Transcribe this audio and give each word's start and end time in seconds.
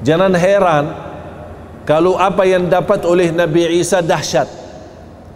Jangan 0.00 0.32
heran 0.32 0.84
kalau 1.84 2.16
apa 2.16 2.48
yang 2.48 2.72
dapat 2.72 3.04
oleh 3.04 3.28
Nabi 3.28 3.80
Isa 3.80 4.00
dahsyat. 4.00 4.48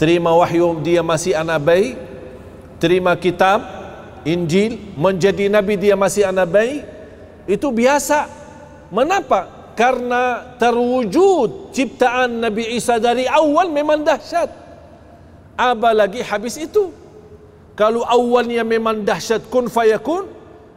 Terima 0.01 0.33
wahyu 0.35 0.81
dia 0.83 1.05
masih 1.05 1.37
anak 1.37 1.61
bayi, 1.63 1.95
terima 2.83 3.15
kitab 3.15 3.63
Injil 4.25 4.81
menjadi 4.97 5.53
nabi 5.53 5.77
dia 5.77 5.95
masih 5.95 6.27
anak 6.27 6.49
bayi, 6.51 6.83
itu 7.45 7.69
biasa. 7.71 8.27
Mengapa? 8.89 9.71
Karena 9.79 10.55
terwujud 10.57 11.75
ciptaan 11.75 12.43
Nabi 12.43 12.79
Isa 12.79 12.97
dari 12.99 13.27
awal 13.27 13.71
memang 13.71 14.07
dahsyat. 14.07 14.51
Apa 15.55 15.91
lagi 15.95 16.23
habis 16.23 16.59
itu? 16.59 16.91
Kalau 17.75 18.07
awalnya 18.07 18.63
memang 18.63 19.03
dahsyat 19.03 19.47
kun 19.51 19.67
fayakun, 19.67 20.31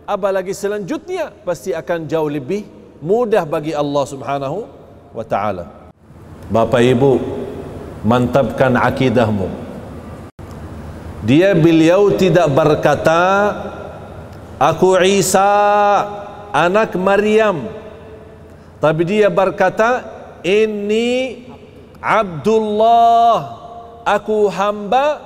apa 0.04 0.27
lagi 0.33 0.54
selanjutnya 0.54 1.29
pasti 1.45 1.77
akan 1.77 2.09
jauh 2.09 2.29
lebih 2.29 2.76
mudah 3.02 3.43
bagi 3.45 3.73
Allah 3.73 4.04
Subhanahu 4.05 4.68
wa 5.14 5.25
taala. 5.25 5.92
Bapak 6.47 6.79
Ibu, 6.79 7.19
mantapkan 8.07 8.74
akidahmu. 8.78 9.50
Dia 11.28 11.52
beliau 11.52 12.14
tidak 12.15 12.47
berkata 12.54 13.52
aku 14.55 14.96
Isa 15.04 15.43
anak 16.55 16.96
Maryam. 16.96 17.68
Tapi 18.78 19.02
dia 19.04 19.27
berkata 19.27 20.05
ini 20.46 21.43
Abdullah 21.97 23.57
aku 24.05 24.47
hamba 24.54 25.19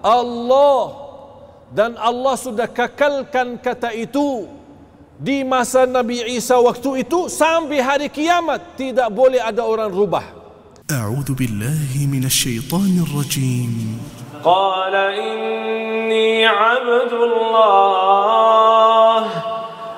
Allah 0.00 0.82
dan 1.70 1.94
Allah 2.00 2.34
sudah 2.40 2.66
kekalkan 2.66 3.60
kata 3.60 3.92
itu 3.92 4.48
di 5.21 5.45
masa 5.45 5.85
Nabi 5.85 6.25
Isa 6.33 6.57
waktu 6.57 7.05
itu 7.05 7.29
sampai 7.29 7.77
hari 7.77 8.07
kiamat 8.09 8.73
tidak 8.73 9.09
boleh 9.13 9.37
ada 9.41 9.61
orang 9.65 9.89
rubah 9.93 10.41
أعوذ 10.91 11.39
بالله 11.39 12.03
من 12.11 12.23
الشيطان 12.27 13.07
الرجيم 13.07 13.71
قال 14.43 14.95
إني 14.95 16.45
عبد 16.45 17.13
الله 17.13 18.01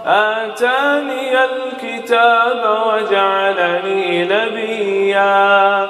آتاني 0.05 1.33
الكتاب 1.49 2.61
وجعلني 2.87 4.25
نبيا 4.25 5.89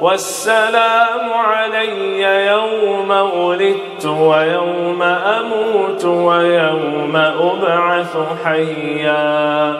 والسلام 0.00 1.32
علي 1.32 2.46
يوم 2.46 3.10
ولدت 3.10 4.06
ويوم 4.06 5.02
أموت 5.02 6.04
ويوم 6.04 7.16
أبعث 7.16 8.16
حيا. 8.44 9.70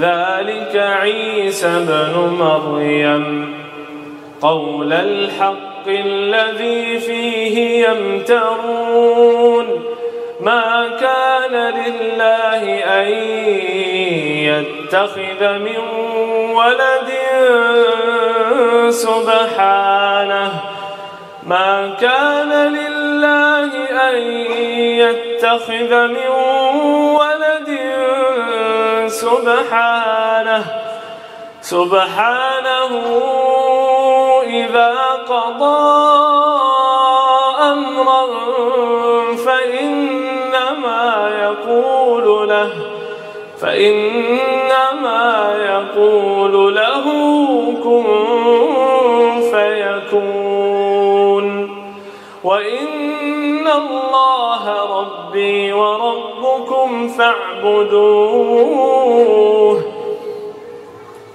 ذلك 0.00 0.76
عيسى 0.76 1.84
بن 1.88 2.36
مريم. 2.40 3.54
قول 4.40 4.92
الحق 4.92 5.88
الذي 5.88 6.98
فيه 6.98 7.88
يمترون. 7.88 9.66
ما 10.40 10.88
كان 11.00 11.52
لله 11.52 12.84
أن 12.84 13.08
يتخذ 14.46 15.58
من 15.58 15.78
ولد 16.54 17.10
سبحانه. 18.90 20.52
ما 21.46 21.94
كان 22.00 22.74
لله 22.74 23.72
أن 24.10 24.16
يتخذ 25.02 26.06
من 26.06 26.28
ولد 27.18 27.78
سبحانه. 29.06 30.64
سبحانه 31.60 32.92
إذا 34.46 34.94
قضى 35.28 36.67
فإنما 43.60 45.26
يقول 45.58 46.74
له 46.74 47.04
كن 47.84 48.04
فيكون. 49.52 50.68
وإن 52.44 53.66
الله 53.68 54.64
ربي 55.00 55.72
وربكم 55.72 57.08
فاعبدوه. 57.08 58.18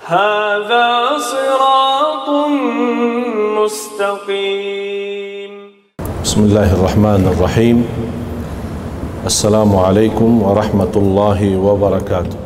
هذا 0.05 1.17
صراط 1.17 2.29
مستقيم. 3.63 5.51
بسم 6.23 6.43
الله 6.43 6.73
الرحمن 6.73 7.27
الرحيم. 7.37 8.12
السلام 9.23 9.71
عليكم 9.75 10.43
ورحمة 10.43 10.93
الله 10.95 11.39
وبركاته. 11.55 12.39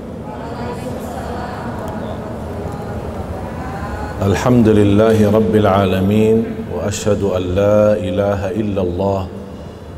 الحمد 4.22 4.68
لله 4.70 5.18
رب 5.26 5.54
العالمين 5.56 6.38
وأشهد 6.78 7.22
أن 7.34 7.44
لا 7.58 7.98
إله 7.98 8.42
إلا 8.62 8.82
الله 8.82 9.22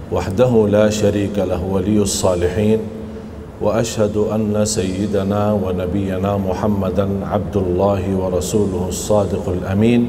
وحده 0.07 0.51
لا 0.71 0.87
شريك 0.87 1.35
له 1.35 1.59
ولي 1.59 1.99
الصالحين 1.99 2.79
وأشهد 3.59 4.15
أن 4.31 4.55
سيدنا 4.63 5.59
ونبينا 5.59 6.31
محمدا 6.37 7.07
عبد 7.27 7.55
الله 7.57 8.03
ورسوله 8.15 8.83
الصادق 8.87 9.43
الأمين. 9.49 10.01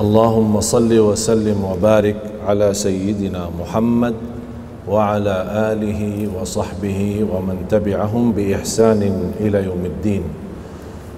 اللهم 0.00 0.60
صل 0.60 0.88
وسلم 0.88 1.58
وبارك 1.60 2.16
على 2.48 2.72
سيدنا 2.72 3.52
محمد 3.60 4.14
وعلى 4.90 5.36
آله 5.70 6.00
وصحبه 6.34 7.00
ومن 7.30 7.70
تبعهم 7.70 8.24
بإحسان 8.34 9.00
إلى 9.38 9.58
يوم 9.70 9.82
الدين. 9.86 10.24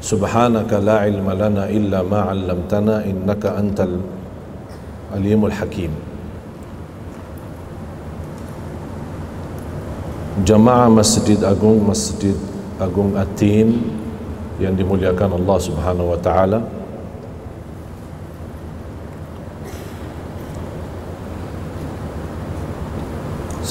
سبحانك 0.04 0.68
لا 0.84 1.08
علم 1.08 1.24
لنا 1.24 1.72
إلا 1.72 2.04
ما 2.04 2.20
علمتنا 2.28 3.08
إنك 3.08 3.42
أنت 3.48 3.78
العليم 5.16 5.40
الحكيم. 5.48 5.92
Jamaah 10.42 10.88
Masjid 10.88 11.38
Agung 11.44 11.80
Masjid 11.86 12.34
Agung 12.80 13.14
Atin 13.20 13.78
yang 14.60 14.74
dimuliakan 14.76 15.38
Allah 15.38 15.58
Subhanahu 15.60 16.12
wa 16.12 16.18
taala. 16.20 16.81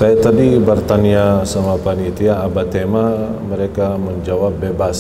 Saya 0.02 0.18
tadi 0.18 0.58
bertanya 0.58 1.46
sama 1.46 1.78
panitia 1.78 2.42
apa 2.42 2.66
tema 2.66 3.38
mereka 3.46 4.02
menjawab 4.02 4.58
bebas. 4.58 4.98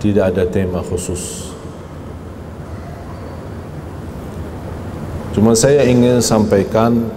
Tidak 0.00 0.24
ada 0.24 0.48
tema 0.48 0.80
khusus. 0.80 1.52
Cuma 5.36 5.52
saya 5.52 5.84
ingin 5.84 6.24
sampaikan 6.24 7.12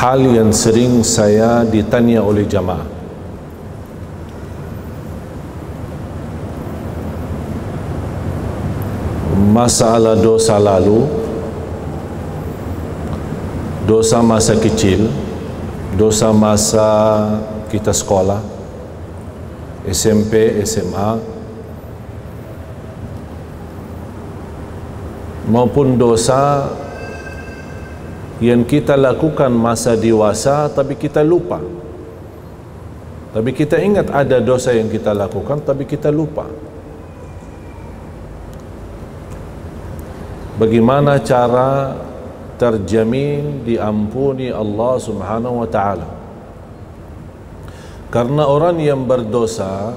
hal 0.00 0.24
yang 0.24 0.48
sering 0.48 1.04
saya 1.04 1.60
ditanya 1.68 2.24
oleh 2.24 2.48
jamaah. 2.48 2.88
Masalah 9.52 10.16
dosa 10.16 10.56
lalu 10.56 11.17
dosa 13.88 14.20
masa 14.20 14.52
kecil 14.60 15.08
dosa 15.96 16.28
masa 16.28 16.88
kita 17.72 17.88
sekolah 17.88 18.44
SMP, 19.88 20.60
SMA 20.68 21.16
maupun 25.48 25.96
dosa 25.96 26.68
yang 28.44 28.68
kita 28.68 28.92
lakukan 29.00 29.48
masa 29.48 29.96
dewasa 29.96 30.68
tapi 30.68 30.92
kita 30.92 31.24
lupa 31.24 31.58
Tapi 33.28 33.52
kita 33.52 33.76
ingat 33.76 34.08
ada 34.08 34.40
dosa 34.40 34.72
yang 34.72 34.88
kita 34.88 35.12
lakukan 35.12 35.60
tapi 35.60 35.84
kita 35.84 36.08
lupa. 36.08 36.48
Bagaimana 40.58 41.20
cara 41.22 41.94
terjamin 42.58 43.62
diampuni 43.62 44.50
Allah 44.50 44.94
Subhanahu 44.98 45.62
wa 45.62 45.68
taala? 45.70 46.08
Karena 48.08 48.48
orang 48.48 48.80
yang 48.80 49.04
berdosa 49.04 49.92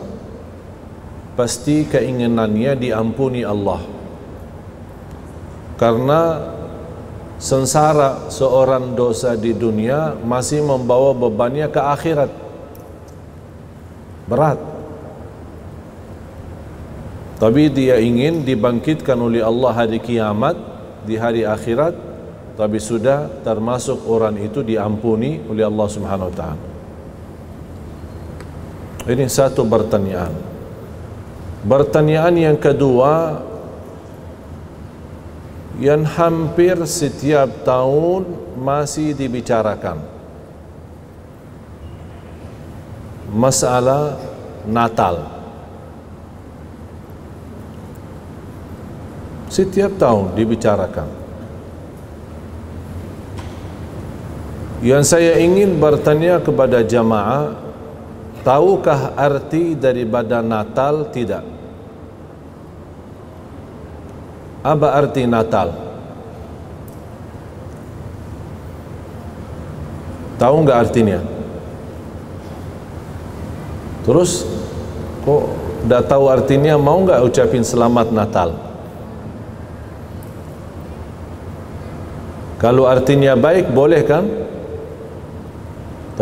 pasti 1.33 1.87
keinginannya 1.87 2.75
diampuni 2.75 3.41
Allah. 3.41 3.81
Karena 5.79 6.21
sengsara 7.41 8.29
seorang 8.29 8.93
dosa 8.93 9.33
di 9.33 9.55
dunia 9.55 10.13
masih 10.21 10.61
membawa 10.61 11.15
bebannya 11.15 11.71
ke 11.71 11.81
akhirat. 11.81 12.31
Berat. 14.29 14.59
Tapi 17.41 17.73
dia 17.73 17.97
ingin 17.97 18.45
dibangkitkan 18.45 19.17
oleh 19.17 19.41
Allah 19.41 19.73
hari 19.73 19.97
kiamat 19.97 20.53
di 21.09 21.17
hari 21.17 21.41
akhirat 21.41 22.10
tapi 22.61 22.77
sudah 22.77 23.41
termasuk 23.41 24.05
orang 24.05 24.37
itu 24.37 24.61
diampuni 24.61 25.41
oleh 25.49 25.65
Allah 25.65 25.87
Subhanahu 25.89 26.29
wa 26.29 26.35
taala. 26.37 26.65
Ini 29.09 29.25
satu 29.25 29.65
pertanyaan. 29.65 30.29
Pertanyaan 31.65 32.37
yang 32.37 32.57
kedua 32.61 33.41
yang 35.81 36.05
hampir 36.05 36.77
setiap 36.85 37.65
tahun 37.65 38.29
masih 38.61 39.17
dibicarakan. 39.17 40.05
Masalah 43.33 44.21
Natal. 44.69 45.41
setiap 49.51 49.99
tahun 49.99 50.31
dibicarakan. 50.39 51.20
Yang 54.81 55.13
saya 55.13 55.37
ingin 55.37 55.77
bertanya 55.77 56.41
kepada 56.41 56.81
jamaah, 56.81 57.53
tahukah 58.41 59.13
arti 59.13 59.77
daripada 59.77 60.41
Natal 60.41 61.05
tidak? 61.13 61.45
Apa 64.65 64.97
arti 64.97 65.29
Natal? 65.29 65.69
Tahu 70.41 70.55
enggak 70.65 70.89
artinya? 70.89 71.21
Terus 74.01 74.49
kok 75.21 75.43
dah 75.85 76.01
tahu 76.01 76.25
artinya 76.25 76.81
mau 76.81 77.05
enggak 77.05 77.21
ucapin 77.21 77.61
selamat 77.61 78.09
Natal? 78.09 78.49
Kalau 82.57 82.89
artinya 82.89 83.37
baik 83.37 83.69
boleh 83.69 84.01
kan? 84.01 84.25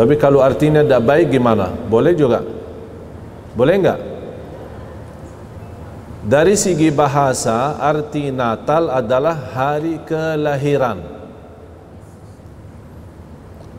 Tapi 0.00 0.16
kalau 0.16 0.40
artinya 0.40 0.80
tidak 0.80 1.04
baik 1.04 1.28
gimana? 1.28 1.68
Boleh 1.68 2.16
juga? 2.16 2.40
Boleh 3.52 3.76
enggak? 3.76 4.00
Dari 6.24 6.56
segi 6.56 6.88
bahasa, 6.88 7.76
arti 7.76 8.32
Natal 8.32 8.88
adalah 8.88 9.36
hari 9.52 10.00
kelahiran. 10.08 11.04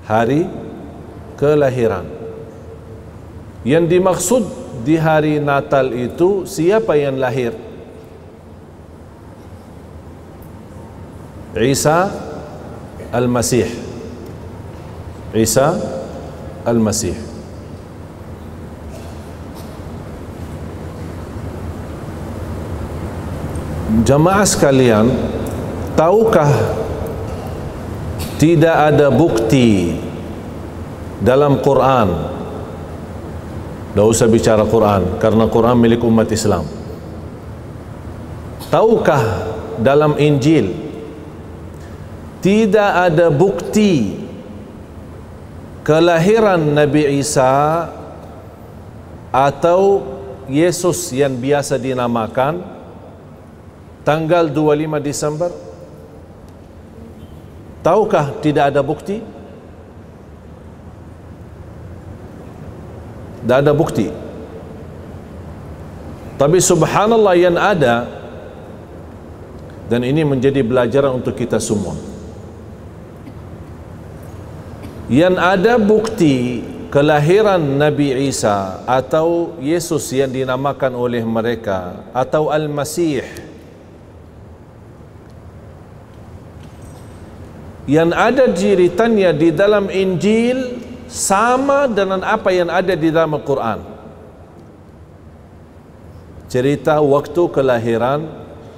Hari 0.06 0.46
kelahiran. 1.42 2.06
Yang 3.66 3.86
dimaksud 3.90 4.44
di 4.86 5.02
hari 5.02 5.42
Natal 5.42 5.90
itu 5.90 6.46
siapa 6.46 7.02
yang 7.02 7.18
lahir? 7.18 7.58
Isa 11.58 12.14
Al-Masih 13.10 13.68
Isa 15.36 15.76
Al-Masih. 16.66 17.18
Jamaah 24.02 24.48
sekalian 24.48 25.12
Tahukah 26.00 26.48
Tidak 28.40 28.72
ada 28.72 29.12
bukti 29.12 30.00
Dalam 31.20 31.60
Quran? 31.60 32.08
Tidak 33.92 34.08
usah 34.08 34.32
bicara 34.32 34.64
Quran 34.64 35.20
Karena 35.20 35.44
Quran 35.52 35.76
milik 35.76 36.08
umat 36.08 36.32
Islam. 36.32 36.64
Tahukah 38.72 39.52
dalam 39.84 40.16
Injil 40.16 40.92
tidak 42.42 43.12
ada 43.12 43.30
bukti 43.30 44.18
kelahiran 45.82 46.62
Nabi 46.62 47.22
Isa 47.22 47.90
atau 49.34 50.06
Yesus 50.46 51.10
yang 51.16 51.34
biasa 51.38 51.80
dinamakan 51.80 52.62
tanggal 54.06 54.50
25 54.50 55.00
Desember 55.02 55.50
tahukah 57.82 58.36
tidak 58.44 58.74
ada 58.74 58.82
bukti? 58.84 59.24
Tidak 63.42 63.58
ada 63.58 63.74
bukti. 63.74 64.06
Tapi 66.38 66.58
subhanallah 66.58 67.38
yang 67.38 67.58
ada 67.58 68.06
dan 69.90 70.02
ini 70.06 70.22
menjadi 70.26 70.62
pelajaran 70.62 71.22
untuk 71.22 71.38
kita 71.38 71.58
semua 71.58 72.11
yang 75.12 75.36
ada 75.36 75.76
bukti 75.76 76.64
kelahiran 76.88 77.60
Nabi 77.60 78.32
Isa 78.32 78.80
atau 78.88 79.60
Yesus 79.60 80.08
yang 80.16 80.32
dinamakan 80.32 80.96
oleh 80.96 81.20
mereka 81.28 82.08
atau 82.16 82.48
Al-Masih. 82.48 83.28
Yang 87.92 88.12
ada 88.16 88.44
jeritannya 88.48 89.36
di 89.36 89.50
dalam 89.52 89.92
Injil 89.92 90.80
sama 91.12 91.92
dengan 91.92 92.24
apa 92.24 92.56
yang 92.56 92.72
ada 92.72 92.96
di 92.96 93.12
dalam 93.12 93.36
Al-Quran. 93.36 93.84
Cerita 96.48 97.04
waktu 97.04 97.52
kelahiran 97.52 98.32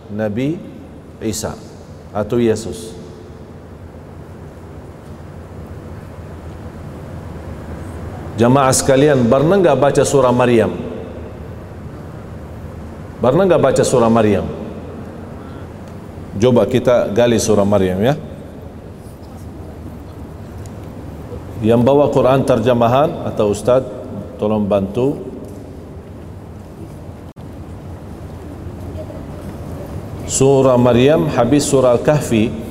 Nabi 0.10 0.58
Isa 1.22 1.54
atau 2.10 2.42
Yesus 2.42 3.03
Jamaah 8.34 8.74
sekalian, 8.74 9.30
pernah 9.30 9.62
enggak 9.62 9.78
baca 9.78 10.02
surah 10.02 10.34
Maryam? 10.34 10.74
Pernah 13.22 13.44
enggak 13.46 13.62
baca 13.62 13.84
surah 13.86 14.10
Maryam? 14.10 14.46
Coba 16.34 16.66
kita 16.66 17.14
gali 17.14 17.38
surah 17.38 17.62
Maryam 17.62 18.02
ya. 18.02 18.18
Yang 21.62 21.82
bawa 21.86 22.10
Quran 22.10 22.42
terjemahan 22.42 23.24
atau 23.30 23.54
ustaz 23.54 23.86
tolong 24.42 24.66
bantu. 24.66 25.16
Surah 30.26 30.76
Maryam 30.82 31.30
habis 31.30 31.70
surah 31.70 31.94
Al-Kahfi 31.94 32.63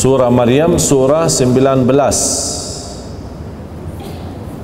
Surah 0.00 0.32
Maryam 0.32 0.80
surah 0.80 1.28
19 1.28 1.84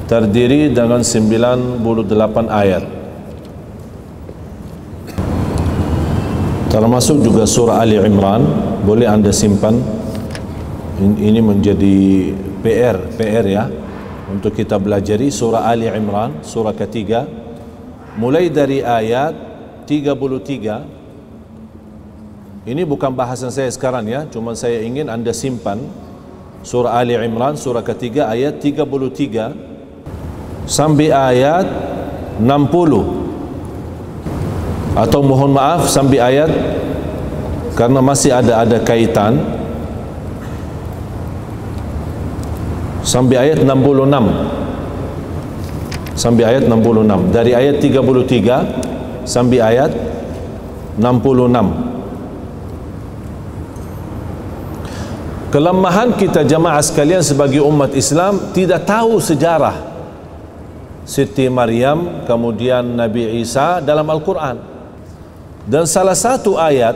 terdiri 0.09 0.73
dengan 0.73 1.05
98 1.05 1.85
ayat. 2.49 2.81
Termasuk 6.73 7.21
juga 7.21 7.45
surah 7.45 7.85
Ali 7.85 8.01
Imran 8.01 8.49
boleh 8.81 9.05
anda 9.05 9.29
simpan. 9.29 9.77
Ini 11.05 11.45
menjadi 11.45 12.33
PR 12.65 12.97
PR 13.21 13.45
ya 13.45 13.69
untuk 14.33 14.57
kita 14.57 14.81
belajari 14.81 15.29
surah 15.29 15.69
Ali 15.69 15.85
Imran 15.85 16.41
surah 16.41 16.73
ketiga. 16.73 17.29
Mulai 18.17 18.49
dari 18.49 18.81
ayat 18.81 19.37
33 19.85 20.96
ini 22.67 22.83
bukan 22.83 23.15
bahasan 23.15 23.55
saya 23.55 23.71
sekarang 23.71 24.11
ya, 24.11 24.27
cuma 24.27 24.59
saya 24.59 24.83
ingin 24.83 25.07
anda 25.07 25.31
simpan 25.31 25.87
surah 26.67 26.99
Ali 26.99 27.15
Imran 27.15 27.55
surah 27.55 27.87
ketiga 27.87 28.27
ayat 28.27 28.59
33 28.59 30.67
sampai 30.67 31.15
ayat 31.15 31.63
60 32.43 34.99
atau 34.99 35.21
mohon 35.23 35.55
maaf 35.55 35.87
sampai 35.87 36.19
ayat 36.19 36.51
karena 37.79 38.03
masih 38.03 38.35
ada 38.35 38.67
ada 38.67 38.83
kaitan. 38.83 39.39
Sampai 43.07 43.39
ayat 43.39 43.63
66 43.63 46.19
sampai 46.19 46.43
ayat 46.43 46.67
66 46.67 47.31
dari 47.31 47.55
ayat 47.55 47.79
33 47.79 49.23
sampai 49.23 49.63
ayat 49.63 49.95
66 50.99 51.96
kelemahan 55.57 56.13
kita 56.13 56.45
jamaah 56.45 56.85
sekalian 56.85 57.25
sebagai 57.25 57.65
umat 57.65 57.97
Islam 57.97 58.53
tidak 58.53 58.85
tahu 58.85 59.17
sejarah. 59.17 59.97
Siti 61.09 61.49
Maryam 61.49 62.29
kemudian 62.29 62.85
Nabi 62.85 63.41
Isa 63.41 63.81
dalam 63.81 64.05
Al-Quran. 64.05 64.61
Dan 65.65 65.89
salah 65.89 66.13
satu 66.13 66.61
ayat 66.61 66.93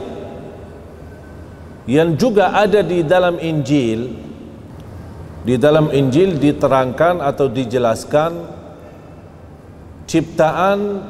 yang 1.89 2.13
juga 2.21 2.53
ada 2.53 2.85
di 2.85 3.01
dalam 3.01 3.41
Injil 3.41 4.13
di 5.41 5.57
dalam 5.57 5.89
Injil 5.89 6.37
diterangkan 6.37 7.25
atau 7.25 7.49
dijelaskan 7.49 8.45
ciptaan 10.05 11.01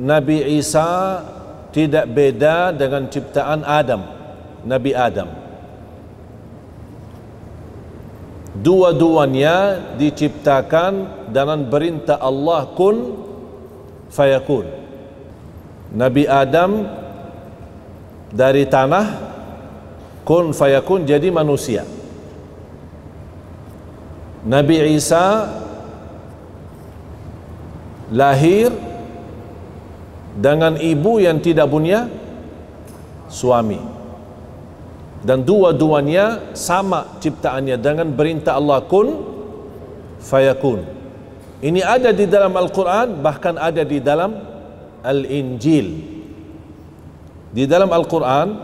Nabi 0.00 0.56
Isa 0.56 1.20
tidak 1.76 2.08
beda 2.08 2.72
dengan 2.72 3.04
ciptaan 3.12 3.68
Adam 3.68 4.00
Nabi 4.64 4.96
Adam 4.96 5.47
dua-duanya 8.58 9.78
diciptakan 9.94 11.26
dengan 11.30 11.66
perintah 11.70 12.18
Allah 12.18 12.66
kun 12.74 13.14
fayakun. 14.10 14.66
Nabi 15.94 16.28
Adam 16.28 16.84
dari 18.28 18.68
tanah 18.68 19.06
kun 20.26 20.52
fayakun 20.52 21.08
jadi 21.08 21.32
manusia. 21.32 21.86
Nabi 24.44 24.80
Isa 24.96 25.48
lahir 28.14 28.72
dengan 30.38 30.78
ibu 30.78 31.18
yang 31.18 31.42
tidak 31.42 31.68
punya 31.68 32.06
suami 33.28 33.97
dan 35.28 35.44
dua-duanya 35.44 36.56
sama 36.56 37.20
ciptaannya. 37.20 37.76
Dengan 37.76 38.08
perintah 38.16 38.56
Allah 38.56 38.80
kun 38.80 39.12
fayakun. 40.24 40.88
Ini 41.60 41.84
ada 41.84 42.16
di 42.16 42.24
dalam 42.24 42.56
Al-Quran 42.56 43.20
bahkan 43.20 43.60
ada 43.60 43.84
di 43.84 44.00
dalam 44.00 44.32
Al-Injil. 45.04 46.16
Di 47.52 47.68
dalam 47.68 47.92
Al-Quran 47.92 48.56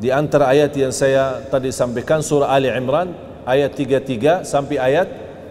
di 0.00 0.08
antara 0.08 0.48
ayat 0.48 0.72
yang 0.80 0.96
saya 0.96 1.44
tadi 1.52 1.68
sampaikan 1.68 2.24
surah 2.24 2.48
Ali 2.48 2.72
Imran 2.72 3.12
ayat 3.44 3.76
33 3.76 4.48
sampai 4.48 4.80
ayat 4.80 5.08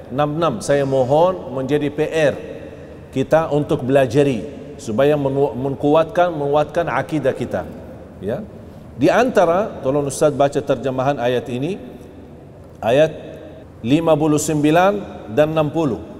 66 0.09 0.65
saya 0.65 0.83
mohon 0.89 1.53
menjadi 1.53 1.87
PR 1.93 2.33
kita 3.13 3.53
untuk 3.53 3.85
belajari 3.85 4.41
supaya 4.81 5.13
menguatkan 5.53 6.33
menguatkan 6.33 6.89
akidah 6.89 7.31
kita. 7.37 7.63
Ya 8.19 8.41
di 9.00 9.12
antara, 9.12 9.80
tolong 9.84 10.08
Ustaz 10.08 10.32
baca 10.32 10.56
terjemahan 10.56 11.20
ayat 11.20 11.44
ini, 11.52 11.76
ayat 12.80 13.12
59 13.84 15.32
dan 15.36 15.52
60. 15.52 16.16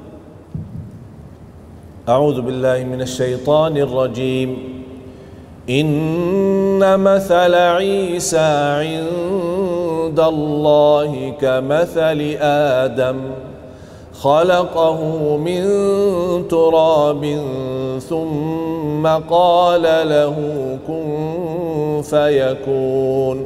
أعوذ 2.06 2.38
بالله 2.38 2.86
من 2.86 3.02
الشيطان 3.02 3.74
الرجيم 3.82 4.50
إن 5.66 6.78
مثل 6.78 7.54
عيسى 7.54 8.50
عند 8.78 10.14
الله 10.14 11.12
كمثل 11.34 12.20
آدم 12.86 13.18
خلقه 14.21 15.01
من 15.41 15.63
تراب 16.45 17.23
ثم 18.05 19.01
قال 19.25 19.81
له 19.81 20.35
كن 20.87 21.07
فيكون. 22.05 23.37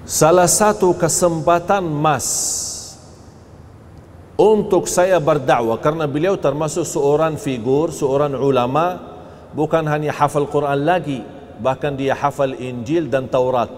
Salah 0.08 0.48
satu 0.48 0.96
kesempatan 0.96 1.84
mas 1.84 2.28
untuk 4.36 4.88
saya 4.88 5.20
berdakwah 5.20 5.76
karena 5.76 6.08
beliau 6.08 6.40
termasuk 6.40 6.88
seorang 6.88 7.36
figur, 7.36 7.92
seorang 7.92 8.32
ulama 8.36 9.00
bukan 9.52 9.84
hanya 9.86 10.12
hafal 10.12 10.48
Quran 10.48 10.80
lagi 10.82 11.20
bahkan 11.60 11.94
dia 11.94 12.16
hafal 12.16 12.56
Injil 12.58 13.06
dan 13.06 13.30
Taurat 13.30 13.70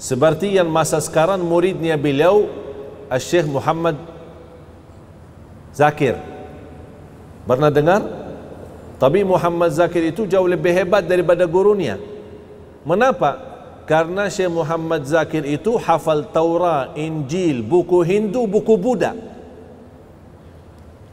seperti 0.00 0.56
yang 0.56 0.72
masa 0.72 0.96
sekarang 1.04 1.44
muridnya 1.44 2.00
beliau 2.00 2.48
Syekh 3.20 3.44
Muhammad 3.44 4.00
Zakir 5.72 6.20
pernah 7.48 7.72
dengar? 7.72 8.04
Tapi 9.00 9.26
Muhammad 9.26 9.74
Zakir 9.74 10.14
itu 10.14 10.30
jauh 10.30 10.46
lebih 10.46 10.70
hebat 10.70 11.02
daripada 11.02 11.42
gurunya. 11.42 11.98
Mengapa? 12.86 13.50
Karena 13.82 14.30
Syekh 14.30 14.52
Muhammad 14.52 15.02
Zakir 15.10 15.42
itu 15.42 15.74
hafal 15.74 16.22
Taurat, 16.30 16.94
Injil, 16.94 17.66
buku 17.66 17.98
Hindu, 18.06 18.46
buku 18.46 18.78
Buddha. 18.78 19.10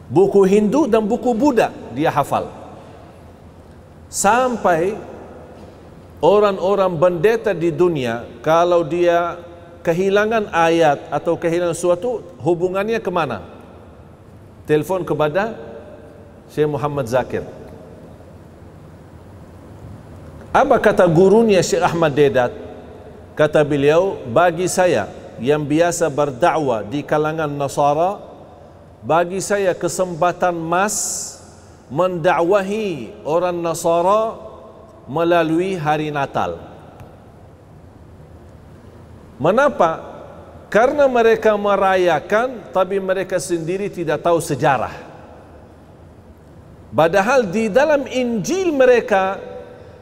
Buku 0.06 0.46
Hindu 0.46 0.86
dan 0.86 1.06
buku 1.06 1.34
Buddha 1.34 1.74
dia 1.98 2.14
hafal. 2.14 2.50
Sampai 4.10 4.98
orang-orang 6.22 6.94
pendeta 6.98 7.58
di 7.58 7.74
dunia 7.74 8.26
kalau 8.46 8.86
dia 8.86 9.38
kehilangan 9.82 10.50
ayat 10.54 11.10
atau 11.10 11.38
kehilangan 11.38 11.74
sesuatu 11.74 12.22
hubungannya 12.42 13.02
ke 13.02 13.10
mana? 13.10 13.59
Telefon 14.70 15.02
kepada 15.02 15.58
Syekh 16.54 16.70
Muhammad 16.70 17.10
Zakir 17.10 17.42
apa 20.54 20.78
kata 20.78 21.10
gurunya 21.10 21.58
Syekh 21.66 21.82
Ahmad 21.82 22.14
Dedat 22.14 22.54
kata 23.34 23.66
beliau 23.66 24.22
bagi 24.30 24.70
saya 24.70 25.10
yang 25.42 25.66
biasa 25.66 26.06
berdakwah 26.14 26.86
di 26.86 27.02
kalangan 27.02 27.50
Nasara 27.50 28.22
bagi 29.02 29.42
saya 29.42 29.74
kesempatan 29.74 30.54
mas 30.54 30.98
mendakwahi 31.90 33.10
orang 33.26 33.58
Nasara 33.58 34.38
melalui 35.10 35.74
hari 35.74 36.14
Natal 36.14 36.70
Mengapa? 39.40 40.09
Karena 40.70 41.10
mereka 41.10 41.58
merayakan 41.58 42.70
tapi 42.70 43.02
mereka 43.02 43.42
sendiri 43.42 43.90
tidak 43.90 44.22
tahu 44.22 44.38
sejarah. 44.38 44.94
Padahal 46.94 47.46
di 47.50 47.70
dalam 47.70 48.06
Injil 48.06 48.74
mereka 48.74 49.38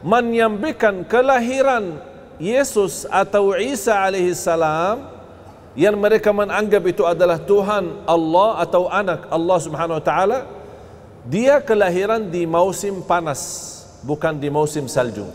menyampaikan 0.04 1.08
kelahiran 1.08 2.00
Yesus 2.40 3.08
atau 3.08 3.56
Isa 3.56 3.96
alaihi 3.96 4.36
salam 4.36 5.08
yang 5.74 5.96
mereka 5.98 6.32
menganggap 6.32 6.84
itu 6.88 7.04
adalah 7.04 7.40
Tuhan 7.42 8.08
Allah 8.08 8.62
atau 8.64 8.88
anak 8.88 9.28
Allah 9.28 9.58
Subhanahu 9.60 10.00
wa 10.00 10.06
taala 10.06 10.40
dia 11.28 11.60
kelahiran 11.60 12.24
di 12.30 12.48
musim 12.48 13.04
panas 13.04 13.42
bukan 14.06 14.38
di 14.38 14.48
musim 14.48 14.88
salju. 14.88 15.28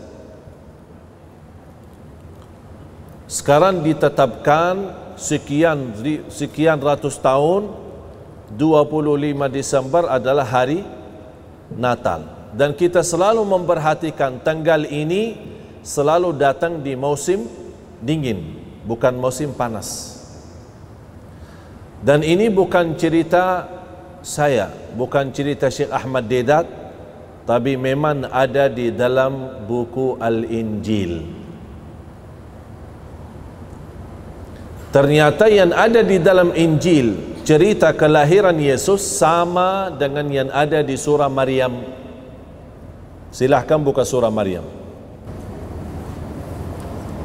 sekarang 3.33 3.81
ditetapkan 3.81 5.02
sekian 5.19 5.93
sekian 6.29 6.77
ratus 6.81 7.17
tahun 7.19 7.69
25 8.53 9.49
Desember 9.49 10.05
adalah 10.09 10.45
hari 10.45 10.85
Natal. 11.73 12.25
Dan 12.53 12.77
kita 12.77 13.01
selalu 13.01 13.41
memperhatikan 13.41 14.37
tanggal 14.45 14.85
ini 14.85 15.41
selalu 15.81 16.37
datang 16.37 16.85
di 16.85 16.93
musim 16.93 17.49
dingin 17.97 18.61
bukan 18.85 19.17
musim 19.17 19.51
panas. 19.57 20.21
Dan 22.03 22.21
ini 22.21 22.51
bukan 22.51 22.93
cerita 22.99 23.65
saya 24.23 24.71
bukan 24.95 25.35
cerita 25.35 25.67
Syekh 25.67 25.91
Ahmad 25.91 26.27
Dedat 26.31 26.63
tapi 27.43 27.75
memang 27.75 28.23
ada 28.31 28.71
di 28.71 28.87
dalam 28.95 29.65
buku 29.67 30.15
Al-Injil 30.15 31.42
Ternyata 34.93 35.49
yang 35.49 35.73
ada 35.73 36.05
di 36.05 36.21
dalam 36.21 36.53
Injil 36.53 37.41
cerita 37.41 37.97
kelahiran 37.97 38.53
Yesus 38.53 39.01
sama 39.01 39.89
dengan 39.89 40.29
yang 40.29 40.53
ada 40.53 40.85
di 40.85 40.93
surah 40.93 41.33
Maryam. 41.33 41.81
Silahkan 43.33 43.81
buka 43.81 44.05
surah 44.05 44.29
Maryam. 44.29 44.61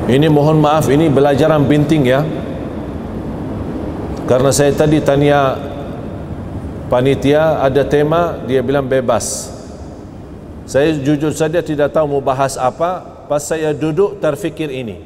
ini 0.07 0.31
mohon 0.31 0.63
maaf 0.63 0.87
ini 0.87 1.11
belajaran 1.11 1.67
binting 1.67 2.07
ya. 2.07 2.23
Karena 4.27 4.51
saya 4.51 4.75
tadi 4.75 5.03
tanya 5.03 5.59
panitia 6.87 7.63
ada 7.63 7.83
tema 7.83 8.39
dia 8.47 8.63
bilang 8.63 8.87
bebas. 8.87 9.51
Saya 10.67 10.95
jujur 10.99 11.31
saja 11.31 11.63
tidak 11.63 11.95
tahu 11.95 12.19
mau 12.19 12.23
bahas 12.23 12.59
apa 12.59 13.03
pas 13.27 13.43
saya 13.43 13.75
duduk 13.75 14.19
terfikir 14.23 14.71
ini. 14.71 15.03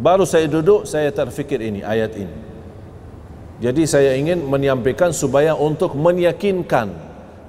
Baru 0.00 0.24
saya 0.24 0.48
duduk 0.48 0.88
saya 0.88 1.12
terfikir 1.12 1.60
ini 1.60 1.80
ayat 1.84 2.12
ini. 2.16 2.34
Jadi 3.60 3.82
saya 3.84 4.16
ingin 4.16 4.42
menyampaikan 4.48 5.12
supaya 5.12 5.52
untuk 5.56 5.94
meyakinkan 5.94 6.92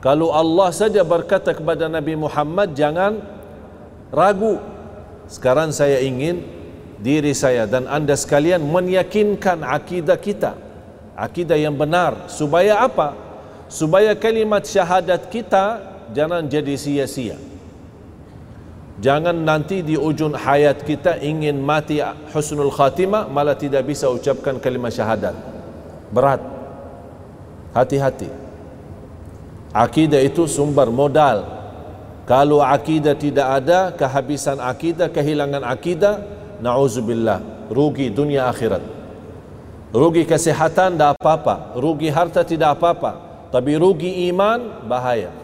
kalau 0.04 0.36
Allah 0.36 0.68
saja 0.76 1.00
berkata 1.02 1.56
kepada 1.56 1.88
Nabi 1.88 2.20
Muhammad 2.20 2.76
jangan 2.76 3.24
ragu 4.12 4.73
sekarang 5.28 5.72
saya 5.72 6.04
ingin 6.04 6.44
diri 7.04 7.36
saya 7.36 7.68
dan 7.68 7.88
anda 7.88 8.16
sekalian 8.16 8.64
meyakinkan 8.64 9.64
akidah 9.64 10.16
kita. 10.16 10.56
Akidah 11.14 11.60
yang 11.60 11.76
benar. 11.76 12.32
Supaya 12.32 12.82
apa? 12.82 13.14
Supaya 13.68 14.16
kalimat 14.16 14.64
syahadat 14.64 15.28
kita 15.30 15.84
jangan 16.16 16.48
jadi 16.48 16.74
sia-sia. 16.80 17.38
Jangan 19.04 19.36
nanti 19.36 19.82
di 19.84 19.98
ujung 19.98 20.38
hayat 20.38 20.86
kita 20.86 21.20
ingin 21.20 21.60
mati 21.60 22.00
husnul 22.32 22.72
khatimah 22.72 23.28
malah 23.28 23.58
tidak 23.58 23.84
bisa 23.84 24.08
ucapkan 24.08 24.62
kalimat 24.62 24.94
syahadat. 24.94 25.36
Berat. 26.14 26.40
Hati-hati. 27.74 28.30
Akidah 29.74 30.22
itu 30.22 30.46
sumber 30.46 30.94
modal 30.94 31.63
kalau 32.24 32.64
akidah 32.64 33.20
tidak 33.20 33.48
ada, 33.64 33.92
kehabisan 33.92 34.56
akidah, 34.64 35.12
kehilangan 35.12 35.60
akidah, 35.68 36.24
na'udzubillah, 36.64 37.68
rugi 37.68 38.08
dunia 38.08 38.48
akhirat. 38.48 38.80
Rugi 39.92 40.24
kesehatan 40.24 40.96
tidak 40.96 41.20
apa-apa, 41.20 41.76
rugi 41.76 42.08
harta 42.08 42.48
tidak 42.48 42.80
apa-apa, 42.80 43.20
tapi 43.52 43.76
rugi 43.76 44.32
iman 44.32 44.88
bahaya. 44.88 45.36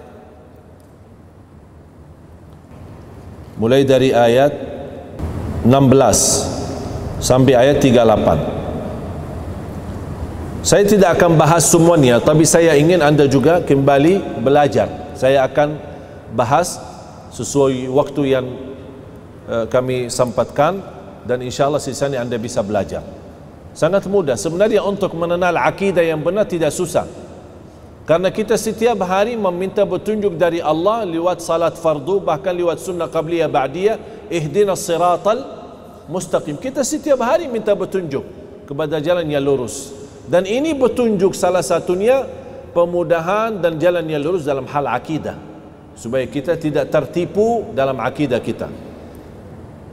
Mulai 3.59 3.83
dari 3.83 4.15
ayat 4.15 4.55
16 5.67 7.19
sampai 7.19 7.59
ayat 7.59 7.83
38. 7.83 10.63
Saya 10.63 10.87
tidak 10.87 11.19
akan 11.19 11.35
bahas 11.35 11.67
semuanya, 11.67 12.23
tapi 12.23 12.47
saya 12.47 12.71
ingin 12.79 13.03
anda 13.03 13.27
juga 13.27 13.59
kembali 13.59 14.39
belajar. 14.39 14.87
Saya 15.19 15.43
akan 15.43 15.88
bahas 16.33 16.77
sesuai 17.33 17.89
waktu 17.89 18.21
yang 18.33 18.45
uh, 19.49 19.65
kami 19.69 20.09
sempatkan 20.09 20.81
dan 21.25 21.41
insyaallah 21.41 21.81
sisanya 21.81 22.21
anda 22.21 22.37
bisa 22.37 22.61
belajar. 22.65 23.05
Sangat 23.73 24.09
mudah 24.09 24.35
sebenarnya 24.35 24.81
untuk 24.81 25.13
mengenal 25.13 25.53
akidah 25.61 26.01
yang 26.01 26.19
benar 26.19 26.49
tidak 26.49 26.73
susah. 26.73 27.05
Karena 28.09 28.33
kita 28.33 28.57
setiap 28.57 29.05
hari 29.05 29.37
meminta 29.37 29.85
petunjuk 29.85 30.33
dari 30.33 30.57
Allah 30.57 31.05
lewat 31.05 31.45
salat 31.45 31.77
fardu 31.77 32.25
bahkan 32.25 32.57
lewat 32.57 32.81
sunnah 32.81 33.05
qabliyah 33.05 33.45
ba'diyah 33.45 34.27
ihdinas 34.33 34.81
siratal 34.81 35.45
mustaqim. 36.09 36.57
Kita 36.57 36.81
setiap 36.81 37.21
hari 37.21 37.45
minta 37.45 37.77
petunjuk 37.77 38.25
kepada 38.65 38.97
jalan 38.97 39.29
yang 39.29 39.45
lurus. 39.45 39.93
Dan 40.25 40.49
ini 40.49 40.73
petunjuk 40.73 41.37
salah 41.37 41.61
satunya 41.61 42.25
pemudahan 42.73 43.61
dan 43.61 43.77
jalan 43.77 44.01
yang 44.09 44.25
lurus 44.25 44.41
dalam 44.41 44.65
hal 44.65 44.89
akidah 44.89 45.37
supaya 45.99 46.23
kita 46.23 46.55
tidak 46.55 46.87
tertipu 46.87 47.75
dalam 47.75 47.99
akidah 47.99 48.39
kita. 48.39 48.71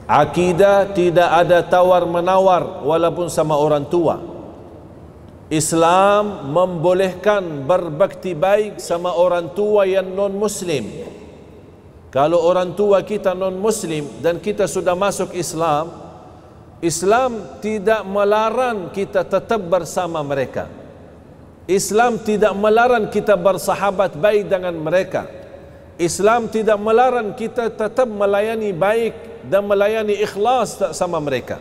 Akidah 0.06 0.94
tidak 0.94 1.26
ada 1.26 1.66
tawar 1.66 2.06
menawar 2.06 2.86
walaupun 2.86 3.26
sama 3.26 3.58
orang 3.58 3.82
tua. 3.90 4.22
Islam 5.50 6.54
membolehkan 6.54 7.66
berbakti 7.66 8.38
baik 8.38 8.78
sama 8.78 9.14
orang 9.14 9.50
tua 9.54 9.86
yang 9.86 10.10
non 10.10 10.34
muslim 10.34 10.90
kalau 12.10 12.42
orang 12.42 12.74
tua 12.74 13.06
kita 13.06 13.30
non 13.30 13.54
muslim 13.54 14.10
dan 14.18 14.42
kita 14.42 14.66
sudah 14.66 14.98
masuk 14.98 15.30
Islam 15.38 15.86
Islam 16.82 17.62
tidak 17.62 18.02
melarang 18.02 18.90
kita 18.90 19.22
tetap 19.22 19.62
bersama 19.64 20.18
mereka. 20.26 20.66
Islam 21.70 22.18
tidak 22.26 22.50
melarang 22.58 23.06
kita 23.06 23.38
bersahabat 23.38 24.18
baik 24.18 24.50
dengan 24.50 24.74
mereka 24.74 25.45
Islam 25.96 26.52
tidak 26.52 26.76
melarang 26.76 27.32
kita 27.32 27.72
tetap 27.72 28.04
melayani 28.04 28.72
baik 28.72 29.14
dan 29.48 29.64
melayani 29.64 30.12
ikhlas 30.20 30.76
sama 30.92 31.16
mereka. 31.16 31.56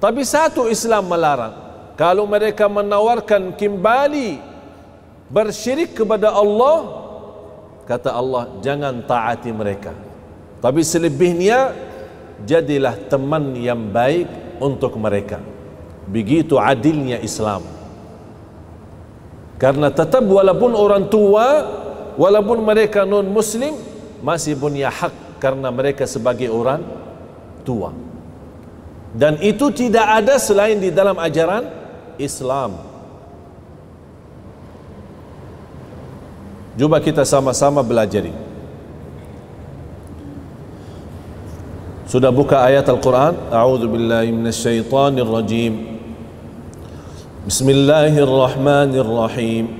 Tapi 0.00 0.24
satu 0.24 0.64
Islam 0.64 1.04
melarang. 1.12 1.52
Kalau 1.92 2.24
mereka 2.24 2.64
menawarkan 2.64 3.52
kembali 3.52 4.40
bersyirik 5.28 5.92
kepada 5.92 6.32
Allah, 6.32 6.88
kata 7.84 8.16
Allah, 8.16 8.48
jangan 8.64 9.04
taati 9.04 9.52
mereka. 9.52 9.92
Tapi 10.64 10.80
selebihnya, 10.80 11.76
jadilah 12.48 12.96
teman 13.12 13.52
yang 13.60 13.92
baik 13.92 14.24
untuk 14.56 14.96
mereka. 14.96 15.36
Begitu 16.08 16.56
adilnya 16.56 17.20
Islam. 17.20 17.60
Karena 19.60 19.92
tetap 19.92 20.24
walaupun 20.24 20.72
orang 20.72 21.12
tua 21.12 21.44
walaupun 22.14 22.62
mereka 22.62 23.04
non 23.04 23.26
muslim 23.28 23.76
masih 24.24 24.56
punya 24.56 24.88
hak 24.88 25.42
karena 25.42 25.68
mereka 25.68 26.08
sebagai 26.08 26.48
orang 26.50 26.80
tua 27.66 27.92
dan 29.14 29.36
itu 29.42 29.74
tidak 29.74 30.22
ada 30.22 30.38
selain 30.38 30.78
di 30.78 30.94
dalam 30.94 31.18
ajaran 31.18 31.66
Islam 32.20 32.90
Cuba 36.80 36.96
kita 36.96 37.28
sama-sama 37.28 37.84
belajar. 37.84 38.24
Sudah 42.08 42.32
buka 42.32 42.64
ayat 42.64 42.88
Al-Quran? 42.88 43.36
A'udzu 43.52 43.84
billahi 43.84 44.32
minasyaitonir 44.32 45.28
rajim. 45.28 46.00
Bismillahirrahmanirrahim. 47.44 49.79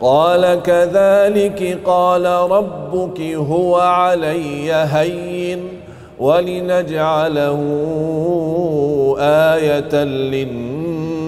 قال 0.00 0.62
كذلك 0.62 1.78
قال 1.84 2.26
ربك 2.26 3.20
هو 3.20 3.76
علي 3.76 4.72
هين 4.72 5.68
ولنجعله 6.18 7.58
آية 9.18 9.94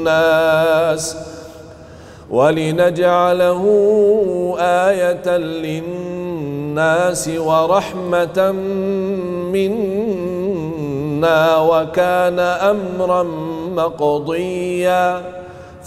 للناس 0.06 1.16
ولنجعله 2.30 3.64
آية 4.60 5.36
للناس 5.36 7.28
ورحمة 7.38 8.52
منا 9.52 11.56
وكان 11.58 12.38
أمرا 12.38 13.22
مقضيا 13.76 15.37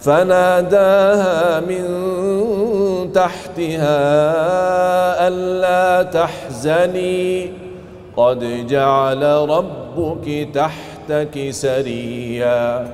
فناداها 0.00 1.60
من 1.60 1.84
تحتها 3.12 3.98
ألا 5.28 6.02
تحزني. 6.02 7.50
قد 8.16 8.66
جعل 8.66 9.22
ربك 9.22 10.48
تحت 10.54 10.88
تحتك 11.08 11.50
سريا. 11.50 12.88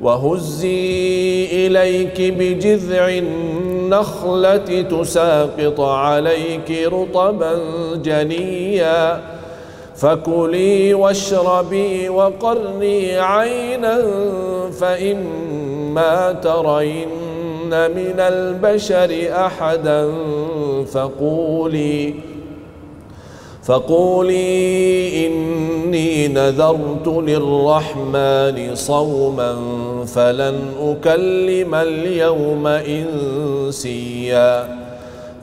وهزي 0.00 1.66
إليك 1.66 2.34
بجذع 2.38 3.08
النخلة 3.08 4.82
تساقط 4.82 5.80
عليك 5.80 6.88
رطبا 6.92 7.58
جنيا. 7.94 9.20
فكلي 9.96 10.94
واشربي 10.94 12.08
وقرني 12.08 13.18
عينا 13.18 14.02
فاما 15.94 16.32
ترين 16.32 17.70
من 17.70 18.14
البشر 18.18 19.28
أحدا 19.46 20.12
فقولي 20.92 22.14
فقولي 23.62 25.26
إني 25.26 26.28
نذرت 26.28 27.08
للرحمن 27.08 28.74
صوما 28.74 29.56
فلن 30.06 30.58
أكلم 30.82 31.74
اليوم 31.74 32.66
إنسيا. 32.66 34.68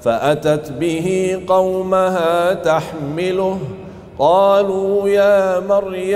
فأتت 0.02 0.72
به 0.72 1.40
قومها 1.48 2.54
تحمله 2.54 3.58
قالوا 4.20 5.10
يا 5.10 5.60
مريم 5.60 6.16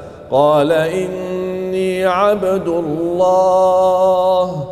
قال 0.31 0.71
إني 0.71 2.05
عبد 2.05 2.67
الله. 2.67 4.65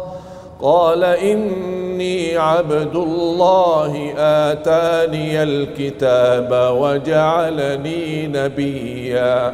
قال 0.62 1.04
إني 1.04 2.38
عبد 2.38 2.96
الله. 2.96 4.14
آتاني 4.18 5.44
الكتاب 5.44 6.76
وجعلني 6.78 8.28
نبيا. 8.28 9.54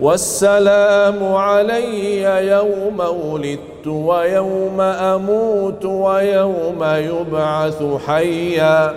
والسلام 0.00 1.34
علي 1.34 2.22
يوم 2.48 3.00
ولدت 3.00 3.86
ويوم 3.86 4.80
أموت 4.80 5.84
ويوم 5.84 6.84
يبعث 6.84 7.82
حيا. 8.06 8.94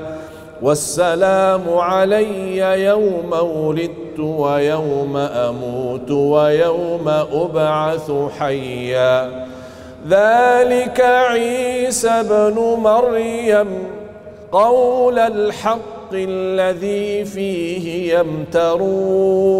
والسلام 0.61 1.61
علي 1.69 2.57
يوم 2.83 3.33
ولدت 3.33 4.19
ويوم 4.19 5.17
أموت 5.17 6.11
ويوم 6.11 7.09
أبعث 7.33 8.11
حيا. 8.39 9.45
ذلك 10.09 11.01
عيسى 11.01 12.23
بن 12.29 12.77
مريم 12.83 13.67
قول 14.51 15.19
الحق 15.19 16.13
الذي 16.13 17.25
فيه 17.25 18.15
يمترون. 18.19 19.59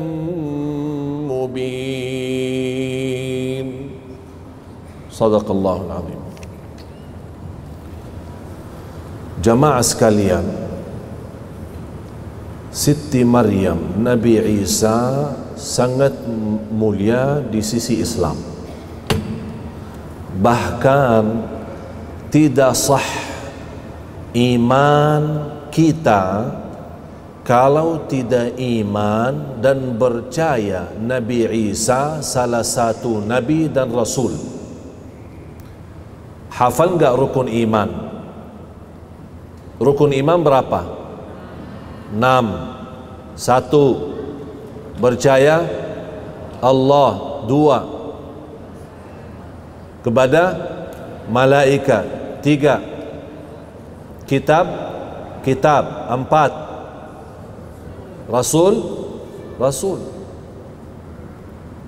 صدق 5.10 5.46
الله 5.50 5.76
العظيم 5.86 6.22
جماعة 9.40 9.82
sekalian 9.82 10.44
Siti 12.76 13.24
Maryam 13.24 13.96
Nabi 14.04 14.36
Isa 14.60 15.32
sangat 15.56 16.12
mulia 16.68 17.40
di 17.40 17.64
sisi 17.64 17.96
Islam 18.04 18.36
bahkan 20.36 21.48
tidak 22.28 22.76
sah 22.76 23.08
iman 24.36 25.22
kita 25.72 26.22
kalau 27.41 28.05
tidak 28.05 28.53
iman 28.61 29.57
dan 29.57 29.97
percaya 29.97 30.93
Nabi 30.93 31.49
Isa 31.73 32.21
salah 32.21 32.61
satu 32.61 33.17
Nabi 33.17 33.65
dan 33.65 33.89
Rasul. 33.89 34.37
Hafal 36.53 37.01
enggak 37.01 37.17
rukun 37.17 37.49
iman? 37.49 37.89
Rukun 39.81 40.13
iman 40.13 40.39
berapa? 40.45 40.81
Enam. 42.13 42.77
Satu. 43.33 44.13
Percaya 45.01 45.65
Allah. 46.61 47.41
Dua. 47.49 47.79
Kepada 50.05 50.43
malaikat? 51.25 52.05
Tiga. 52.45 52.77
Kitab? 54.29 54.65
Kitab. 55.41 56.13
Empat 56.13 56.70
rasul 58.31 58.75
rasul. 59.59 59.99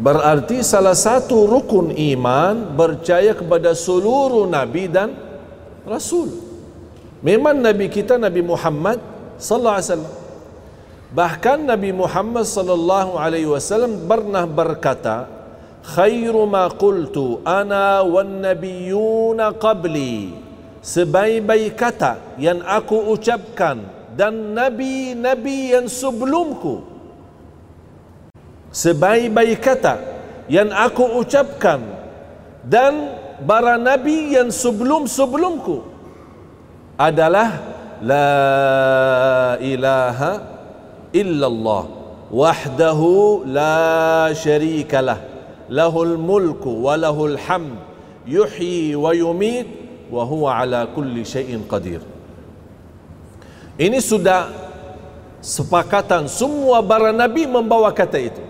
Berarti 0.03 0.59
salah 0.65 0.97
satu 0.97 1.47
rukun 1.47 1.95
iman 1.95 2.75
percaya 2.75 3.31
kepada 3.31 3.71
seluruh 3.71 4.43
nabi 4.49 4.91
dan 4.91 5.15
rasul. 5.87 6.27
Memang 7.23 7.55
nabi 7.55 7.87
kita 7.87 8.19
nabi 8.19 8.43
Muhammad 8.43 8.99
sallallahu 9.39 9.77
alaihi 9.79 9.87
wasallam. 9.87 10.21
Bahkan 11.13 11.69
Nabi 11.69 11.93
Muhammad 11.93 12.41
sallallahu 12.41 13.21
alaihi 13.21 13.45
wasallam 13.45 14.09
pernah 14.09 14.49
berkata 14.49 15.29
khairu 15.85 16.49
ma 16.49 16.65
qultu 16.73 17.37
ana 17.45 18.01
wan 18.01 18.41
nabiyyuna 18.41 19.53
qabli. 19.53 20.33
Sebaik-baik 20.81 21.77
kata 21.77 22.17
yang 22.41 22.65
aku 22.65 23.13
ucapkan 23.13 23.85
dan 24.13 24.53
nabi-nabi 24.53 25.73
yang 25.73 25.89
sebelumku. 25.89 26.85
Sebaik-baik 28.73 29.61
kata 29.61 30.01
yang 30.49 30.73
aku 30.73 31.21
ucapkan 31.21 31.81
dan 32.65 33.21
para 33.45 33.77
nabi 33.77 34.33
yang 34.33 34.49
sebelum-sebelumku 34.49 35.85
adalah 36.97 37.61
la 38.01 38.33
ilaha 39.61 40.31
illallah 41.13 41.83
wahdahu 42.33 43.45
la 43.45 44.33
syarikalah 44.33 45.21
lahul 45.69 46.17
mulku 46.17 46.81
wa 46.81 46.97
lahul 46.97 47.37
hamd 47.37 47.77
yuhyi 48.25 48.97
wa 48.97 49.13
yumit 49.13 49.69
wa 50.09 50.25
huwa 50.25 50.61
ala 50.61 50.89
kulli 50.89 51.21
syai'in 51.25 51.65
qadir 51.69 52.12
ini 53.77 53.99
sudah 53.99 54.51
sepakatan 55.43 56.29
semua 56.31 56.79
para 56.83 57.11
nabi 57.11 57.47
membawa 57.47 57.91
kata 57.91 58.19
itu 58.19 58.43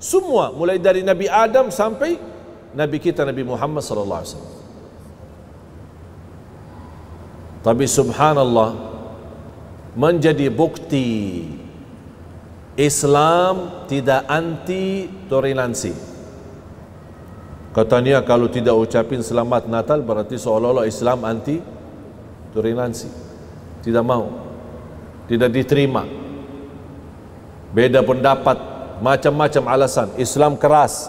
semua 0.00 0.52
mulai 0.52 0.76
dari 0.76 1.00
nabi 1.04 1.28
Adam 1.28 1.72
sampai 1.72 2.20
nabi 2.76 2.96
kita 3.00 3.24
nabi 3.24 3.44
Muhammad 3.44 3.84
sallallahu 3.84 4.20
alaihi 4.20 4.32
wasallam 4.36 4.60
Tapi 7.60 7.84
subhanallah 7.84 8.72
menjadi 9.92 10.48
bukti 10.48 11.44
Islam 12.72 13.84
tidak 13.84 14.24
anti 14.24 15.04
toleransi. 15.28 15.92
Katanya 17.76 18.24
kalau 18.24 18.48
tidak 18.48 18.74
ucapin 18.80 19.20
selamat 19.20 19.68
Natal 19.68 20.00
berarti 20.00 20.40
seolah-olah 20.40 20.88
Islam 20.88 21.20
anti 21.28 21.60
toleransi. 22.56 23.29
Tidak 23.80 24.04
mau. 24.04 24.28
Tidak 25.30 25.48
diterima. 25.48 26.04
Beda 27.70 28.02
pendapat, 28.02 28.58
macam-macam 28.98 29.62
alasan. 29.70 30.08
Islam 30.18 30.58
keras. 30.58 31.08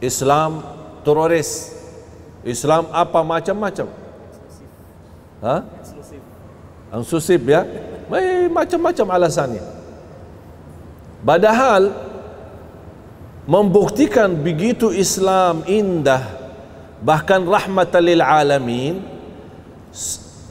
Islam 0.00 0.64
teroris. 1.02 1.76
Islam 2.46 2.88
apa 2.94 3.20
macam-macam. 3.20 3.86
Ha? 5.44 5.56
Eksklusif 6.94 7.40
ya. 7.44 7.64
Macam-macam 8.48 9.06
alasannya. 9.14 9.64
Padahal 11.20 11.92
membuktikan 13.44 14.32
begitu 14.32 14.88
Islam 14.88 15.68
indah 15.68 16.22
bahkan 17.04 17.44
rahmatan 17.44 18.02
lil 18.04 18.22
alamin 18.24 19.04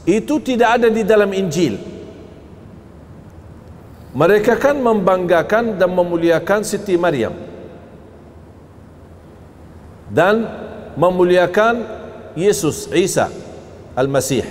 itu 0.07 0.39
tidak 0.39 0.79
ada 0.79 0.87
di 0.87 1.03
dalam 1.03 1.31
Injil. 1.35 1.79
Mereka 4.09 4.57
kan 4.57 4.79
membanggakan 4.79 5.77
dan 5.77 5.89
memuliakan 5.93 6.65
Siti 6.65 6.97
Maryam 6.97 7.35
dan 10.09 10.49
memuliakan 10.97 11.85
Yesus 12.33 12.89
Isa 12.89 13.29
Al-Masih 13.93 14.41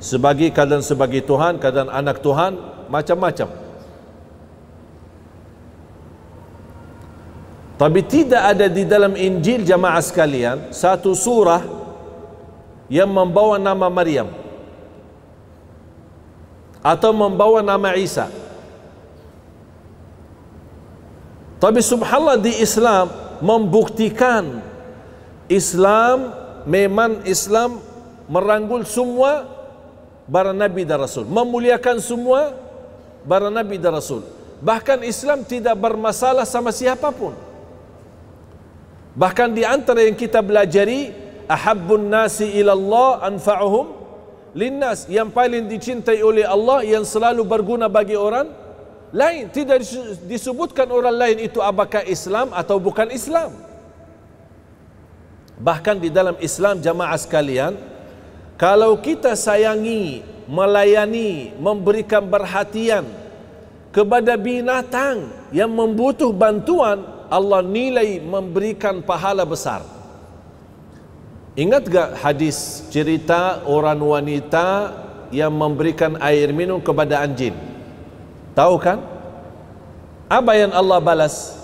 sebagai 0.00 0.48
keadaan 0.48 0.80
sebagai 0.80 1.20
Tuhan, 1.20 1.60
keadaan 1.60 1.92
anak 1.92 2.24
Tuhan, 2.24 2.56
macam-macam. 2.88 3.52
Tapi 7.76 8.00
tidak 8.04 8.42
ada 8.56 8.66
di 8.68 8.84
dalam 8.84 9.16
Injil 9.16 9.64
jamaah 9.64 10.00
sekalian 10.04 10.72
satu 10.72 11.16
surah 11.16 11.64
yang 12.92 13.08
membawa 13.08 13.56
nama 13.56 13.88
Maryam 13.88 14.28
atau 16.80 17.12
membawa 17.12 17.60
nama 17.60 17.92
Isa. 17.96 18.28
Tapi 21.60 21.84
subhanallah 21.84 22.40
di 22.40 22.56
Islam 22.56 23.12
membuktikan 23.44 24.64
Islam 25.44 26.32
memang 26.64 27.20
Islam 27.28 27.84
merangkul 28.24 28.88
semua 28.88 29.44
para 30.24 30.56
nabi 30.56 30.88
dan 30.88 31.04
rasul. 31.04 31.28
Memuliakan 31.28 32.00
semua 32.00 32.56
para 33.28 33.52
nabi 33.52 33.76
dan 33.76 33.92
rasul. 34.00 34.24
Bahkan 34.64 35.04
Islam 35.04 35.44
tidak 35.44 35.76
bermasalah 35.76 36.48
sama 36.48 36.72
siapapun. 36.72 37.36
Bahkan 39.12 39.52
di 39.52 39.66
antara 39.68 40.00
yang 40.06 40.16
kita 40.16 40.40
belajari 40.40 41.12
ahabbun 41.44 42.08
nasi 42.08 42.46
ilallah 42.56 43.20
anfa'uhum 43.26 43.99
linnas 44.54 45.06
yang 45.06 45.30
paling 45.30 45.70
dicintai 45.70 46.22
oleh 46.22 46.46
Allah 46.46 46.82
yang 46.82 47.06
selalu 47.06 47.46
berguna 47.46 47.86
bagi 47.86 48.18
orang 48.18 48.50
lain. 49.14 49.50
Tidak 49.50 49.78
disebutkan 50.26 50.90
orang 50.90 51.16
lain 51.16 51.38
itu 51.46 51.58
apakah 51.62 52.02
Islam 52.06 52.50
atau 52.54 52.78
bukan 52.82 53.10
Islam. 53.10 53.54
Bahkan 55.60 55.96
di 56.00 56.08
dalam 56.08 56.40
Islam 56.40 56.80
jamaah 56.80 57.20
sekalian 57.20 57.76
kalau 58.56 58.96
kita 58.96 59.36
sayangi, 59.36 60.24
melayani, 60.48 61.52
memberikan 61.60 62.24
perhatian 62.24 63.04
kepada 63.92 64.40
binatang 64.40 65.28
yang 65.52 65.68
membutuh 65.68 66.32
bantuan 66.32 67.04
Allah 67.30 67.62
nilai 67.62 68.18
memberikan 68.18 69.04
pahala 69.04 69.44
besar 69.44 69.99
ingat 71.58 71.86
gak 71.86 72.10
hadis 72.22 72.86
cerita 72.90 73.62
orang 73.66 73.98
wanita 73.98 74.94
yang 75.30 75.54
memberikan 75.54 76.18
air 76.18 76.50
minum 76.50 76.82
kepada 76.82 77.22
anjing? 77.22 77.54
Tahu 78.54 78.74
kan? 78.82 78.98
Apa 80.30 80.52
yang 80.58 80.70
Allah 80.74 80.98
balas? 81.02 81.58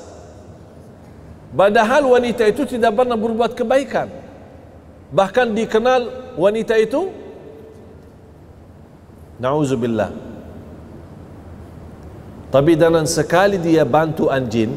Padahal 1.55 2.07
wanita 2.11 2.47
itu 2.47 2.67
tidak 2.67 2.95
pernah 2.95 3.15
berbuat 3.15 3.55
kebaikan. 3.55 4.11
Bahkan 5.15 5.55
dikenal 5.55 6.35
wanita 6.35 6.75
itu 6.79 7.27
Nauzubillah. 9.37 10.11
Tapi 12.49 12.73
dalam 12.73 13.05
sekali 13.05 13.61
dia 13.61 13.85
bantu 13.85 14.33
anjing 14.33 14.73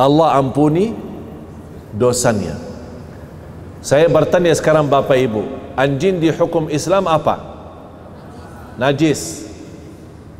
Allah 0.00 0.40
ampuni 0.40 0.96
dosanya 1.92 2.69
saya 3.80 4.06
bertanya 4.08 4.52
sekarang 4.52 4.86
Bapak 4.88 5.16
Ibu 5.16 5.74
anjing 5.76 6.20
di 6.20 6.28
hukum 6.28 6.68
Islam 6.68 7.08
apa? 7.08 7.50
najis. 8.80 9.44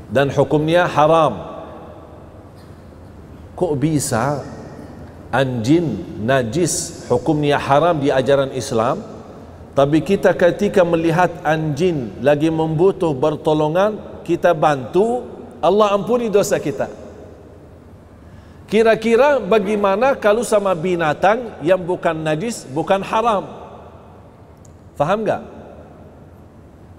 Dan 0.08 0.32
hukumnya 0.32 0.88
haram. 0.88 1.44
Kok 3.54 3.76
bisa 3.76 4.40
anjing 5.28 6.00
najis 6.24 7.04
hukumnya 7.12 7.60
haram 7.60 8.00
di 8.00 8.08
ajaran 8.08 8.50
Islam? 8.56 9.04
Tapi 9.76 10.02
kita 10.02 10.34
ketika 10.34 10.82
melihat 10.82 11.30
anjing 11.46 12.10
lagi 12.24 12.50
membutuh 12.50 13.14
bertolongan 13.14 14.24
kita 14.26 14.50
bantu 14.50 15.22
Allah 15.62 15.94
ampuni 15.94 16.26
dosa 16.26 16.58
kita 16.58 16.90
kira-kira 18.70 19.42
bagaimana 19.42 20.14
kalau 20.14 20.46
sama 20.46 20.72
binatang 20.78 21.58
yang 21.60 21.82
bukan 21.82 22.14
najis 22.14 22.64
bukan 22.70 23.02
haram? 23.02 23.44
Faham 24.94 25.26
tak? 25.26 25.42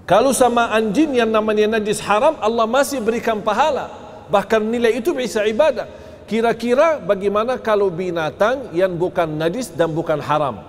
kalau 0.02 0.34
sama 0.36 0.68
anjing 0.76 1.16
yang 1.16 1.32
namanya 1.32 1.80
najis 1.80 2.02
haram 2.04 2.36
Allah 2.44 2.68
masih 2.68 3.00
berikan 3.00 3.40
pahala. 3.40 3.88
Bahkan 4.28 4.60
nilai 4.60 5.00
itu 5.00 5.16
bisa 5.16 5.40
ibadah. 5.48 5.88
Kira-kira 6.28 7.00
bagaimana 7.00 7.56
kalau 7.56 7.88
binatang 7.88 8.72
yang 8.76 8.92
bukan 8.92 9.28
najis 9.40 9.72
dan 9.72 9.88
bukan 9.88 10.20
haram? 10.20 10.60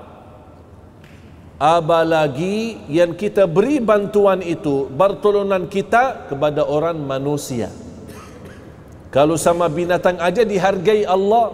Apalagi 1.60 2.80
yang 2.92 3.16
kita 3.16 3.48
beri 3.48 3.80
bantuan 3.80 4.44
itu 4.44 4.88
pertolongan 4.92 5.68
kita 5.68 6.28
kepada 6.28 6.68
orang 6.68 7.00
manusia 7.00 7.72
kalau 9.14 9.38
sama 9.38 9.70
binatang 9.70 10.18
aja 10.18 10.42
dihargai 10.42 11.06
Allah 11.06 11.54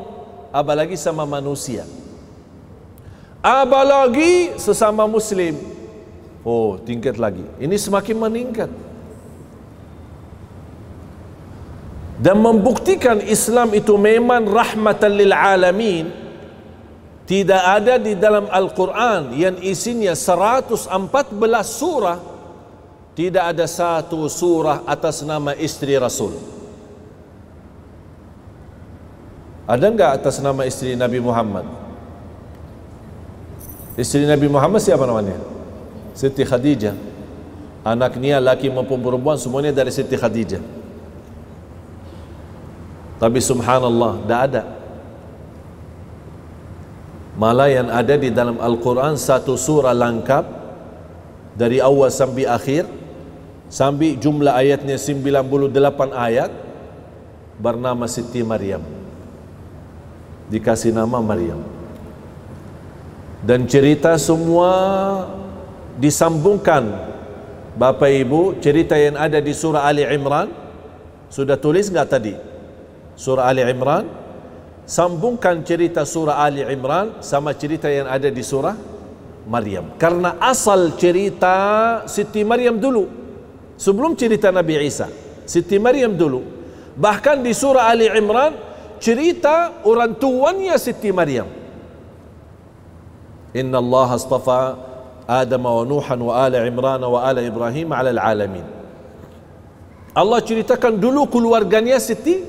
apalagi 0.55 0.95
sama 0.95 1.27
manusia. 1.27 1.83
Apalagi 3.43 4.55
sesama 4.55 5.03
muslim. 5.03 5.59
Oh 6.39 6.79
tingkat 6.79 7.19
lagi. 7.19 7.43
Ini 7.59 7.75
semakin 7.75 8.15
meningkat. 8.15 8.71
Dan 12.19 12.39
membuktikan 12.39 13.19
Islam 13.27 13.75
itu 13.75 13.95
memang 13.99 14.47
rahmatan 14.47 15.11
lil 15.19 15.35
alamin 15.35 16.11
tidak 17.27 17.63
ada 17.63 17.95
di 17.95 18.15
dalam 18.15 18.47
Al-Quran 18.51 19.35
yang 19.35 19.55
isinya 19.59 20.11
114 20.15 20.91
surah 21.63 22.19
tidak 23.15 23.43
ada 23.55 23.63
satu 23.67 24.27
surah 24.27 24.83
atas 24.83 25.23
nama 25.23 25.55
istri 25.55 25.95
Rasul 25.95 26.58
ada 29.69 29.85
enggak 29.85 30.17
atas 30.17 30.41
nama 30.41 30.65
istri 30.65 30.97
Nabi 30.97 31.21
Muhammad? 31.21 31.61
Istri 33.93 34.25
Nabi 34.25 34.49
Muhammad 34.49 34.81
siapa 34.81 35.05
namanya? 35.05 35.37
Siti 36.17 36.41
Khadijah. 36.41 36.97
Anaknya 37.85 38.41
laki 38.41 38.73
maupun 38.73 38.97
perempuan 38.97 39.37
semuanya 39.37 39.69
dari 39.69 39.93
Siti 39.93 40.17
Khadijah. 40.17 40.57
Tapi 43.21 43.37
subhanallah 43.37 44.25
tidak 44.25 44.41
ada. 44.49 44.63
Malah 47.37 47.69
yang 47.69 47.87
ada 47.93 48.17
di 48.17 48.33
dalam 48.33 48.57
Al-Quran 48.57 49.21
satu 49.21 49.53
surah 49.53 49.93
lengkap 49.93 50.45
dari 51.53 51.77
awal 51.77 52.09
sampai 52.09 52.49
akhir 52.49 52.89
sampai 53.69 54.17
jumlah 54.17 54.49
ayatnya 54.49 54.97
98 54.97 55.77
ayat 56.09 56.51
bernama 57.61 58.09
Siti 58.09 58.41
Maryam 58.41 58.98
dikasih 60.49 60.91
nama 60.91 61.21
Maryam. 61.21 61.61
Dan 63.45 63.69
cerita 63.69 64.17
semua 64.19 64.73
disambungkan. 65.95 67.07
Bapak 67.79 68.11
Ibu 68.11 68.59
cerita 68.59 68.99
yang 68.99 69.15
ada 69.15 69.39
di 69.39 69.55
surah 69.55 69.87
Ali 69.87 70.03
Imran 70.03 70.51
sudah 71.31 71.55
tulis 71.55 71.87
enggak 71.87 72.11
tadi? 72.11 72.35
Surah 73.15 73.47
Ali 73.47 73.63
Imran. 73.63 74.03
Sambungkan 74.89 75.61
cerita 75.61 76.01
surah 76.01 76.41
Ali 76.41 76.65
Imran 76.65 77.21
sama 77.21 77.53
cerita 77.53 77.85
yang 77.87 78.09
ada 78.09 78.27
di 78.27 78.41
surah 78.41 78.73
Maryam. 79.45 79.95
Karena 80.01 80.35
asal 80.41 80.97
cerita 80.97 81.55
Siti 82.09 82.41
Maryam 82.41 82.75
dulu 82.75 83.05
sebelum 83.79 84.11
cerita 84.19 84.51
Nabi 84.51 84.75
Isa 84.83 85.07
Siti 85.47 85.79
Maryam 85.79 86.13
dulu 86.13 86.43
bahkan 86.99 87.39
di 87.39 87.55
surah 87.55 87.87
Ali 87.87 88.11
Imran 88.11 88.68
cerita 88.99 89.81
orang 89.87 90.13
tuannya 90.15 90.75
Siti 90.75 91.09
Maryam. 91.09 91.47
Inna 93.55 93.81
Allah 93.81 94.09
astafa 94.13 94.77
Adam 95.25 95.65
wa 95.65 95.81
Nuhan 95.81 96.19
wa 96.21 96.33
ala 96.37 96.61
Imran 96.61 97.01
wa 97.01 97.19
ala 97.25 97.41
Ibrahim 97.41 97.89
ala 97.89 98.13
alamin 98.13 98.61
Allah 100.13 100.41
ceritakan 100.41 100.97
dulu 100.97 101.29
keluarganya 101.29 101.97
Siti 102.01 102.41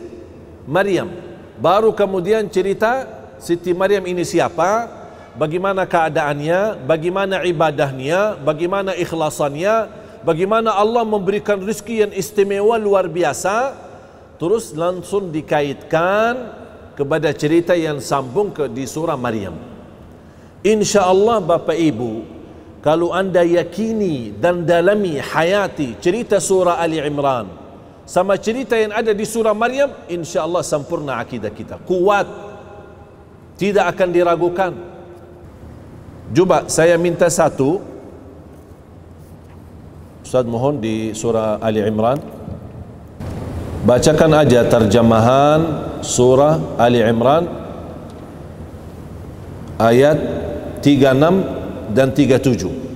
Maryam. 0.65 1.13
Baru 1.61 1.93
kemudian 1.93 2.49
cerita 2.49 3.05
Siti 3.37 3.77
Maryam 3.77 4.05
ini 4.09 4.25
siapa, 4.25 4.89
bagaimana 5.37 5.85
keadaannya, 5.85 6.85
bagaimana 6.89 7.45
ibadahnya, 7.45 8.41
bagaimana 8.41 8.97
ikhlasannya, 8.97 9.93
bagaimana 10.25 10.73
Allah 10.73 11.05
memberikan 11.05 11.61
rezeki 11.61 12.09
yang 12.09 12.13
istimewa 12.17 12.81
luar 12.81 13.09
biasa, 13.09 13.77
terus 14.41 14.73
langsung 14.73 15.29
dikaitkan 15.29 16.57
kepada 16.97 17.29
cerita 17.37 17.77
yang 17.77 18.01
sambung 18.01 18.49
ke 18.49 18.73
di 18.73 18.89
surah 18.89 19.21
Maryam. 19.21 19.53
Insya 20.65 21.05
Allah 21.05 21.45
Bapak 21.45 21.77
Ibu, 21.77 22.25
kalau 22.81 23.13
anda 23.13 23.45
yakini 23.45 24.33
dan 24.33 24.65
dalami 24.65 25.21
hayati 25.21 26.01
cerita 26.01 26.41
surah 26.41 26.81
Ali 26.81 27.05
Imran, 27.05 27.53
sama 28.09 28.41
cerita 28.41 28.81
yang 28.81 28.97
ada 28.97 29.13
di 29.13 29.29
surah 29.29 29.53
Maryam 29.53 29.93
insyaallah 30.09 30.65
sempurna 30.65 31.21
akidah 31.21 31.53
kita. 31.53 31.77
Kuat. 31.85 32.49
Tidak 33.61 33.85
akan 33.85 34.09
diragukan. 34.09 34.73
Cuba 36.33 36.65
saya 36.65 36.97
minta 36.97 37.29
satu. 37.29 37.85
Ustaz 40.25 40.49
mohon 40.49 40.81
di 40.81 41.13
surah 41.13 41.61
Ali 41.61 41.85
Imran 41.85 42.40
bacakan 43.85 44.45
aja 44.45 44.61
terjemahan 44.69 45.61
surah 46.05 46.77
Ali 46.77 47.01
Imran 47.01 47.49
ayat 49.81 50.19
36 50.85 51.97
dan 51.97 52.09
37 52.13 52.91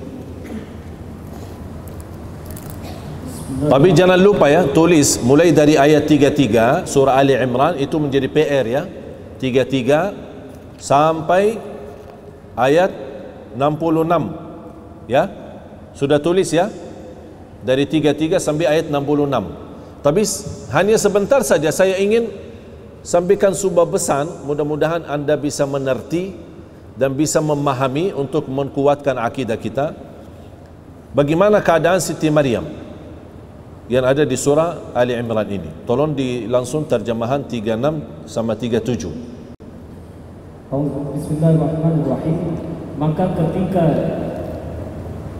Tapi 3.54 3.96
jangan 3.96 4.20
lupa 4.20 4.52
ya, 4.52 4.68
tulis 4.68 5.16
mulai 5.24 5.48
dari 5.48 5.80
ayat 5.80 6.04
33 6.04 6.84
surah 6.84 7.16
Ali 7.16 7.32
Imran 7.32 7.80
itu 7.80 7.96
menjadi 7.96 8.28
PR 8.28 8.64
ya. 8.68 8.82
33 9.40 10.12
sampai 10.76 11.56
ayat 12.58 12.92
66. 13.56 15.08
Ya. 15.08 15.32
Sudah 15.96 16.20
tulis 16.20 16.52
ya? 16.52 16.68
Dari 17.64 17.88
33 17.88 18.36
sampai 18.36 18.68
ayat 18.68 18.92
66. 18.92 19.63
Tapi 20.04 20.20
hanya 20.76 21.00
sebentar 21.00 21.40
saja 21.40 21.72
saya 21.72 21.96
ingin 21.96 22.28
sampaikan 23.00 23.56
sebuah 23.56 23.88
pesan, 23.88 24.44
mudah-mudahan 24.44 25.08
Anda 25.08 25.40
bisa 25.40 25.64
mengerti 25.64 26.36
dan 27.00 27.16
bisa 27.16 27.40
memahami 27.40 28.12
untuk 28.12 28.44
menguatkan 28.52 29.16
akidah 29.16 29.56
kita. 29.56 29.96
Bagaimana 31.16 31.64
keadaan 31.64 32.04
Siti 32.04 32.28
Maryam? 32.28 32.84
yang 33.84 34.04
ada 34.08 34.24
di 34.24 34.36
surah 34.36 34.96
Ali 34.96 35.12
Imran 35.12 35.44
ini. 35.44 35.68
Tolong 35.84 36.16
di 36.16 36.48
langsung 36.48 36.88
terjemahan 36.88 37.44
36 37.44 38.24
sama 38.24 38.56
37. 38.56 39.12
Bismillahirrahmanirrahim. 40.72 42.38
Maka 42.96 43.24
ketika 43.36 43.84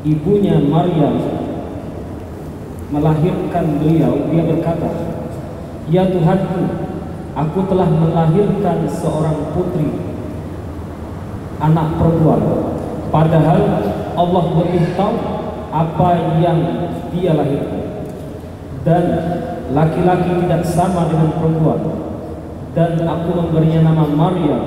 ibunya 0.05 0.61
Maryam 0.61 1.44
melahirkan 2.95 3.83
beliau, 3.83 4.31
dia 4.31 4.43
berkata, 4.47 4.91
Ya 5.91 6.07
Tuhanku, 6.07 6.63
aku 7.35 7.59
telah 7.67 7.91
melahirkan 7.91 8.87
seorang 8.87 9.51
putri, 9.51 9.91
anak 11.59 11.99
perempuan. 11.99 12.41
Padahal 13.11 13.61
Allah 14.15 14.45
lebih 14.63 14.95
tahu 14.95 15.17
apa 15.75 16.39
yang 16.39 16.59
dia 17.11 17.35
lahirkan. 17.35 17.83
Dan 18.85 19.05
laki-laki 19.75 20.45
tidak 20.45 20.63
sama 20.63 21.11
dengan 21.11 21.35
perempuan. 21.35 21.81
Dan 22.75 23.03
aku 23.07 23.29
memberinya 23.39 23.91
nama 23.91 24.05
Maryam. 24.07 24.65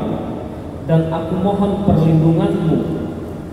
Dan 0.87 1.11
aku 1.11 1.35
mohon 1.43 1.83
perlindunganmu 1.83 3.06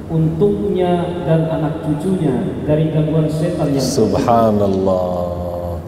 untuknya 0.09 1.25
dan 1.25 1.49
anak 1.49 1.81
cucunya 1.85 2.35
dari 2.69 2.93
gangguan 2.93 3.29
setan 3.29 3.73
yang 3.73 3.85
Subhanallah. 3.85 5.81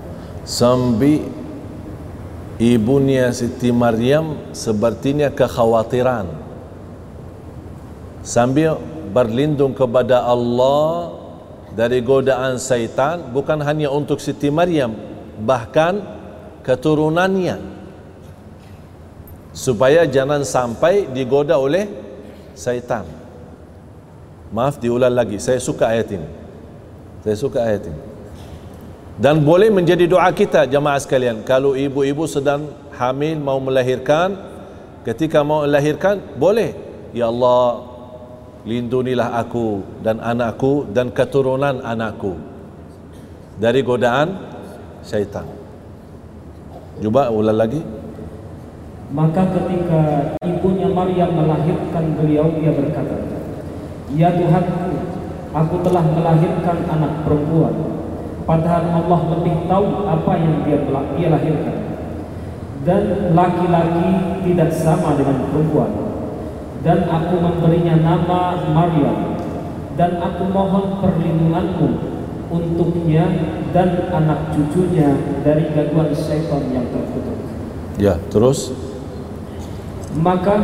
Sambil 0.47 1.27
ibunya 2.57 3.29
Siti 3.35 3.75
Maryam 3.75 4.39
sepertinya 4.57 5.29
kekhawatiran. 5.29 6.29
Sambil 8.25 8.81
berlindung 9.13 9.77
kepada 9.77 10.25
Allah 10.27 11.15
dari 11.77 12.01
godaan 12.01 12.57
syaitan 12.57 13.21
bukan 13.31 13.61
hanya 13.63 13.93
untuk 13.93 14.19
Siti 14.19 14.49
Maryam 14.49 14.97
bahkan 15.37 16.01
keturunannya 16.65 17.61
supaya 19.57 20.05
jangan 20.09 20.45
sampai 20.45 21.09
digoda 21.13 21.57
oleh 21.57 21.89
syaitan. 22.57 23.26
Maaf 24.55 24.79
diulang 24.79 25.15
lagi. 25.15 25.43
Saya 25.43 25.59
suka 25.59 25.91
ayat 25.91 26.11
ini. 26.15 26.29
Saya 27.27 27.37
suka 27.39 27.59
ayat 27.63 27.87
ini. 27.91 28.01
Dan 29.17 29.41
boleh 29.43 29.73
menjadi 29.73 30.05
doa 30.05 30.29
kita 30.29 30.69
jemaah 30.69 31.01
sekalian. 31.01 31.41
Kalau 31.43 31.73
ibu-ibu 31.73 32.29
sedang 32.29 32.69
hamil 32.95 33.41
mau 33.41 33.57
melahirkan, 33.57 34.37
ketika 35.09 35.41
mau 35.41 35.65
melahirkan, 35.65 36.21
boleh. 36.37 36.77
Ya 37.17 37.33
Allah, 37.33 37.81
lindungilah 38.69 39.41
aku 39.41 39.83
dan 40.05 40.21
anakku 40.21 40.85
dan 40.93 41.09
keturunan 41.09 41.81
anakku 41.81 42.37
dari 43.57 43.81
godaan 43.81 44.37
syaitan. 45.01 45.49
Cuba 47.01 47.33
ulang 47.33 47.57
lagi. 47.57 47.81
Maka 49.07 49.49
ketika 49.55 50.01
ibunya 50.45 50.91
Maryam 50.91 51.31
melahirkan 51.31 52.05
beliau, 52.19 52.51
dia 52.59 52.75
berkata, 52.75 53.17
Ya 54.15 54.31
Tuhanku, 54.31 54.91
aku 55.51 55.75
telah 55.83 56.05
melahirkan 56.07 56.79
anak 56.87 57.27
perempuan. 57.27 57.75
Padahal 58.47 59.03
Allah 59.03 59.21
lebih 59.35 59.67
tahu 59.67 60.07
apa 60.07 60.33
yang 60.39 60.63
dia, 60.63 60.79
dia 61.19 61.29
lahirkan. 61.35 61.77
Dan 62.87 63.03
laki-laki 63.35 64.09
tidak 64.47 64.71
sama 64.71 65.19
dengan 65.19 65.51
perempuan. 65.51 65.91
Dan 66.87 67.11
aku 67.11 67.35
memberinya 67.43 67.99
nama 67.99 68.63
Maryam. 68.71 69.43
Dan 69.99 70.23
aku 70.23 70.47
mohon 70.55 71.03
perlindunganmu 71.03 71.89
untuknya 72.47 73.27
dan 73.75 74.07
anak 74.15 74.55
cucunya 74.55 75.19
dari 75.43 75.67
gangguan 75.75 76.15
syaitan 76.15 76.63
yang 76.71 76.87
terkutuk. 76.95 77.39
Ya, 77.99 78.15
terus 78.31 78.71
maka 80.21 80.57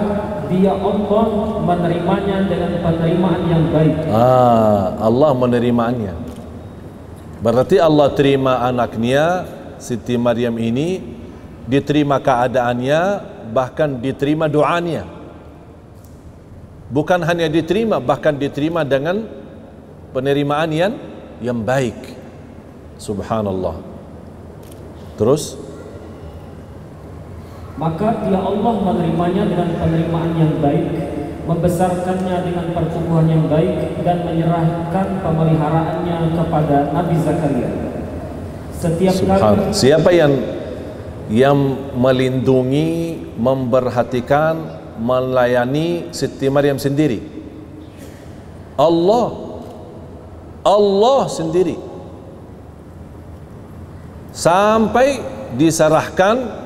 dia 0.49 0.73
Allah 0.73 1.27
menerimanya 1.65 2.37
dengan 2.49 2.73
penerimaan 2.81 3.43
yang 3.49 3.65
baik. 3.73 3.97
Ah, 4.09 4.97
Allah 5.01 5.31
menerimanya. 5.37 6.15
Berarti 7.43 7.77
Allah 7.81 8.09
terima 8.15 8.63
anaknya 8.63 9.49
Siti 9.83 10.15
Maryam 10.15 10.55
ini 10.63 11.03
diterima 11.67 12.23
keadaannya 12.23 13.01
bahkan 13.51 13.99
diterima 13.99 14.47
doanya. 14.47 15.05
Bukan 16.93 17.25
hanya 17.25 17.49
diterima 17.49 17.99
bahkan 17.99 18.37
diterima 18.37 18.85
dengan 18.85 19.25
penerimaan 20.13 20.71
yang 20.71 20.95
yang 21.41 21.59
baik. 21.65 21.97
Subhanallah. 23.01 23.81
Terus 25.19 25.59
maka 27.81 28.29
dia 28.29 28.37
Allah 28.37 28.75
menerimanya 28.85 29.49
dengan 29.49 29.69
penerimaan 29.81 30.33
yang 30.37 30.53
baik 30.61 30.87
membesarkannya 31.43 32.37
dengan 32.47 32.67
pertumbuhan 32.71 33.27
yang 33.27 33.45
baik 33.51 33.99
dan 34.07 34.23
menyerahkan 34.23 35.07
pemeliharaannya 35.27 36.19
kepada 36.39 36.77
Nabi 36.95 37.15
Zakaria. 37.19 37.71
Setiap 38.79 39.15
kali 39.27 39.75
siapa 39.75 40.11
yang 40.15 40.33
yang 41.31 41.59
melindungi 41.99 43.19
memperhatikan 43.39 44.83
melayani 44.99 46.15
Siti 46.15 46.47
Maryam 46.47 46.79
sendiri? 46.79 47.23
Allah. 48.79 49.51
Allah 50.63 51.27
sendiri. 51.27 51.75
Sampai 54.31 55.19
diserahkan 55.59 56.62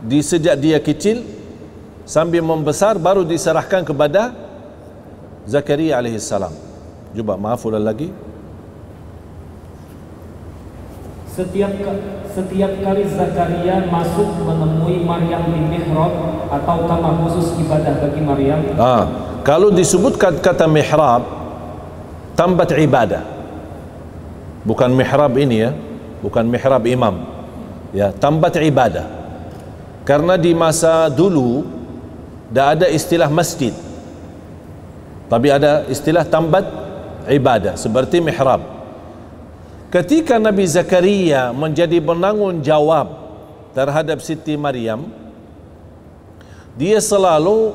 di 0.00 0.24
sejak 0.24 0.56
dia 0.56 0.80
kecil 0.80 1.24
sambil 2.08 2.40
membesar 2.40 2.96
baru 2.96 3.22
diserahkan 3.22 3.84
kepada 3.84 4.32
Zakaria 5.44 6.00
alaihi 6.00 6.20
salam. 6.20 6.52
Cuba 7.12 7.34
maaf 7.36 7.64
ulang 7.66 7.82
lagi. 7.84 8.08
Setiap 11.30 11.72
setiap 12.30 12.72
kali 12.82 13.02
Zakaria 13.10 13.86
masuk 13.90 14.28
menemui 14.46 15.02
Maryam 15.02 15.50
di 15.50 15.60
mihrab 15.62 16.12
atau 16.50 16.86
kamar 16.86 17.14
khusus 17.26 17.58
ibadah 17.58 17.94
bagi 17.98 18.20
Maryam. 18.22 18.60
Ah, 18.78 19.04
kalau 19.42 19.74
disebutkan 19.74 20.38
kata 20.38 20.70
mihrab 20.70 21.26
tambat 22.38 22.70
ibadah. 22.76 23.24
Bukan 24.60 24.92
mihrab 24.92 25.32
ini 25.40 25.64
ya, 25.64 25.70
bukan 26.20 26.44
mihrab 26.44 26.84
imam. 26.84 27.24
Ya, 27.96 28.12
tambat 28.12 28.60
ibadah. 28.60 29.19
Karena 30.10 30.34
di 30.34 30.50
masa 30.50 31.06
dulu 31.06 31.62
dah 32.50 32.74
ada 32.74 32.90
istilah 32.90 33.30
masjid. 33.30 33.70
Tapi 35.30 35.54
ada 35.54 35.86
istilah 35.86 36.26
tambat 36.26 36.66
ibadah 37.30 37.78
seperti 37.78 38.18
mihrab. 38.18 38.58
Ketika 39.86 40.42
Nabi 40.42 40.66
Zakaria 40.66 41.54
menjadi 41.54 42.02
penanggung 42.02 42.58
jawab 42.58 43.06
terhadap 43.70 44.18
Siti 44.18 44.58
Maryam, 44.58 45.06
dia 46.74 46.98
selalu 46.98 47.70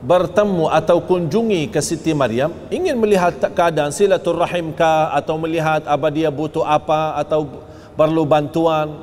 bertemu 0.00 0.64
atau 0.64 0.96
kunjungi 1.04 1.68
ke 1.68 1.80
Siti 1.84 2.16
Maryam 2.16 2.56
ingin 2.72 2.96
melihat 2.96 3.36
keadaan 3.52 3.92
silaturrahim 3.92 4.72
kah 4.72 5.12
atau 5.12 5.36
melihat 5.36 5.84
apa 5.84 6.08
dia 6.08 6.32
butuh 6.32 6.64
apa 6.64 7.20
atau 7.20 7.68
perlu 7.92 8.24
bantuan 8.24 8.96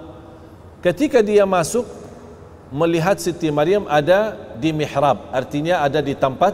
ketika 0.81 1.21
dia 1.21 1.45
masuk 1.45 1.85
melihat 2.73 3.19
Siti 3.19 3.47
Maryam 3.51 3.87
ada 3.87 4.35
di 4.59 4.75
mihrab 4.75 5.31
artinya 5.31 5.83
ada 5.83 6.03
di 6.03 6.13
tempat 6.15 6.53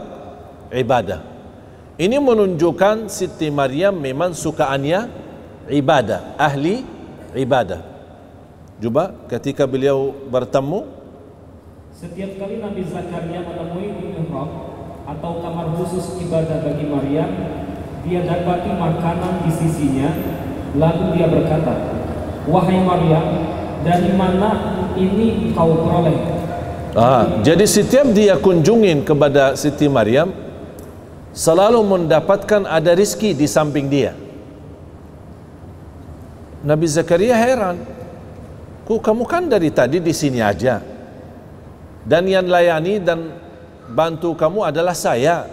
ibadah. 0.70 1.22
Ini 1.94 2.18
menunjukkan 2.18 3.06
Siti 3.06 3.50
Maryam 3.50 3.94
memang 3.94 4.34
sukaannya 4.34 5.06
ibadah 5.70 6.34
ahli 6.38 6.82
ibadah. 7.34 7.82
Cuba 8.82 9.14
ketika 9.30 9.64
beliau 9.64 10.10
bertemu 10.28 11.04
setiap 11.94 12.36
kali 12.36 12.58
Nabi 12.58 12.82
Zakaria 12.90 13.46
menemui 13.46 13.88
mihrab 14.02 14.50
atau 15.06 15.32
kamar 15.38 15.78
khusus 15.78 16.18
ibadah 16.26 16.66
bagi 16.66 16.90
Maryam 16.90 17.30
dia 18.02 18.26
dapati 18.26 18.74
makanan 18.74 19.46
di 19.46 19.50
sisinya 19.54 20.10
lalu 20.74 21.14
dia 21.14 21.30
berkata 21.30 21.94
wahai 22.50 22.82
Maryam 22.82 23.24
dari 23.84 24.10
mana 24.16 24.80
ini 24.96 25.52
kau 25.52 25.76
peroleh. 25.84 26.18
Ah, 26.96 27.44
jadi 27.44 27.68
setiap 27.68 28.08
dia 28.16 28.40
kunjungin 28.40 29.04
kepada 29.04 29.52
Siti 29.60 29.84
Maryam 29.90 30.32
selalu 31.36 31.84
mendapatkan 31.84 32.64
ada 32.64 32.96
rizki 32.96 33.36
di 33.36 33.44
samping 33.44 33.92
dia. 33.92 34.16
Nabi 36.64 36.88
Zakaria 36.88 37.36
heran. 37.36 37.76
Ku 38.88 39.00
kamu 39.00 39.24
kan 39.28 39.44
dari 39.48 39.68
tadi 39.68 40.00
di 40.00 40.12
sini 40.16 40.40
aja. 40.40 40.80
Dan 42.04 42.28
yang 42.28 42.48
layani 42.48 43.00
dan 43.00 43.32
bantu 43.92 44.32
kamu 44.36 44.72
adalah 44.72 44.96
saya. 44.96 45.44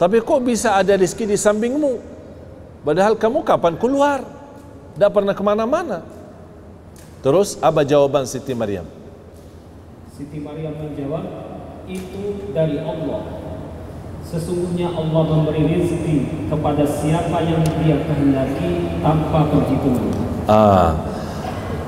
Tapi 0.00 0.24
kok 0.24 0.40
bisa 0.40 0.80
ada 0.80 0.96
rizki 0.96 1.28
di 1.28 1.36
sampingmu? 1.36 2.00
Padahal 2.80 3.16
kamu 3.16 3.44
kapan 3.44 3.76
keluar? 3.76 4.24
Tidak 4.96 5.10
pernah 5.12 5.36
kemana-mana. 5.36 6.19
Terus 7.20 7.60
apa 7.60 7.84
jawaban 7.84 8.24
Siti 8.24 8.56
Maryam? 8.56 8.88
Siti 10.16 10.40
Maryam 10.40 10.72
menjawab, 10.76 11.24
itu 11.84 12.52
dari 12.56 12.80
Allah. 12.80 13.40
Sesungguhnya 14.24 14.94
Allah 14.94 15.22
memberi 15.26 15.64
rezeki 15.68 16.48
kepada 16.48 16.84
siapa 16.86 17.38
yang 17.44 17.64
dia 17.82 17.98
kehendaki 18.04 19.00
tanpa 19.02 19.48
perhitungan. 19.48 20.12
Ah. 20.46 20.96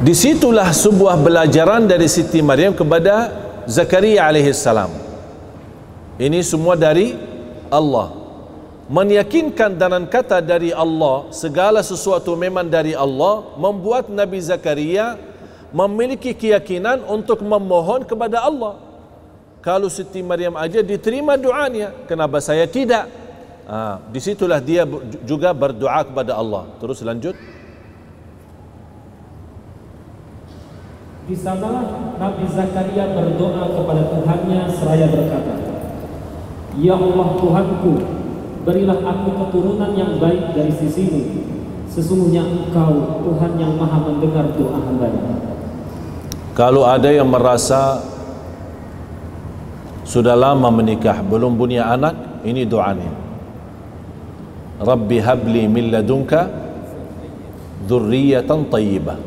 Disitulah 0.02 0.74
sebuah 0.74 1.14
belajaran 1.22 1.86
dari 1.86 2.10
Siti 2.10 2.42
Maryam 2.42 2.74
kepada 2.74 3.30
Zakaria 3.70 4.26
alaihi 4.26 4.50
salam. 4.50 4.90
Ini 6.18 6.42
semua 6.42 6.74
dari 6.74 7.14
Allah. 7.70 8.21
Meyakinkan 8.90 9.78
dengan 9.78 10.02
kata 10.10 10.42
dari 10.42 10.74
Allah, 10.74 11.30
segala 11.30 11.86
sesuatu 11.86 12.34
memang 12.34 12.66
dari 12.66 12.98
Allah, 12.98 13.46
membuat 13.54 14.10
Nabi 14.10 14.42
Zakaria 14.42 15.14
memiliki 15.70 16.34
keyakinan 16.34 17.06
untuk 17.06 17.40
memohon 17.46 18.02
kepada 18.02 18.42
Allah. 18.42 18.78
Kalau 19.62 19.86
Siti 19.86 20.18
Maryam 20.20 20.58
aja 20.58 20.82
diterima 20.82 21.38
doanya, 21.38 21.94
kenapa 22.10 22.42
saya 22.42 22.66
tidak? 22.66 23.06
Ah, 23.70 24.02
disitulah 24.10 24.58
dia 24.58 24.82
juga 25.22 25.54
berdoa 25.54 26.02
kepada 26.02 26.34
Allah. 26.34 26.66
Terus 26.82 26.98
lanjut. 27.06 27.38
Di 31.22 31.38
sanalah 31.38 32.18
Nabi 32.18 32.44
Zakaria 32.50 33.14
berdoa 33.14 33.62
kepada 33.70 34.02
Tuhannya 34.10 34.60
seraya 34.74 35.06
berkata, 35.06 35.54
Ya 36.82 36.98
Allah 36.98 37.28
Tuhanku, 37.38 38.21
berilah 38.62 38.98
aku 39.02 39.28
keturunan 39.46 39.92
yang 39.94 40.18
baik 40.22 40.54
dari 40.54 40.72
sisimu. 40.74 41.22
Sesungguhnya 41.92 42.40
Engkau 42.46 43.20
Tuhan 43.20 43.60
yang 43.60 43.76
maha 43.76 44.00
mendengar 44.00 44.48
doa 44.56 44.80
hambanya. 44.80 45.22
Kalau 46.56 46.88
ada 46.88 47.08
yang 47.12 47.28
merasa 47.28 48.00
sudah 50.08 50.36
lama 50.36 50.68
menikah 50.72 51.20
belum 51.20 51.56
punya 51.56 51.88
anak, 51.92 52.44
ini 52.44 52.64
doanya. 52.64 53.12
Rabbi 54.82 55.18
habli 55.22 55.68
min 55.68 55.94
ladunka 55.94 56.48
dzurriyyatan 57.86 58.68
thayyibah. 58.72 59.18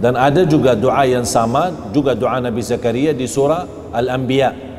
Dan 0.00 0.16
ada 0.16 0.48
juga 0.48 0.72
doa 0.72 1.04
yang 1.04 1.28
sama 1.28 1.92
juga 1.92 2.16
doa 2.16 2.40
Nabi 2.40 2.64
Zakaria 2.64 3.12
di 3.12 3.28
surah 3.28 3.68
Al-Anbiya. 3.92 4.69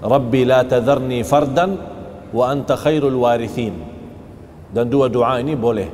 Rabbi 0.00 0.48
la 0.48 0.64
tadharni 0.64 1.20
fardan 1.24 1.76
wa 2.32 2.44
anta 2.48 2.76
khairul 2.76 3.20
warithin. 3.20 3.76
Dan 4.72 4.88
dua 4.88 5.12
doa 5.12 5.36
ini 5.42 5.52
boleh. 5.58 5.88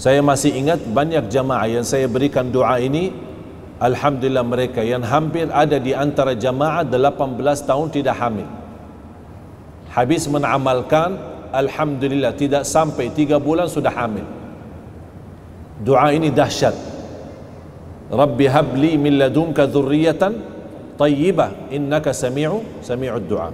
Saya 0.00 0.24
masih 0.24 0.56
ingat 0.56 0.82
banyak 0.82 1.28
jamaah 1.28 1.68
yang 1.68 1.86
saya 1.86 2.08
berikan 2.08 2.48
doa 2.48 2.80
ini 2.80 3.12
Alhamdulillah 3.82 4.46
mereka 4.46 4.78
yang 4.78 5.02
hampir 5.02 5.50
ada 5.50 5.74
di 5.74 5.90
antara 5.90 6.38
jamaah 6.38 6.86
18 6.86 7.66
tahun 7.66 7.90
tidak 7.90 8.14
hamil. 8.14 8.46
Habis 9.90 10.30
menamalkan 10.30 11.18
Alhamdulillah 11.50 12.30
tidak 12.38 12.62
sampai 12.62 13.10
3 13.10 13.42
bulan 13.42 13.66
sudah 13.66 13.90
hamil. 13.90 14.22
Doa 15.82 16.14
ini 16.14 16.30
dahsyat. 16.30 16.78
Rabbi 18.06 18.46
habli 18.46 18.94
min 18.94 19.18
ladunka 19.18 19.66
dzurriyyatan 19.66 20.51
tayyibah 21.02 21.74
innaka 21.74 22.14
sami'u 22.14 22.62
sami'ud 22.78 23.26
du'a. 23.26 23.50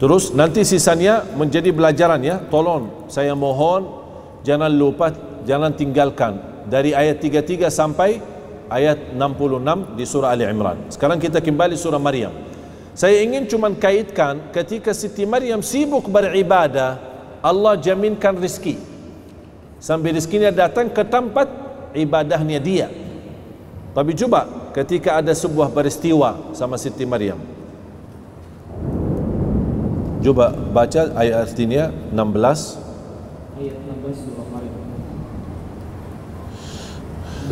Terus 0.00 0.32
nanti 0.32 0.64
sisanya 0.64 1.28
menjadi 1.36 1.68
pelajaran 1.76 2.24
ya. 2.24 2.40
Tolong 2.48 3.12
saya 3.12 3.36
mohon 3.36 3.84
jangan 4.40 4.72
lupa 4.72 5.12
jangan 5.44 5.76
tinggalkan 5.76 6.40
dari 6.72 6.96
ayat 6.96 7.20
33 7.20 7.68
sampai 7.68 8.16
ayat 8.72 9.12
66 9.12 10.00
di 10.00 10.04
surah 10.08 10.32
Ali 10.32 10.48
Imran. 10.48 10.88
Sekarang 10.88 11.20
kita 11.20 11.44
kembali 11.44 11.76
surah 11.76 12.00
Maryam. 12.00 12.32
Saya 12.96 13.20
ingin 13.20 13.44
cuma 13.44 13.68
kaitkan 13.76 14.48
ketika 14.56 14.96
Siti 14.96 15.28
Maryam 15.28 15.60
sibuk 15.60 16.08
beribadah, 16.08 16.96
Allah 17.44 17.76
jaminkan 17.76 18.40
rezeki 18.40 18.80
sambil 19.80 20.16
rezekinya 20.16 20.52
datang 20.52 20.88
ke 20.88 21.04
tempat 21.04 21.48
ibadahnya 21.96 22.60
dia 22.60 22.88
tapi 23.90 24.14
cuba 24.14 24.46
ketika 24.76 25.18
ada 25.18 25.34
sebuah 25.34 25.74
peristiwa 25.74 26.54
sama 26.54 26.78
Siti 26.78 27.02
Maryam 27.02 27.38
cuba 30.20 30.52
baca 30.52 31.10
ayat 31.16 31.50
artinya 31.50 31.90
16 32.14 32.90
Ayat 33.60 33.76
16 33.76 34.24
surah 34.24 34.46
Maryam. 34.56 34.80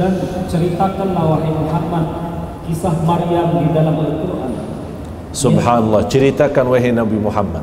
Dan 0.01 0.13
ceritakanlah 0.49 1.25
wahai 1.37 1.53
Muhammad 1.53 2.05
kisah 2.65 2.97
Maryam 3.05 3.61
di 3.61 3.69
dalam 3.77 3.93
Al-Quran. 3.93 4.53
Subhanallah 5.37 6.09
ceritakan 6.09 6.65
wahai 6.73 6.97
Nabi 6.97 7.21
Muhammad 7.21 7.61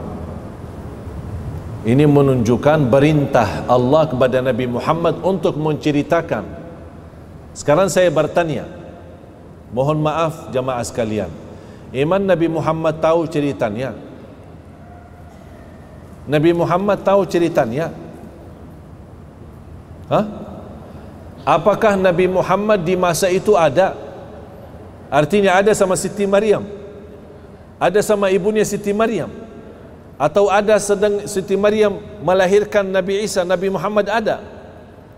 ini 1.86 2.02
menunjukkan 2.10 2.90
perintah 2.90 3.70
Allah 3.70 4.10
kepada 4.10 4.42
Nabi 4.42 4.66
Muhammad 4.66 5.22
untuk 5.22 5.54
menceritakan. 5.62 6.65
Sekarang 7.56 7.88
saya 7.88 8.12
bertanya. 8.12 8.68
Mohon 9.72 10.04
maaf 10.04 10.52
jamaah 10.52 10.84
sekalian. 10.84 11.32
Iman 11.96 12.28
Nabi 12.28 12.52
Muhammad 12.52 13.00
tahu 13.00 13.24
ceritanya? 13.32 13.96
Nabi 16.28 16.52
Muhammad 16.52 17.00
tahu 17.02 17.24
ceritanya? 17.24 17.96
Hah? 20.12 20.26
Apakah 21.48 21.96
Nabi 21.96 22.28
Muhammad 22.28 22.84
di 22.84 23.00
masa 23.00 23.32
itu 23.32 23.56
ada? 23.56 23.96
Artinya 25.08 25.56
ada 25.56 25.72
sama 25.72 25.96
Siti 25.96 26.28
Maryam. 26.28 26.68
Ada 27.80 28.04
sama 28.04 28.28
ibunya 28.32 28.68
Siti 28.68 28.92
Maryam 28.92 29.46
atau 30.16 30.48
ada 30.48 30.80
sedang 30.80 31.28
Siti 31.28 31.60
Maryam 31.60 32.00
melahirkan 32.24 32.88
Nabi 32.88 33.28
Isa 33.28 33.44
Nabi 33.44 33.68
Muhammad 33.68 34.08
ada 34.08 34.55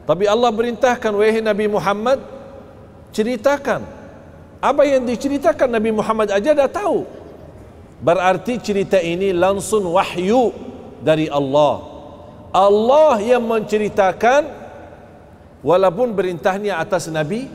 tapi 0.07 0.23
Allah 0.23 0.55
perintahkan 0.55 1.11
wahai 1.11 1.43
Nabi 1.43 1.67
Muhammad 1.67 2.23
ceritakan. 3.11 3.83
Apa 4.63 4.87
yang 4.87 5.03
diceritakan 5.03 5.67
Nabi 5.67 5.91
Muhammad 5.91 6.31
aja 6.31 6.55
dah 6.55 6.71
tahu. 6.71 7.03
Berarti 7.99 8.55
cerita 8.63 9.03
ini 9.03 9.35
langsung 9.35 9.83
wahyu 9.91 10.55
dari 11.03 11.27
Allah. 11.27 11.83
Allah 12.55 13.19
yang 13.19 13.43
menceritakan 13.43 14.47
walaupun 15.59 16.15
perintahnya 16.15 16.79
atas 16.79 17.11
Nabi 17.11 17.51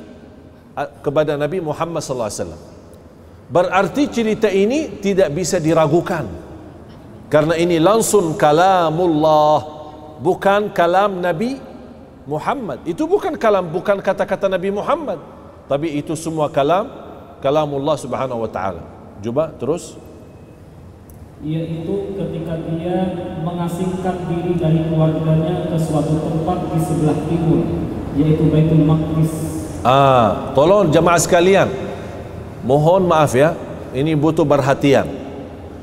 kepada 1.01 1.41
Nabi 1.41 1.65
Muhammad 1.65 2.05
sallallahu 2.05 2.29
alaihi 2.29 2.43
wasallam. 2.45 2.63
Berarti 3.49 4.03
cerita 4.13 4.53
ini 4.53 5.01
tidak 5.01 5.33
bisa 5.33 5.57
diragukan. 5.57 6.29
Karena 7.33 7.57
ini 7.57 7.81
langsung 7.81 8.37
kalamullah 8.37 9.65
bukan 10.21 10.69
kalam 10.77 11.17
Nabi 11.25 11.72
Muhammad. 12.27 12.83
Itu 12.87 13.11
bukan 13.11 13.35
kalam 13.35 13.71
bukan 13.71 13.99
kata-kata 13.99 14.47
Nabi 14.47 14.71
Muhammad. 14.71 15.19
Tapi 15.67 15.99
itu 15.99 16.15
semua 16.15 16.51
kalam 16.51 16.91
kalamullah 17.43 17.99
subhanahu 17.99 18.47
wa 18.47 18.51
ta'ala. 18.51 18.83
Cuba 19.23 19.51
terus. 19.59 19.99
Yaitu 21.43 22.15
ketika 22.15 22.55
dia 22.71 23.19
mengasingkan 23.43 24.31
diri 24.31 24.55
dari 24.55 24.87
keluarganya 24.87 25.67
ke 25.67 25.77
suatu 25.79 26.15
tempat 26.23 26.71
di 26.71 26.79
sebelah 26.79 27.19
timur 27.27 27.67
yaitu 28.15 28.47
Baitul 28.47 28.87
Maqdis. 28.87 29.33
Ah 29.83 30.55
tolong 30.55 30.87
jemaah 30.95 31.19
sekalian. 31.19 31.67
Mohon 32.63 33.11
maaf 33.11 33.35
ya 33.35 33.59
ini 33.91 34.15
butuh 34.15 34.47
perhatian. 34.47 35.11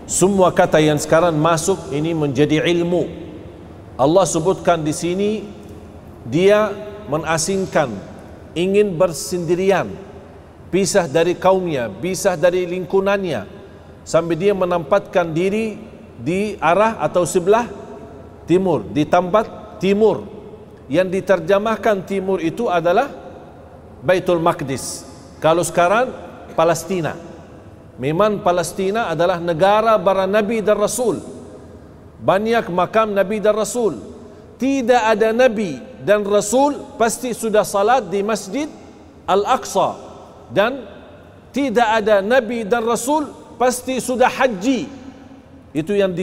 Semua 0.08 0.50
kata 0.50 0.80
yang 0.80 0.96
sekarang 0.96 1.36
masuk 1.36 1.92
ini 1.92 2.16
menjadi 2.16 2.64
ilmu. 2.64 3.06
Allah 4.00 4.24
sebutkan 4.24 4.80
di 4.80 4.96
sini 4.96 5.44
dia 6.28 6.74
menasingkan 7.08 7.94
ingin 8.58 8.96
bersendirian 8.98 9.92
pisah 10.74 11.06
dari 11.06 11.38
kaumnya 11.38 11.88
pisah 11.88 12.36
dari 12.36 12.66
lingkungannya 12.68 13.48
sampai 14.04 14.36
dia 14.36 14.54
menempatkan 14.54 15.32
diri 15.32 15.80
di 16.20 16.60
arah 16.60 17.00
atau 17.00 17.24
sebelah 17.24 17.70
timur 18.50 18.84
di 18.90 19.08
tempat 19.08 19.80
timur 19.80 20.28
yang 20.90 21.08
diterjemahkan 21.08 22.04
timur 22.04 22.42
itu 22.42 22.68
adalah 22.68 23.08
Baitul 24.04 24.42
Maqdis 24.44 25.06
kalau 25.40 25.64
sekarang 25.64 26.12
Palestina 26.58 27.30
Memang 28.00 28.40
Palestina 28.40 29.12
adalah 29.12 29.44
negara 29.44 30.00
para 30.00 30.24
nabi 30.24 30.64
dan 30.64 30.80
rasul. 30.80 31.20
Banyak 32.24 32.72
makam 32.72 33.12
nabi 33.12 33.44
dan 33.44 33.60
rasul. 33.60 34.00
Tidak 34.56 35.04
ada 35.04 35.36
nabi 35.36 35.84
dan 36.04 36.24
rasul 36.24 36.96
pasti 36.96 37.36
sudah 37.36 37.68
salat 37.68 38.08
di 38.08 38.24
Masjid 38.24 38.68
Al-Aqsa 39.28 39.96
dan 40.50 40.88
tidak 41.50 41.88
ada 42.04 42.22
nabi 42.22 42.66
dan 42.66 42.86
rasul 42.86 43.30
pasti 43.60 44.00
sudah 44.00 44.30
haji. 44.30 44.88
Itu 45.76 45.94
yang 45.94 46.16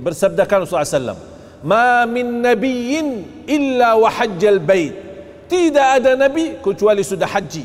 bersabdakan 0.00 0.64
Rasulullah 0.64 0.88
SAW. 0.88 1.20
Ma 1.64 2.08
min 2.08 2.40
nabiyyin 2.40 3.08
illa 3.44 3.96
wa 4.00 4.08
hajjal 4.08 4.60
bait. 4.60 4.96
Tidak 5.44 5.86
ada 6.00 6.16
nabi 6.16 6.56
kecuali 6.64 7.04
sudah 7.04 7.28
haji. 7.28 7.64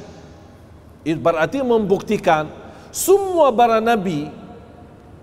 Itu 1.07 1.19
berarti 1.19 1.63
membuktikan 1.63 2.51
semua 2.91 3.55
para 3.55 3.79
nabi 3.79 4.27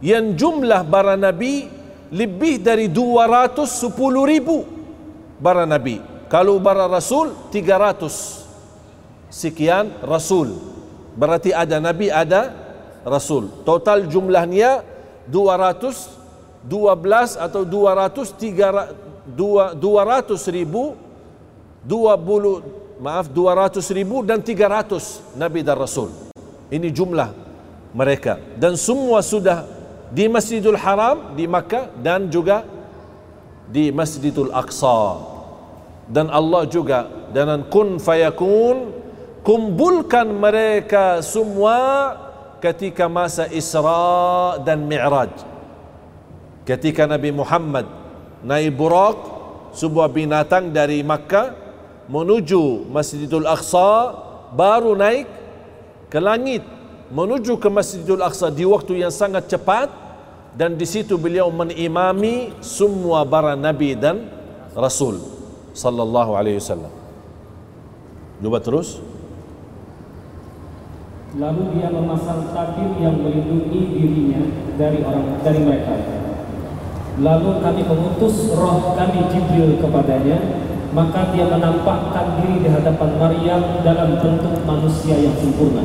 yang 0.00 0.32
jumlah 0.32 0.88
para 0.88 1.20
nabi 1.20 1.68
lebih 2.08 2.64
dari 2.64 2.88
210 2.88 3.92
ribu 4.24 4.64
para 5.40 5.68
nabi. 5.68 6.15
Kalau 6.26 6.58
para 6.58 6.90
rasul 6.90 7.30
300 7.54 9.30
sekian 9.30 9.92
rasul. 10.02 10.58
Berarti 11.16 11.54
ada 11.54 11.78
nabi 11.78 12.10
ada 12.10 12.52
rasul. 13.06 13.48
Total 13.62 14.04
jumlahnya 14.10 14.82
212 15.30 16.66
atau 17.38 17.62
200 17.62 18.34
200 19.26 20.54
ribu 20.54 20.94
20 21.86 23.02
maaf 23.02 23.26
200 23.30 23.82
ribu 23.94 24.22
dan 24.26 24.42
300 24.42 25.38
nabi 25.38 25.62
dan 25.62 25.78
rasul. 25.78 26.10
Ini 26.66 26.90
jumlah 26.90 27.30
mereka 27.94 28.42
dan 28.58 28.74
semua 28.74 29.22
sudah 29.22 29.62
di 30.10 30.26
Masjidil 30.26 30.78
Haram 30.78 31.38
di 31.38 31.46
Makkah 31.46 31.90
dan 32.02 32.26
juga 32.26 32.66
di 33.70 33.94
Masjidil 33.94 34.50
Aqsa. 34.50 35.35
Dan 36.06 36.30
Allah 36.30 36.64
juga 36.70 37.10
dengan 37.34 37.66
kun 37.66 37.98
fayakun 37.98 38.94
kumpulkan 39.42 40.26
mereka 40.30 41.22
semua 41.22 41.78
ketika 42.58 43.06
masa 43.06 43.46
Isra 43.50 44.58
dan 44.62 44.86
Mi'raj. 44.86 45.30
Ketika 46.66 47.06
Nabi 47.06 47.30
Muhammad 47.30 47.86
naik 48.42 48.74
burak 48.74 49.18
sebuah 49.70 50.10
binatang 50.10 50.74
dari 50.74 51.04
Makkah 51.06 51.54
menuju 52.10 52.90
Masjidil 52.90 53.46
Aqsa 53.46 54.14
baru 54.54 54.94
naik 54.98 55.26
ke 56.10 56.18
langit 56.22 56.62
menuju 57.10 57.58
ke 57.58 57.68
Masjidil 57.70 58.22
Aqsa 58.22 58.50
di 58.50 58.66
waktu 58.66 59.02
yang 59.02 59.14
sangat 59.14 59.46
cepat 59.46 59.90
dan 60.56 60.74
di 60.74 60.88
situ 60.88 61.20
beliau 61.20 61.52
menimami 61.52 62.56
semua 62.64 63.22
para 63.28 63.52
nabi 63.52 63.92
dan 63.92 64.24
rasul 64.72 65.35
sallallahu 65.76 66.32
alaihi 66.32 66.56
wasallam. 66.56 66.92
Cuba 68.40 68.58
terus. 68.64 69.04
Lalu 71.36 71.76
dia 71.76 71.92
memasang 71.92 72.48
tabir 72.56 72.96
yang 72.96 73.20
melindungi 73.20 73.92
dirinya 73.92 74.40
dari 74.80 75.04
orang 75.04 75.36
dari 75.44 75.60
mereka. 75.60 75.94
Lalu 77.20 77.50
kami 77.60 77.82
mengutus 77.84 78.56
roh 78.56 78.96
kami 78.96 79.20
Jibril 79.28 79.76
kepadanya, 79.76 80.40
maka 80.96 81.36
dia 81.36 81.44
menampakkan 81.44 82.40
diri 82.40 82.64
di 82.64 82.68
hadapan 82.72 83.10
Maryam 83.20 83.60
dalam 83.84 84.16
bentuk 84.16 84.56
manusia 84.64 85.16
yang 85.20 85.36
sempurna 85.36 85.84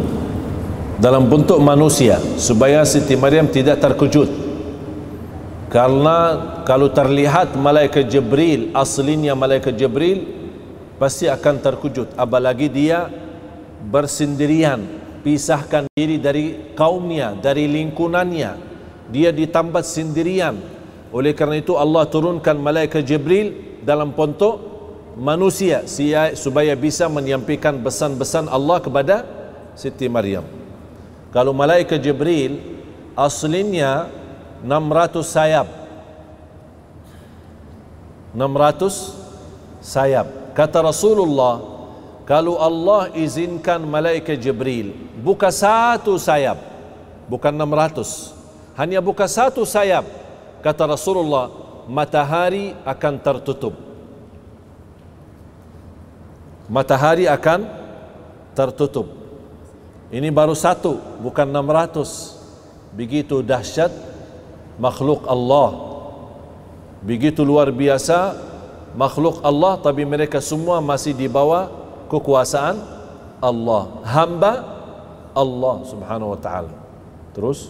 dalam 1.01 1.25
bentuk 1.25 1.57
manusia 1.57 2.21
supaya 2.37 2.85
Siti 2.85 3.17
Maryam 3.17 3.49
tidak 3.49 3.81
terkejut 3.81 4.29
karena 5.71 6.17
kalau 6.67 6.91
terlihat 6.91 7.55
malaikat 7.55 8.11
Jibril 8.11 8.75
aslinya 8.75 9.31
malaikat 9.39 9.71
Jibril 9.79 10.27
pasti 10.99 11.31
akan 11.31 11.63
terkejut. 11.63 12.11
Apalagi 12.19 12.67
dia 12.67 13.07
bersendirian 13.87 14.83
pisahkan 15.23 15.87
diri 15.95 16.19
dari 16.19 16.75
kaumnya 16.75 17.39
dari 17.39 17.71
lingkungannya. 17.71 18.69
Dia 19.15 19.31
di 19.31 19.47
tempat 19.47 19.87
sendirian. 19.87 20.59
Oleh 21.15 21.31
kerana 21.31 21.63
itu 21.63 21.79
Allah 21.79 22.03
turunkan 22.03 22.59
malaikat 22.59 23.07
Jibril 23.07 23.79
dalam 23.87 24.11
bentuk 24.11 24.59
manusia 25.15 25.87
supaya 26.35 26.75
bisa 26.75 27.07
menyampaikan 27.07 27.79
pesan-pesan 27.79 28.51
Allah 28.51 28.83
kepada 28.83 29.23
Siti 29.79 30.11
Maryam. 30.11 30.43
Kalau 31.31 31.55
malaikat 31.55 32.03
Jibril 32.03 32.59
aslinya 33.15 34.20
600 34.63 35.25
sayap. 35.25 35.67
600 38.33 39.81
sayap. 39.83 40.27
Kata 40.55 40.83
Rasulullah 40.85 41.59
kalau 42.27 42.59
Allah 42.61 43.11
izinkan 43.17 43.81
malaikat 43.83 44.39
Jibril 44.39 44.93
buka 45.19 45.51
satu 45.51 46.15
sayap 46.15 46.59
bukan 47.27 47.51
600 47.51 48.77
hanya 48.79 49.03
buka 49.03 49.27
satu 49.27 49.67
sayap 49.67 50.07
kata 50.63 50.87
Rasulullah 50.87 51.51
matahari 51.89 52.77
akan 52.85 53.13
tertutup. 53.19 53.75
Matahari 56.71 57.27
akan 57.27 57.67
tertutup. 58.55 59.11
Ini 60.11 60.31
baru 60.31 60.55
satu, 60.55 60.99
bukan 61.19 61.47
600. 61.51 62.95
Begitu 62.95 63.43
dahsyat 63.43 63.91
makhluk 64.81 65.29
Allah. 65.29 65.93
Begitu 67.05 67.45
luar 67.45 67.69
biasa 67.69 68.33
makhluk 68.97 69.45
Allah 69.45 69.77
tapi 69.77 70.01
mereka 70.01 70.41
semua 70.41 70.81
masih 70.81 71.13
di 71.13 71.29
bawah 71.29 71.69
kekuasaan 72.09 72.81
Allah. 73.37 74.01
Hamba 74.01 74.53
Allah 75.37 75.75
Subhanahu 75.85 76.33
wa 76.33 76.39
taala. 76.41 76.73
Terus 77.37 77.69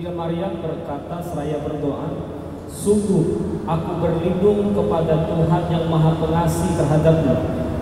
Dia 0.00 0.16
Maryam 0.16 0.64
berkata 0.64 1.20
seraya 1.20 1.60
berdoa, 1.60 2.08
Sungguh 2.70 3.24
aku 3.66 3.90
berlindung 4.00 4.72
kepada 4.72 5.26
Tuhan 5.28 5.62
yang 5.68 5.84
maha 5.90 6.16
pengasih 6.16 6.70
terhadapmu 6.78 7.34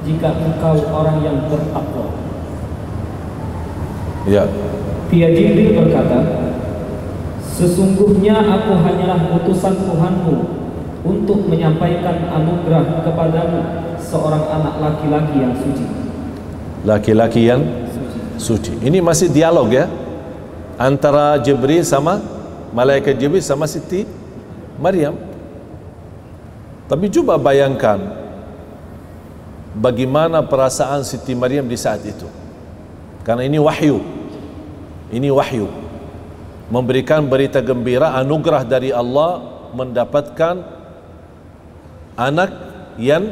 jika 0.03 0.33
engkau 0.33 0.81
orang 0.91 1.21
yang 1.23 1.39
bertakwa. 1.47 2.09
Ya. 4.25 4.49
Dia 5.13 5.29
Jibril 5.33 5.77
berkata, 5.77 6.48
Sesungguhnya 7.59 8.39
aku 8.39 8.71
hanyalah 8.87 9.35
utusan 9.35 9.75
Tuhanmu 9.83 10.37
untuk 11.03 11.43
menyampaikan 11.51 12.31
anugerah 12.31 13.03
kepadamu 13.03 13.61
seorang 13.99 14.47
anak 14.47 14.75
laki-laki 14.79 15.37
yang 15.43 15.55
suci. 15.59 15.87
Laki-laki 16.87 17.51
yang 17.51 17.67
suci. 18.39 18.79
Ini 18.79 19.03
masih 19.03 19.27
dialog 19.35 19.75
ya 19.75 19.91
antara 20.79 21.35
Jibril 21.43 21.83
sama 21.83 22.23
malaikat 22.71 23.19
Jibril 23.19 23.43
sama 23.43 23.67
Siti 23.67 24.07
Maryam. 24.79 25.19
Tapi 26.87 27.11
coba 27.11 27.43
bayangkan 27.43 27.99
bagaimana 29.75 30.47
perasaan 30.47 31.03
Siti 31.03 31.35
Maryam 31.35 31.67
di 31.67 31.75
saat 31.75 32.07
itu. 32.07 32.31
Karena 33.27 33.43
ini 33.43 33.59
wahyu 33.59 33.99
ini 35.13 35.29
wahyu 35.33 35.88
memberikan 36.69 37.25
berita 37.25 37.65
gembira 37.65 38.13
anugerah 38.21 38.63
dari 38.65 38.93
Allah 38.93 39.41
mendapatkan 39.73 40.61
anak 42.17 42.51
yang 43.01 43.25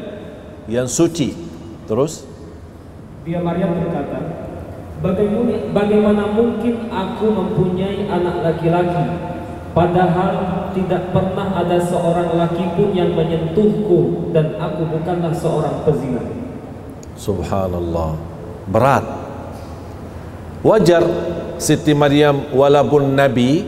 yang 0.67 0.89
suci. 0.89 1.37
Terus? 1.87 2.25
Dia 3.27 3.43
Maryam 3.43 3.77
berkata 3.77 4.19
bagaimana 5.03 5.55
bagaimana 5.75 6.25
mungkin 6.33 6.89
aku 6.89 7.27
mempunyai 7.31 8.09
anak 8.09 8.37
laki-laki? 8.43 9.05
Padahal 9.77 10.33
tidak 10.73 11.13
pernah 11.13 11.53
ada 11.53 11.77
seorang 11.77 12.33
laki 12.33 12.65
pun 12.81 12.97
yang 12.97 13.13
menyentuhku 13.13 14.33
dan 14.33 14.57
aku 14.57 14.89
bukanlah 14.89 15.37
seorang 15.37 15.85
pezina. 15.85 16.25
Subhanallah. 17.21 18.17
Berat. 18.73 19.05
Wajar 20.65 21.05
Siti 21.57 21.97
Maryam 21.97 22.53
walaupun 22.53 23.17
nabi 23.17 23.65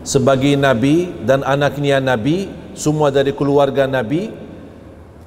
sebagai 0.00 0.56
nabi 0.56 1.12
dan 1.28 1.44
anaknya 1.44 2.00
nabi 2.00 2.48
semua 2.72 3.12
dari 3.12 3.36
keluarga 3.36 3.84
nabi 3.84 4.32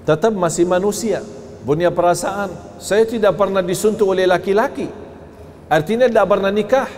tetap 0.01 0.33
masih 0.33 0.65
manusia 0.65 1.21
punya 1.61 1.93
perasaan. 1.93 2.49
Saya 2.81 3.05
tidak 3.05 3.37
pernah 3.37 3.61
disuntuk 3.61 4.09
oleh 4.09 4.25
laki-laki. 4.25 4.89
Artinya 5.69 6.09
tidak 6.09 6.27
pernah 6.27 6.51
nikah. 6.51 6.89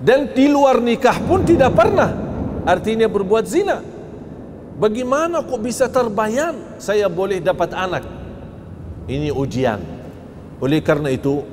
Dan 0.00 0.32
di 0.32 0.48
luar 0.48 0.80
nikah 0.80 1.20
pun 1.28 1.44
tidak 1.44 1.76
pernah. 1.76 2.08
Artinya 2.64 3.04
berbuat 3.10 3.44
zina. 3.44 3.84
Bagaimana 4.80 5.44
kok 5.44 5.60
bisa 5.60 5.92
terbayang 5.92 6.80
saya 6.80 7.04
boleh 7.12 7.36
dapat 7.36 7.76
anak? 7.76 8.04
Ini 9.04 9.28
ujian. 9.28 9.76
Oleh 10.56 10.80
karena 10.80 11.12
itu 11.12 11.44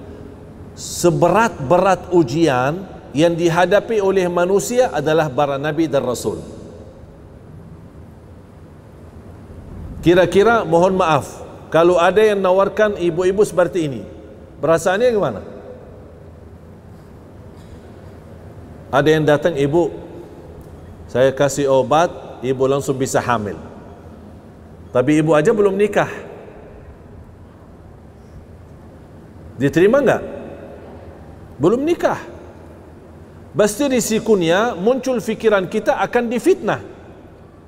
seberat-berat 0.78 2.13
ujian 2.13 2.86
yang 3.17 3.34
dihadapi 3.34 3.97
oleh 3.97 4.30
manusia 4.30 4.93
adalah 4.93 5.25
para 5.25 5.57
nabi 5.57 5.89
dan 5.89 6.05
rasul. 6.05 6.38
Kira-kira 10.05 10.61
mohon 10.61 10.93
maaf 10.93 11.41
kalau 11.73 11.97
ada 11.97 12.21
yang 12.21 12.38
nawarkan 12.38 12.95
ibu-ibu 13.01 13.41
seperti 13.41 13.89
ini. 13.89 14.01
Perasaannya 14.61 15.09
gimana? 15.09 15.41
Ada 18.93 19.09
yang 19.09 19.25
datang 19.25 19.57
ibu 19.57 19.91
saya 21.09 21.34
kasih 21.34 21.71
obat, 21.71 22.13
ibu 22.45 22.63
langsung 22.69 22.93
bisa 22.93 23.17
hamil. 23.17 23.57
Tapi 24.93 25.25
ibu 25.25 25.34
aja 25.34 25.49
belum 25.51 25.73
nikah. 25.73 26.09
Diterima 29.57 30.05
enggak? 30.05 30.37
Belum 31.58 31.82
nikah. 31.84 32.22
Pasti 33.58 33.89
risikonya 33.89 34.78
muncul 34.78 35.18
fikiran 35.18 35.66
kita 35.66 35.97
akan 35.97 36.30
difitnah. 36.30 36.82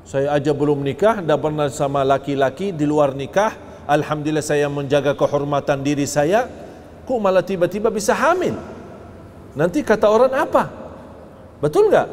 Saya 0.06 0.38
aja 0.38 0.54
belum 0.54 0.86
nikah 0.86 1.22
dah 1.26 1.38
pernah 1.38 1.66
sama 1.74 2.06
laki-laki 2.06 2.70
di 2.70 2.86
luar 2.86 3.18
nikah. 3.18 3.58
Alhamdulillah 3.90 4.46
saya 4.46 4.70
menjaga 4.70 5.18
kehormatan 5.18 5.82
diri 5.82 6.06
saya. 6.06 6.46
Kok 7.10 7.18
malah 7.18 7.42
tiba-tiba 7.42 7.90
bisa 7.90 8.14
hamil? 8.14 8.54
Nanti 9.58 9.82
kata 9.82 10.06
orang 10.06 10.34
apa? 10.38 10.70
Betul 11.58 11.90
nggak? 11.90 12.10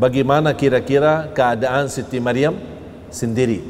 Bagaimana 0.00 0.56
kira-kira 0.56 1.28
keadaan 1.36 1.92
Siti 1.92 2.16
Maryam 2.18 2.56
sendiri? 3.12 3.60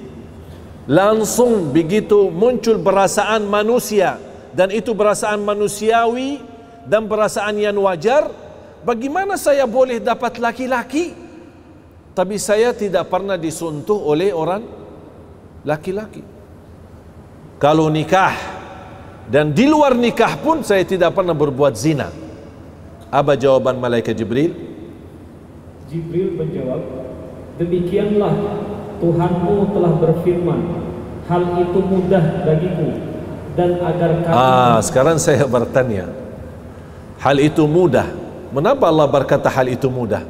Langsung 0.86 1.74
begitu 1.74 2.30
muncul 2.30 2.78
perasaan 2.78 3.50
manusia 3.50 4.16
dan 4.54 4.70
itu 4.70 4.94
perasaan 4.94 5.42
manusiawi 5.42 6.38
dan 6.86 7.10
perasaan 7.10 7.58
yang 7.58 7.76
wajar. 7.82 8.30
Bagaimana 8.86 9.34
saya 9.34 9.66
boleh 9.66 9.98
dapat 9.98 10.38
laki-laki? 10.38 11.12
Tapi 12.14 12.38
saya 12.38 12.70
tidak 12.70 13.10
pernah 13.10 13.34
disuntuh 13.34 13.98
oleh 13.98 14.30
orang 14.30 14.62
laki-laki. 15.66 16.22
Kalau 17.58 17.90
nikah 17.90 18.36
dan 19.26 19.50
di 19.50 19.66
luar 19.66 19.98
nikah 19.98 20.38
pun 20.38 20.62
saya 20.62 20.86
tidak 20.86 21.16
pernah 21.16 21.34
berbuat 21.34 21.74
zina. 21.74 22.12
Apa 23.10 23.34
jawaban 23.34 23.82
malaikat 23.82 24.14
Jibril? 24.14 24.54
Jibril 25.90 26.38
menjawab 26.38 26.82
demikianlah 27.58 28.34
Tuhanmu 28.98 29.74
telah 29.74 29.92
berfirman 29.98 30.60
hal 31.30 31.42
itu 31.62 31.78
mudah 31.82 32.46
bagiku 32.46 33.13
dan 33.54 33.78
agar 33.78 34.10
kami 34.22 34.34
Ah, 34.34 34.78
sekarang 34.82 35.16
saya 35.22 35.46
bertanya. 35.46 36.10
Hal 37.22 37.38
itu 37.40 37.64
mudah. 37.64 38.10
Mengapa 38.50 38.90
Allah 38.90 39.08
berkata 39.10 39.48
hal 39.50 39.66
itu 39.70 39.86
mudah? 39.90 40.22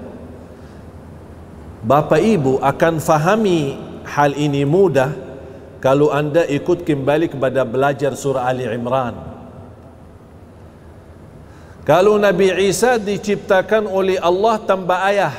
Bapa 1.84 2.16
ibu 2.16 2.56
akan 2.64 2.96
fahami 2.96 3.76
hal 4.08 4.32
ini 4.32 4.64
mudah 4.64 5.12
kalau 5.84 6.08
anda 6.08 6.48
ikut 6.48 6.80
kembali 6.80 7.28
kepada 7.28 7.60
belajar 7.68 8.16
surah 8.16 8.48
Ali 8.48 8.64
Imran. 8.64 9.12
Kalau 11.84 12.16
Nabi 12.16 12.48
Isa 12.64 12.96
diciptakan 12.96 13.84
oleh 13.84 14.16
Allah 14.16 14.56
tanpa 14.64 15.04
ayah, 15.12 15.36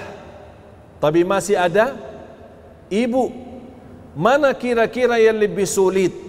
tapi 1.01 1.25
masih 1.25 1.57
ada 1.57 1.97
ibu. 2.93 3.33
Mana 4.13 4.53
kira-kira 4.53 5.17
yang 5.17 5.41
lebih 5.41 5.65
sulit? 5.65 6.24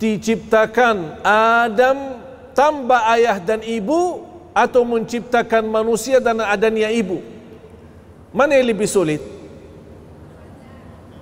Diciptakan 0.00 1.20
Adam 1.22 2.24
tanpa 2.56 3.12
ayah 3.14 3.36
dan 3.36 3.60
ibu 3.60 4.24
atau 4.56 4.82
menciptakan 4.82 5.68
manusia 5.68 6.18
dan 6.18 6.40
adanya 6.40 6.88
ibu? 6.88 7.20
Mana 8.32 8.56
yang 8.56 8.72
lebih 8.72 8.88
sulit? 8.88 9.20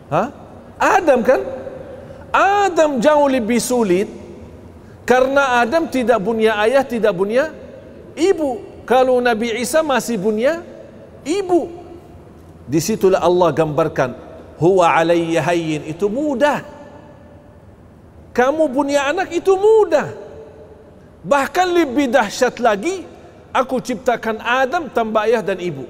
Ha? 0.09 0.31
Adam 0.79 1.21
kan? 1.27 1.43
Adam 2.31 3.03
jauh 3.03 3.27
lebih 3.27 3.59
sulit 3.59 4.07
karena 5.03 5.59
Adam 5.65 5.91
tidak 5.91 6.23
punya 6.23 6.55
ayah 6.63 6.87
tidak 6.87 7.13
punya 7.17 7.51
ibu. 8.15 8.63
Kalau 8.87 9.21
Nabi 9.21 9.53
Isa 9.59 9.83
masih 9.85 10.17
punya 10.17 10.65
ibu. 11.27 11.69
Disitulah 12.69 13.21
Allah 13.21 13.53
gambarkan 13.53 14.13
huwa 14.61 14.93
alayya 14.93 15.41
hayyin. 15.45 15.89
Itu 15.89 16.13
mudah 16.13 16.78
kamu 18.39 18.71
punya 18.71 19.11
anak 19.11 19.35
itu 19.35 19.59
mudah. 19.59 20.15
Bahkan 21.27 21.67
lebih 21.75 22.07
dahsyat 22.07 22.63
lagi, 22.63 23.03
aku 23.51 23.83
ciptakan 23.83 24.39
Adam 24.39 24.87
tanpa 24.87 25.27
ayah 25.27 25.43
dan 25.43 25.59
ibu. 25.59 25.83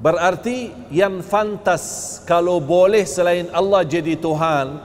Berarti 0.00 0.72
yang 0.88 1.20
fantas 1.20 2.16
kalau 2.24 2.56
boleh 2.56 3.04
selain 3.04 3.52
Allah 3.52 3.84
jadi 3.84 4.16
Tuhan, 4.16 4.80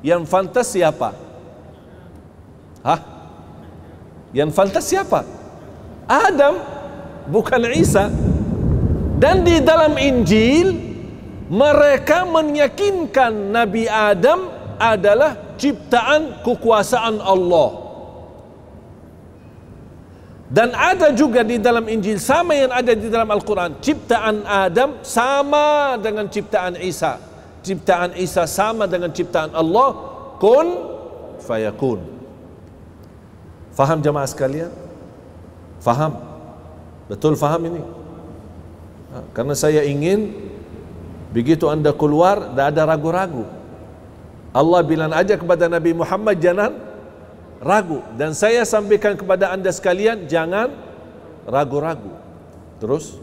yang 0.00 0.24
fantas 0.24 0.72
siapa? 0.72 1.12
Hah? 2.80 3.00
Yang 4.32 4.50
fantas 4.56 4.88
siapa? 4.88 5.20
Adam, 6.08 6.56
bukan 7.28 7.68
Isa. 7.76 8.08
Dan 9.20 9.44
di 9.44 9.60
dalam 9.60 9.92
Injil, 10.00 10.89
mereka 11.50 12.22
meyakinkan 12.22 13.50
Nabi 13.50 13.90
Adam 13.90 14.46
adalah 14.78 15.58
ciptaan 15.58 16.46
kekuasaan 16.46 17.18
Allah. 17.18 17.90
Dan 20.50 20.74
ada 20.74 21.10
juga 21.14 21.42
di 21.46 21.58
dalam 21.62 21.86
Injil 21.90 22.18
sama 22.22 22.54
yang 22.54 22.70
ada 22.74 22.94
di 22.94 23.06
dalam 23.06 23.26
Al-Quran. 23.30 23.82
Ciptaan 23.82 24.46
Adam 24.46 25.02
sama 25.02 25.94
dengan 25.98 26.26
ciptaan 26.26 26.74
Isa. 26.78 27.18
Ciptaan 27.66 28.14
Isa 28.18 28.46
sama 28.46 28.86
dengan 28.86 29.10
ciptaan 29.10 29.50
Allah. 29.54 29.94
Kun 30.42 30.68
fayakun. 31.42 32.02
Faham 33.74 34.02
jemaah 34.02 34.26
sekalian? 34.26 34.74
Faham? 35.78 36.18
Betul 37.06 37.38
faham 37.38 37.70
ini? 37.70 37.82
Ha, 39.14 39.22
karena 39.34 39.54
saya 39.54 39.86
ingin 39.86 40.49
Begitu 41.30 41.70
anda 41.70 41.94
keluar, 41.94 42.50
tidak 42.50 42.66
ada 42.74 42.82
ragu-ragu. 42.90 43.46
Allah 44.50 44.82
bilang 44.82 45.14
aja 45.14 45.38
kepada 45.38 45.70
Nabi 45.70 45.94
Muhammad 45.94 46.42
jangan 46.42 46.74
ragu. 47.62 48.02
Dan 48.18 48.34
saya 48.34 48.66
sampaikan 48.66 49.14
kepada 49.14 49.54
anda 49.54 49.70
sekalian 49.70 50.26
jangan 50.26 50.74
ragu-ragu. 51.46 52.18
Terus? 52.82 53.14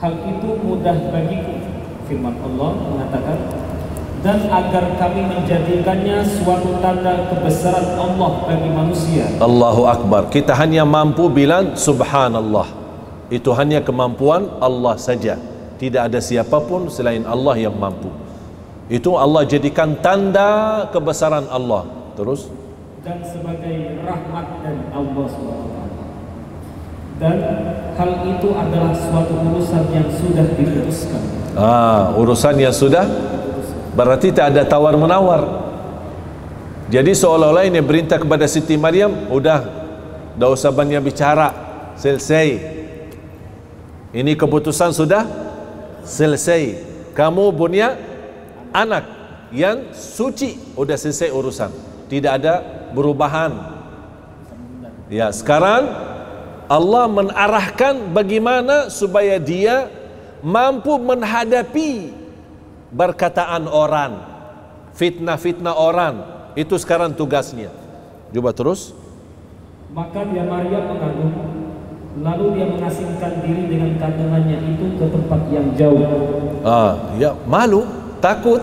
Hal 0.00 0.12
itu 0.24 0.48
mudah 0.64 0.96
bagiku. 1.12 1.52
Firman 2.08 2.36
Allah 2.40 2.70
mengatakan, 2.80 3.38
dan 4.24 4.48
agar 4.48 4.84
kami 4.96 5.22
menjadikannya 5.28 6.24
suatu 6.24 6.80
tanda 6.80 7.28
kebesaran 7.28 7.96
Allah 7.96 8.30
bagi 8.48 8.70
manusia. 8.72 9.24
Allahu 9.40 9.84
Akbar. 9.84 10.32
Kita 10.32 10.56
hanya 10.56 10.88
mampu 10.88 11.28
bilang 11.28 11.76
subhanallah. 11.76 12.68
Itu 13.28 13.52
hanya 13.58 13.82
kemampuan 13.82 14.46
Allah 14.62 14.94
saja. 14.96 15.36
Tidak 15.76 16.08
ada 16.08 16.22
siapapun 16.22 16.88
selain 16.88 17.26
Allah 17.28 17.58
yang 17.60 17.76
mampu. 17.76 18.08
Itu 18.86 19.18
Allah 19.18 19.44
jadikan 19.44 19.98
tanda 19.98 20.86
kebesaran 20.94 21.50
Allah. 21.50 21.84
Terus 22.16 22.48
dan 23.06 23.22
sebagai 23.22 24.02
rahmat 24.02 24.46
dari 24.66 24.82
Allah 24.90 25.26
SWT. 25.30 25.78
Dan 27.16 27.36
hal 27.94 28.10
itu 28.28 28.48
adalah 28.50 28.92
suatu 28.92 29.34
urusan 29.46 29.84
yang 29.94 30.10
sudah 30.10 30.46
diputuskan. 30.58 31.22
Ah, 31.54 32.12
urusan 32.18 32.58
yang 32.58 32.74
sudah 32.74 33.06
Berarti 33.96 34.28
tak 34.28 34.52
ada 34.52 34.68
tawar 34.68 34.92
menawar. 35.00 35.72
Jadi 36.92 37.16
seolah-olah 37.16 37.64
ini 37.64 37.80
berintah 37.80 38.20
kepada 38.20 38.44
Siti 38.44 38.76
Maryam, 38.76 39.32
udah, 39.32 39.64
dah 40.36 40.48
usah 40.52 40.70
banyak 40.70 41.00
bicara, 41.00 41.50
selesai. 41.96 42.60
Ini 44.12 44.32
keputusan 44.36 44.92
sudah 44.92 45.24
selesai. 46.04 46.78
Kamu 47.16 47.56
punya 47.56 47.96
anak 48.70 49.04
yang 49.50 49.90
suci, 49.96 50.76
udah 50.76 50.94
selesai 50.94 51.32
urusan. 51.32 51.72
Tidak 52.06 52.32
ada 52.36 52.60
perubahan. 52.92 53.50
Ya, 55.08 55.32
sekarang 55.32 55.88
Allah 56.68 57.04
menarahkan 57.08 58.12
bagaimana 58.12 58.92
supaya 58.92 59.40
dia 59.40 59.90
mampu 60.44 60.98
menghadapi 61.00 62.25
berkataan 62.90 63.66
orang. 63.66 64.22
Fitnah-fitnah 64.96 65.74
orang. 65.76 66.14
Itu 66.56 66.80
sekarang 66.80 67.12
tugasnya. 67.12 67.68
Coba 68.32 68.50
terus. 68.56 68.92
Maka 69.92 70.24
dia 70.28 70.44
Maria 70.44 70.82
mengandung 70.84 71.32
lalu 72.16 72.56
dia 72.56 72.64
mengasingkan 72.64 73.44
diri 73.44 73.68
dengan 73.68 73.92
kandungannya 74.00 74.56
itu 74.72 74.86
ke 74.96 75.04
tempat 75.04 75.40
yang 75.52 75.66
jauh. 75.76 76.04
Ah 76.64 77.12
ya 77.20 77.36
malu 77.44 77.84
takut. 78.24 78.60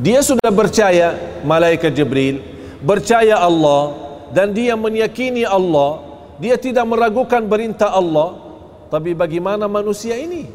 Dia 0.00 0.24
sudah 0.24 0.48
percaya 0.48 1.12
malaikat 1.44 1.92
Jibril 1.92 2.40
percaya 2.80 3.36
Allah 3.36 3.96
dan 4.32 4.52
dia 4.56 4.76
meyakini 4.76 5.44
Allah. 5.44 6.08
Dia 6.40 6.56
tidak 6.56 6.88
meragukan 6.88 7.44
perintah 7.44 7.92
Allah. 7.92 8.40
Tapi 8.88 9.12
bagaimana 9.12 9.68
manusia 9.68 10.16
ini? 10.16 10.48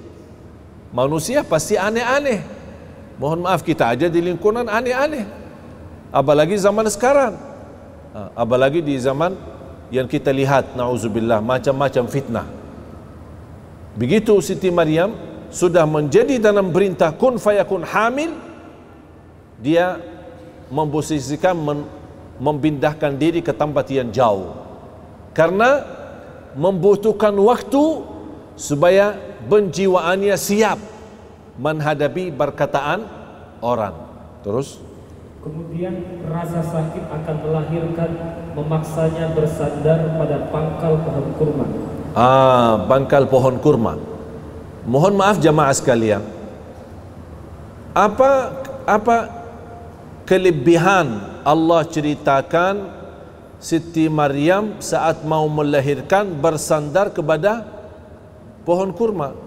Manusia 0.90 1.46
pasti 1.46 1.78
aneh-aneh 1.78 2.55
Mohon 3.16 3.48
maaf 3.48 3.64
kita 3.64 3.96
aja 3.96 4.12
di 4.12 4.20
lingkungan 4.20 4.68
aneh-aneh. 4.68 5.24
Apalagi 6.12 6.60
zaman 6.60 6.88
sekarang. 6.92 7.36
Ha, 8.16 8.32
apalagi 8.36 8.84
di 8.84 8.96
zaman 9.00 9.36
yang 9.92 10.08
kita 10.08 10.32
lihat 10.32 10.76
na'udzubillah 10.76 11.40
macam-macam 11.40 12.04
fitnah. 12.12 12.48
Begitu 13.96 14.36
Siti 14.44 14.68
Maryam 14.68 15.16
sudah 15.48 15.88
menjadi 15.88 16.36
dalam 16.36 16.76
perintah 16.76 17.16
kun 17.16 17.40
fayakun 17.40 17.88
hamil 17.88 18.36
dia 19.56 19.96
memposisikan 20.68 21.56
mem, 21.56 21.80
membindahkan 22.36 23.16
diri 23.16 23.40
ke 23.40 23.56
tempat 23.56 23.88
yang 23.88 24.12
jauh 24.12 24.52
karena 25.32 25.88
membutuhkan 26.60 27.32
waktu 27.40 28.04
supaya 28.60 29.16
penjiwaannya 29.48 30.36
siap 30.36 30.80
menghadapi 31.56 32.36
perkataan 32.36 33.08
orang 33.64 33.96
terus 34.44 34.80
Kemudian 35.46 36.26
rasa 36.26 36.58
sakit 36.66 37.06
akan 37.06 37.36
melahirkan 37.46 38.10
memaksanya 38.58 39.30
bersandar 39.30 40.18
pada 40.18 40.50
pangkal 40.50 40.98
pohon 41.06 41.28
kurma. 41.38 41.66
Ah, 42.18 42.82
pangkal 42.90 43.30
pohon 43.30 43.62
kurma. 43.62 43.94
Mohon 44.90 45.22
maaf 45.22 45.38
jamaah 45.38 45.70
sekalian. 45.70 46.26
Apa 47.94 48.58
apa 48.90 49.30
kelebihan 50.26 51.22
Allah 51.46 51.86
ceritakan 51.94 52.90
Siti 53.62 54.10
Maryam 54.10 54.82
saat 54.82 55.22
mau 55.30 55.46
melahirkan 55.46 56.26
bersandar 56.42 57.14
kepada 57.14 57.70
pohon 58.66 58.90
kurma? 58.98 59.45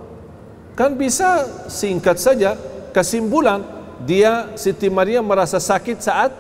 Kan 0.79 0.95
bisa 0.95 1.43
singkat 1.67 2.23
saja 2.23 2.55
kesimpulan 2.95 3.67
dia 4.07 4.55
Siti 4.55 4.87
Maria 4.87 5.19
merasa 5.19 5.59
sakit 5.59 5.99
saat 5.99 6.31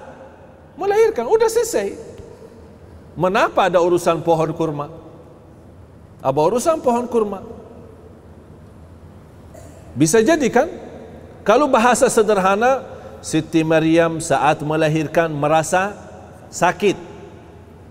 melahirkan. 0.78 1.26
Udah 1.26 1.50
selesai. 1.50 1.98
Menapa 3.18 3.66
ada 3.66 3.82
urusan 3.82 4.22
pohon 4.22 4.54
kurma? 4.54 4.94
Apa 6.22 6.38
urusan 6.38 6.78
pohon 6.78 7.10
kurma? 7.10 7.42
Bisa 9.98 10.22
jadi 10.22 10.46
kan? 10.46 10.70
Kalau 11.42 11.66
bahasa 11.66 12.06
sederhana, 12.06 12.86
Siti 13.18 13.66
Maryam 13.66 14.22
saat 14.22 14.62
melahirkan 14.62 15.34
merasa 15.34 15.98
sakit. 16.46 16.94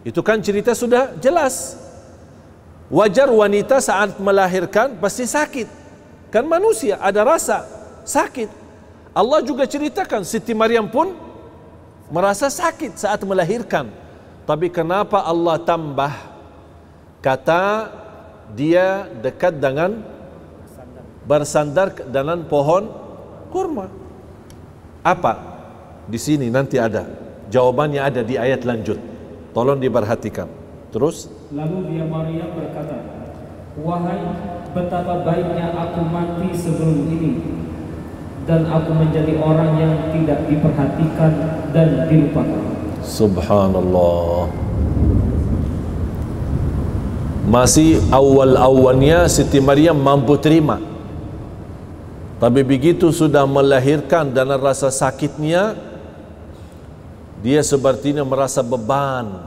Itu 0.07 0.23
kan 0.23 0.39
cerita 0.39 0.71
sudah 0.71 1.11
jelas. 1.19 1.75
Wajar 2.87 3.27
wanita 3.27 3.83
saat 3.83 4.15
melahirkan 4.15 4.95
pasti 4.95 5.27
sakit. 5.27 5.86
Kan 6.27 6.43
manusia 6.45 6.99
ada 6.99 7.23
rasa 7.23 7.63
sakit. 8.03 8.51
Allah 9.15 9.41
juga 9.41 9.65
ceritakan 9.65 10.21
Siti 10.27 10.53
Maryam 10.53 10.85
pun 10.85 11.15
merasa 12.11 12.51
sakit 12.51 12.99
saat 12.99 13.23
melahirkan. 13.23 13.89
Tapi 14.47 14.71
kenapa 14.71 15.23
Allah 15.23 15.59
tambah 15.59 16.13
kata 17.19 17.91
dia 18.55 19.11
dekat 19.19 19.59
dengan 19.59 20.03
bersandar 21.27 21.91
dengan 22.07 22.43
pohon 22.47 22.87
kurma? 23.51 23.91
Apa? 25.03 25.33
Di 26.07 26.19
sini 26.19 26.47
nanti 26.47 26.79
ada. 26.79 27.07
Jawabannya 27.47 27.99
ada 28.03 28.21
di 28.23 28.35
ayat 28.39 28.63
lanjut. 28.67 28.99
Tolong 29.55 29.79
diperhatikan. 29.79 30.47
Terus? 30.91 31.27
Lalu 31.51 31.95
dia 31.95 32.03
Maryam 32.07 32.51
berkata, 32.55 33.16
Wahai 33.77 34.17
betapa 34.73 35.21
baiknya 35.21 35.69
aku 35.69 36.01
mati 36.09 36.49
sebelum 36.49 37.05
ini 37.13 37.33
dan 38.49 38.65
aku 38.65 38.89
menjadi 38.89 39.37
orang 39.37 39.77
yang 39.77 39.93
tidak 40.15 40.49
diperhatikan 40.49 41.31
dan 41.75 42.09
dilupakan. 42.09 42.63
Subhanallah. 43.05 44.49
Masih 47.47 48.01
awal-awalnya 48.09 49.29
Siti 49.29 49.61
Maryam 49.61 49.95
mampu 49.95 50.35
terima. 50.41 50.81
Tapi 52.41 52.65
begitu 52.65 53.13
sudah 53.13 53.45
melahirkan 53.45 54.29
dan 54.33 54.51
rasa 54.57 54.89
sakitnya, 54.89 55.77
dia 57.45 57.61
sepertinya 57.61 58.25
merasa 58.25 58.65
beban 58.65 59.37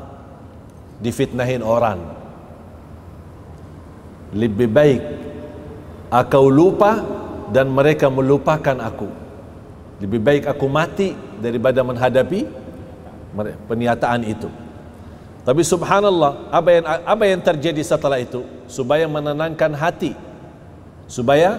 difitnahin 1.03 1.67
orang. 1.67 2.20
Lebih 4.31 4.69
baik 4.71 5.03
aku 6.11 6.47
lupa 6.51 7.03
dan 7.51 7.71
mereka 7.71 8.07
melupakan 8.07 8.79
aku. 8.79 9.11
Lebih 10.03 10.21
baik 10.23 10.43
aku 10.47 10.67
mati 10.71 11.13
daripada 11.43 11.83
menghadapi 11.83 12.47
pernyataan 13.67 14.23
itu. 14.27 14.49
Tapi 15.41 15.63
subhanallah 15.65 16.53
apa 16.53 16.69
yang 16.71 16.85
apa 16.87 17.25
yang 17.27 17.41
terjadi 17.43 17.83
setelah 17.83 18.23
itu? 18.23 18.47
Supaya 18.71 19.11
menenangkan 19.11 19.75
hati. 19.75 20.15
Supaya 21.11 21.59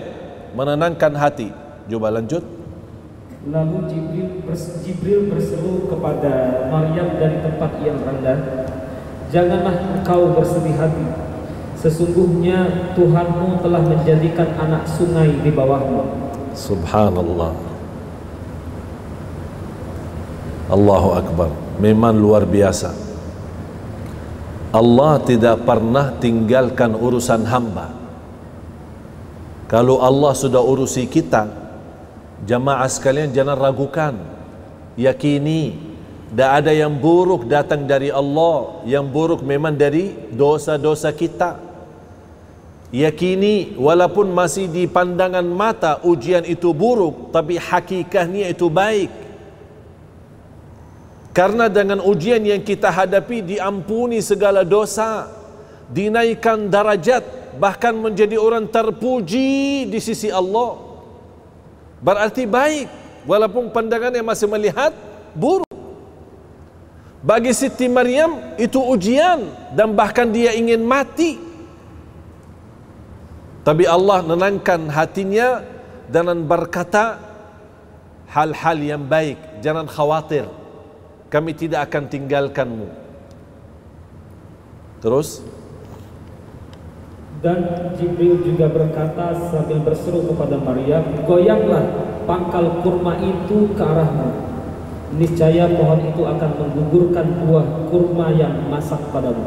menenangkan 0.55 1.11
hati. 1.17 1.51
Coba 1.91 2.07
lanjut. 2.07 2.43
Lalu 3.41 3.77
Jibril 3.89 4.29
Jibril 4.85 5.21
berseru 5.33 5.89
kepada 5.89 6.63
Maryam 6.69 7.17
dari 7.17 7.41
tempat 7.41 7.71
yang 7.81 7.97
rendah 8.05 8.37
janganlah 9.33 9.75
engkau 9.97 10.37
bersedih 10.37 10.77
hati 10.77 11.30
Sesungguhnya 11.81 12.93
Tuhanmu 12.93 13.57
telah 13.65 13.81
menjadikan 13.81 14.53
anak 14.53 14.85
sungai 14.85 15.33
di 15.41 15.49
bawahmu. 15.49 16.05
Subhanallah. 16.53 17.57
Allahu 20.69 21.09
Akbar. 21.17 21.49
Memang 21.81 22.13
luar 22.13 22.45
biasa. 22.45 22.93
Allah 24.69 25.17
tidak 25.25 25.65
pernah 25.65 26.13
tinggalkan 26.21 26.93
urusan 26.93 27.49
hamba. 27.49 27.97
Kalau 29.65 30.05
Allah 30.05 30.37
sudah 30.37 30.61
urusi 30.61 31.09
kita, 31.09 31.49
jamaah 32.45 32.85
sekalian 32.85 33.33
jangan 33.33 33.57
ragukan. 33.57 34.13
Yakini 35.01 35.81
tidak 36.29 36.51
ada 36.61 36.71
yang 36.77 36.93
buruk 36.93 37.49
datang 37.49 37.89
dari 37.89 38.13
Allah. 38.13 38.85
Yang 38.85 39.05
buruk 39.09 39.41
memang 39.41 39.73
dari 39.73 40.13
dosa-dosa 40.29 41.09
kita 41.09 41.70
yakini 42.91 43.73
walaupun 43.79 44.35
masih 44.35 44.67
di 44.67 44.83
pandangan 44.85 45.47
mata 45.47 46.03
ujian 46.03 46.43
itu 46.43 46.75
buruk 46.75 47.31
tapi 47.31 47.55
hakikatnya 47.57 48.51
itu 48.51 48.67
baik. 48.67 49.09
Karena 51.31 51.71
dengan 51.71 52.03
ujian 52.03 52.43
yang 52.43 52.59
kita 52.59 52.91
hadapi 52.91 53.55
diampuni 53.55 54.19
segala 54.19 54.67
dosa 54.67 55.31
dinaikkan 55.87 56.67
darajat 56.67 57.55
bahkan 57.55 57.95
menjadi 57.95 58.35
orang 58.35 58.67
terpuji 58.67 59.87
di 59.87 59.99
sisi 60.03 60.27
Allah. 60.27 60.75
Berarti 62.03 62.43
baik 62.43 62.87
walaupun 63.23 63.71
pandangannya 63.71 64.19
masih 64.19 64.51
melihat 64.51 64.91
buruk. 65.31 65.67
Bagi 67.21 67.53
Siti 67.53 67.85
Maryam 67.85 68.57
itu 68.57 68.81
ujian 68.81 69.45
dan 69.77 69.93
bahkan 69.93 70.25
dia 70.33 70.57
ingin 70.57 70.81
mati 70.81 71.37
tapi 73.61 73.85
Allah 73.85 74.25
menenangkan 74.25 74.89
hatinya 74.89 75.61
dengan 76.09 76.41
berkata 76.49 77.21
hal-hal 78.33 78.77
yang 78.81 79.03
baik. 79.05 79.61
Jangan 79.61 79.85
khawatir. 79.85 80.49
Kami 81.29 81.53
tidak 81.53 81.87
akan 81.87 82.09
tinggalkanmu. 82.09 82.89
Terus? 85.05 85.45
Dan 87.41 87.89
Jibril 87.97 88.41
juga 88.45 88.69
berkata 88.69 89.33
sambil 89.49 89.81
berseru 89.81 90.25
kepada 90.29 90.61
Maryam, 90.61 91.25
Goyanglah 91.25 91.85
pangkal 92.25 92.81
kurma 92.81 93.17
itu 93.21 93.73
ke 93.77 93.81
arahmu. 93.81 94.29
Niscaya 95.17 95.69
pohon 95.69 96.01
itu 96.05 96.21
akan 96.25 96.51
menggugurkan 96.57 97.27
buah 97.45 97.65
kurma 97.93 98.33
yang 98.33 98.57
masak 98.69 99.01
padamu. 99.13 99.45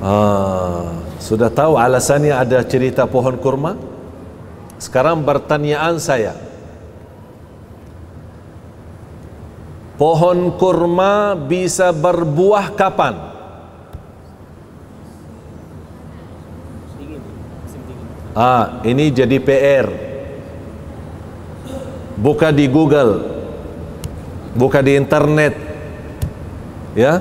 Ah. 0.00 1.09
Sudah 1.20 1.52
tahu 1.52 1.76
alasannya 1.76 2.32
ada 2.32 2.64
cerita 2.64 3.04
pohon 3.04 3.36
kurma? 3.36 3.76
Sekarang 4.80 5.20
pertanyaan 5.20 6.00
saya. 6.00 6.32
Pohon 10.00 10.56
kurma 10.56 11.36
bisa 11.36 11.92
berbuah 11.92 12.72
kapan? 12.72 13.20
Ah, 18.32 18.80
ini 18.88 19.12
jadi 19.12 19.36
PR. 19.36 19.92
Buka 22.16 22.48
di 22.48 22.64
Google. 22.64 23.28
Buka 24.56 24.80
di 24.80 24.96
internet. 24.96 25.52
Ya. 26.96 27.20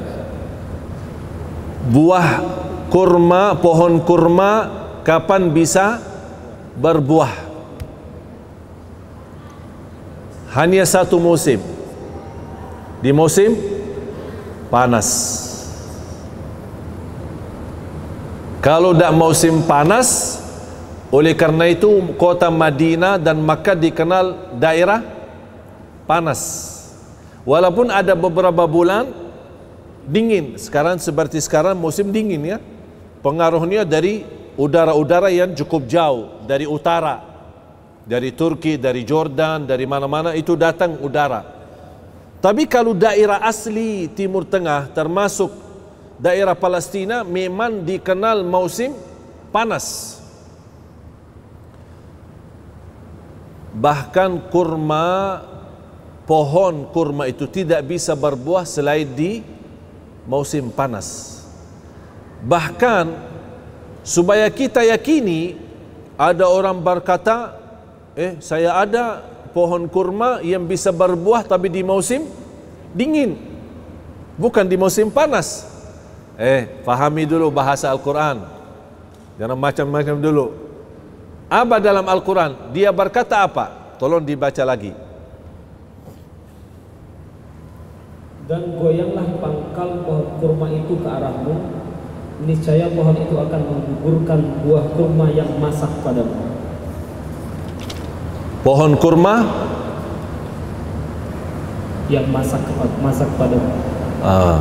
Buah 1.91 2.59
kurma 2.89 3.55
pohon 3.55 4.01
kurma 4.03 4.51
kapan 5.05 5.53
bisa 5.53 6.01
berbuah? 6.75 7.49
Hanya 10.57 10.83
satu 10.83 11.21
musim. 11.21 11.61
Di 12.99 13.13
musim 13.15 13.55
panas. 14.67 15.07
Kalau 18.59 18.91
tidak 18.91 19.13
musim 19.15 19.63
panas 19.63 20.35
oleh 21.09 21.31
karena 21.31 21.71
itu 21.71 21.87
kota 22.19 22.51
Madinah 22.51 23.15
dan 23.15 23.39
Makkah 23.39 23.77
dikenal 23.77 24.57
daerah 24.59 24.99
panas. 26.03 26.67
Walaupun 27.47 27.87
ada 27.87 28.13
beberapa 28.19 28.67
bulan 28.67 29.07
dingin. 30.03 30.59
Sekarang 30.59 30.99
seperti 30.99 31.39
sekarang 31.39 31.79
musim 31.79 32.11
dingin 32.11 32.43
ya 32.43 32.57
pengaruhnya 33.19 33.87
dari 33.87 34.23
udara-udara 34.59 35.31
yang 35.31 35.55
cukup 35.55 35.87
jauh 35.87 36.43
dari 36.43 36.67
utara 36.67 37.29
dari 38.09 38.33
Turki, 38.33 38.81
dari 38.81 39.05
Jordan, 39.05 39.69
dari 39.69 39.85
mana-mana 39.85 40.33
itu 40.33 40.57
datang 40.57 40.97
udara. 40.97 41.45
Tapi 42.41 42.65
kalau 42.65 42.97
daerah 42.97 43.45
asli 43.45 44.09
Timur 44.09 44.49
Tengah 44.49 44.89
termasuk 44.89 45.53
daerah 46.17 46.57
Palestina 46.57 47.21
memang 47.21 47.85
dikenal 47.85 48.41
musim 48.41 48.97
panas. 49.53 50.17
Bahkan 53.69 54.49
kurma 54.49 55.45
pohon 56.25 56.89
kurma 56.89 57.29
itu 57.29 57.45
tidak 57.45 57.85
bisa 57.85 58.17
berbuah 58.17 58.65
selain 58.65 59.05
di 59.05 59.45
musim 60.25 60.73
panas. 60.73 61.38
Bahkan 62.39 63.05
supaya 64.03 64.47
kita 64.47 64.79
yakini 64.87 65.59
ada 66.15 66.47
orang 66.47 66.79
berkata 66.79 67.55
eh 68.15 68.39
saya 68.39 68.79
ada 68.79 69.23
pohon 69.51 69.87
kurma 69.91 70.39
yang 70.39 70.63
bisa 70.63 70.91
berbuah 70.91 71.43
tapi 71.43 71.67
di 71.67 71.83
musim 71.83 72.27
dingin. 72.95 73.35
Bukan 74.39 74.63
di 74.63 74.79
musim 74.79 75.11
panas. 75.11 75.67
Eh 76.39 76.83
fahami 76.87 77.27
dulu 77.27 77.51
bahasa 77.51 77.91
Al-Quran. 77.91 78.39
Jangan 79.35 79.59
macam-macam 79.59 80.15
dulu. 80.19 80.45
Apa 81.51 81.81
dalam 81.83 82.07
Al-Quran? 82.07 82.71
Dia 82.71 82.91
berkata 82.95 83.43
apa? 83.43 83.95
Tolong 83.99 84.23
dibaca 84.23 84.63
lagi. 84.63 84.95
Dan 88.47 88.79
goyanglah 88.79 89.27
pangkal 89.43 90.07
pohon 90.07 90.27
kurma 90.39 90.67
itu 90.71 90.97
ke 90.97 91.05
arahmu 91.05 91.53
niscaya 92.43 92.87
pohon 92.95 93.15
itu 93.19 93.35
akan 93.35 93.61
menggugurkan 93.67 94.39
buah 94.63 94.85
kurma 94.95 95.27
yang 95.35 95.49
masak 95.59 95.91
padamu. 95.99 96.35
Pohon 98.63 98.95
kurma? 98.95 99.35
Yang 102.07 102.25
masak 102.33 102.63
masak 103.05 103.29
pada 103.37 103.59
ah, 104.25 104.57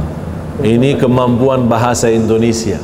ini 0.60 0.98
kemampuan 0.98 1.64
bahasa 1.64 2.12
Indonesia. 2.12 2.76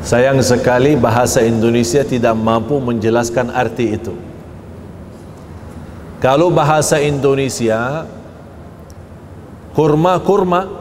Sayang 0.00 0.40
sekali 0.40 0.96
bahasa 0.96 1.44
Indonesia 1.44 2.00
tidak 2.00 2.32
mampu 2.32 2.80
menjelaskan 2.80 3.52
arti 3.52 4.00
itu. 4.00 4.16
Kalau 6.24 6.48
bahasa 6.48 6.96
Indonesia 7.04 8.08
kurma 9.76 10.16
kurma 10.24 10.77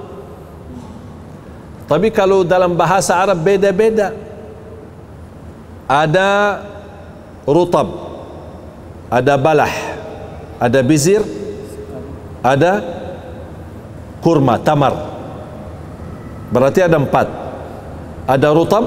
tapi 1.88 2.11
kalau 2.11 2.43
dalam 2.43 2.75
bahasa 2.75 3.15
Arab 3.15 3.39
beda-beda. 3.41 4.11
Ada 5.88 6.59
rutab 7.47 7.88
ada 9.07 9.39
balah 9.39 9.71
ada 10.59 10.83
bizir 10.83 11.23
ada 12.43 12.83
kurma 14.19 14.59
tamar. 14.59 15.15
Berarti 16.51 16.83
ada 16.83 16.99
empat. 16.99 17.27
Ada 18.27 18.51
rutab 18.51 18.83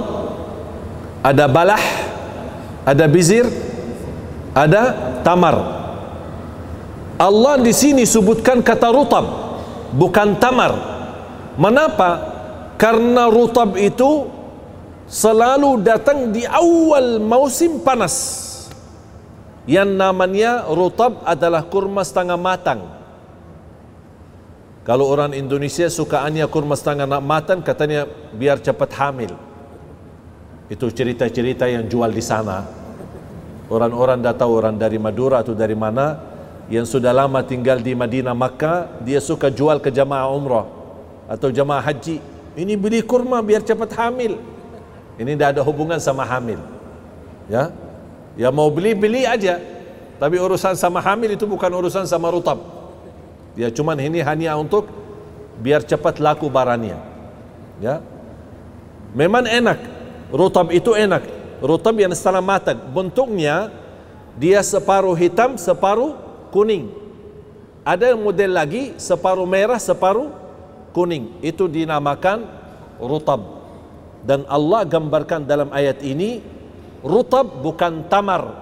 ada 1.25 1.49
balah 1.49 1.81
ada 2.85 3.05
bizir 3.09 3.49
ada 4.53 5.17
tamar. 5.25 5.57
Allah 7.17 7.65
di 7.65 7.73
sini 7.73 8.05
sebutkan 8.05 8.61
kata 8.61 8.93
rutab 8.93 9.25
bukan 9.97 10.37
tamar. 10.37 10.77
Mengapa 11.57 12.30
karena 12.81 13.29
rutab 13.29 13.77
itu 13.77 14.25
selalu 15.05 15.85
datang 15.85 16.33
di 16.33 16.49
awal 16.49 17.21
musim 17.21 17.85
panas. 17.85 18.49
Yang 19.69 20.01
namanya 20.01 20.65
rutab 20.73 21.21
adalah 21.29 21.69
kurma 21.69 22.01
setengah 22.01 22.41
matang. 22.41 22.89
Kalau 24.81 25.13
orang 25.13 25.37
Indonesia 25.37 25.93
sukaannya 25.93 26.49
kurma 26.49 26.73
setengah 26.73 27.05
matang 27.21 27.61
katanya 27.61 28.09
biar 28.33 28.57
cepat 28.65 28.91
hamil. 28.97 29.37
Itu 30.73 30.89
cerita-cerita 30.89 31.69
yang 31.69 31.85
jual 31.85 32.09
di 32.09 32.25
sana. 32.25 32.65
Orang-orang 33.69 34.25
dah 34.25 34.33
tahu 34.33 34.57
orang 34.57 34.81
dari 34.81 34.97
Madura 34.97 35.45
atau 35.45 35.53
dari 35.53 35.77
mana. 35.77 36.33
Yang 36.73 36.97
sudah 36.97 37.13
lama 37.13 37.45
tinggal 37.45 37.83
di 37.83 37.93
Madinah 37.93 38.33
Makkah 38.33 39.05
dia 39.05 39.21
suka 39.21 39.51
jual 39.53 39.83
ke 39.83 39.91
jamaah 39.91 40.31
umrah 40.31 40.71
atau 41.27 41.51
jamaah 41.51 41.83
haji 41.83 42.40
ini 42.55 42.75
beli 42.79 43.03
kurma 43.05 43.43
biar 43.45 43.63
cepat 43.63 43.93
hamil 43.99 44.39
ini 45.21 45.37
tidak 45.37 45.59
ada 45.59 45.63
hubungan 45.63 45.99
sama 46.01 46.25
hamil 46.25 46.59
ya 47.51 47.71
Ya 48.41 48.49
mau 48.49 48.73
beli 48.73 48.97
beli 48.97 49.29
aja. 49.29 49.59
Tapi 50.17 50.37
urusan 50.41 50.73
sama 50.73 51.01
hamil 51.01 51.37
itu 51.37 51.45
bukan 51.49 51.69
urusan 51.69 52.09
sama 52.09 52.33
rutab. 52.33 52.57
Ya 53.53 53.69
cuman 53.69 54.01
ini 54.01 54.25
hanya 54.25 54.57
untuk 54.57 54.89
biar 55.61 55.85
cepat 55.85 56.17
laku 56.17 56.49
barangnya. 56.49 56.97
Ya. 57.85 58.01
Memang 59.13 59.45
enak. 59.45 59.77
Rutab 60.33 60.73
itu 60.73 60.97
enak. 60.97 61.21
Rutab 61.61 61.97
yang 62.01 62.17
setengah 62.17 62.41
matang. 62.41 62.81
Bentuknya 62.97 63.69
dia 64.41 64.65
separuh 64.65 65.13
hitam, 65.13 65.61
separuh 65.61 66.17
kuning. 66.49 66.89
Ada 67.85 68.17
model 68.17 68.57
lagi 68.57 68.97
separuh 68.97 69.45
merah, 69.45 69.77
separuh 69.81 70.33
kuning. 70.93 71.41
Itu 71.41 71.67
dinamakan 71.67 72.47
rutab. 73.01 73.41
Dan 74.21 74.45
Allah 74.47 74.85
gambarkan 74.85 75.49
dalam 75.49 75.73
ayat 75.73 76.05
ini 76.05 76.45
rutab 77.01 77.65
bukan 77.65 78.07
tamar. 78.07 78.53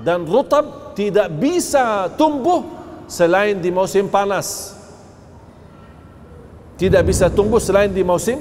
Dan 0.00 0.24
rutab 0.24 0.94
tidak 0.96 1.28
bisa 1.36 2.08
tumbuh 2.14 2.64
selain 3.10 3.58
di 3.58 3.68
musim 3.74 4.06
panas. 4.06 4.78
Tidak 6.80 7.02
bisa 7.04 7.28
tumbuh 7.28 7.60
selain 7.60 7.92
di 7.92 8.00
musim 8.00 8.40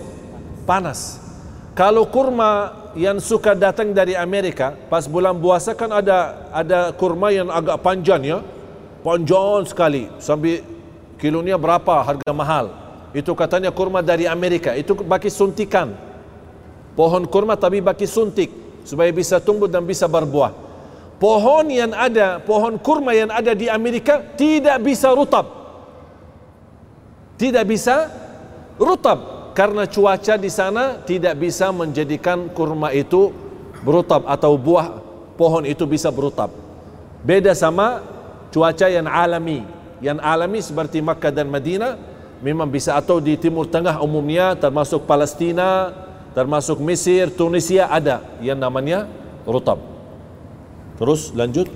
panas. 0.64 1.20
Kalau 1.76 2.08
kurma 2.08 2.72
yang 2.96 3.20
suka 3.20 3.52
datang 3.56 3.92
dari 3.92 4.16
Amerika 4.16 4.74
pas 4.88 5.06
bulan 5.06 5.36
puasa 5.38 5.76
kan 5.76 5.92
ada 5.92 6.48
ada 6.50 6.80
kurma 6.96 7.34
yang 7.34 7.52
agak 7.52 7.84
panjang 7.84 8.22
ya. 8.24 8.40
Panjang 9.04 9.68
sekali. 9.68 10.08
Sampai 10.24 10.64
kilonya 11.20 11.60
berapa? 11.60 12.04
Harga 12.04 12.32
mahal 12.32 12.89
itu 13.16 13.32
katanya 13.34 13.74
kurma 13.74 14.05
dari 14.05 14.30
Amerika 14.30 14.78
itu 14.78 14.93
bagi 14.93 15.34
suntikan 15.34 16.10
pohon 16.93 17.24
kurma 17.26 17.55
tapi 17.55 17.80
bagi 17.80 18.05
suntik 18.05 18.51
supaya 18.84 19.14
bisa 19.14 19.39
tumbuh 19.39 19.72
dan 19.72 19.86
bisa 19.86 20.10
berbuah. 20.10 20.51
Pohon 21.20 21.68
yang 21.68 21.91
ada, 21.91 22.39
pohon 22.39 22.80
kurma 22.80 23.12
yang 23.12 23.28
ada 23.28 23.51
di 23.51 23.68
Amerika 23.68 24.24
tidak 24.39 24.80
bisa 24.80 25.12
rutab. 25.12 25.45
Tidak 27.36 27.64
bisa 27.68 28.07
rutab 28.80 29.51
karena 29.55 29.84
cuaca 29.88 30.39
di 30.39 30.47
sana 30.47 31.03
tidak 31.03 31.36
bisa 31.39 31.72
menjadikan 31.76 32.47
kurma 32.51 32.95
itu 32.95 33.36
berutab 33.84 34.28
atau 34.28 34.55
buah 34.55 34.99
pohon 35.36 35.68
itu 35.68 35.84
bisa 35.84 36.07
berutab. 36.12 36.51
Beda 37.24 37.51
sama 37.51 38.03
cuaca 38.51 38.88
yang 38.88 39.07
alami. 39.07 39.64
Yang 39.99 40.20
alami 40.24 40.60
seperti 40.64 41.03
Makkah 41.03 41.36
dan 41.36 41.51
Madinah 41.51 41.99
memang 42.40 42.68
bisa 42.72 42.96
atau 42.96 43.20
di 43.20 43.36
Timur 43.36 43.68
Tengah 43.68 44.00
umumnya 44.00 44.56
termasuk 44.56 45.04
Palestina, 45.04 45.92
termasuk 46.32 46.80
Mesir, 46.80 47.28
Tunisia 47.32 47.88
ada 47.92 48.24
yang 48.40 48.60
namanya 48.60 49.08
rutab. 49.44 49.80
Terus 51.00 51.32
lanjut. 51.36 51.68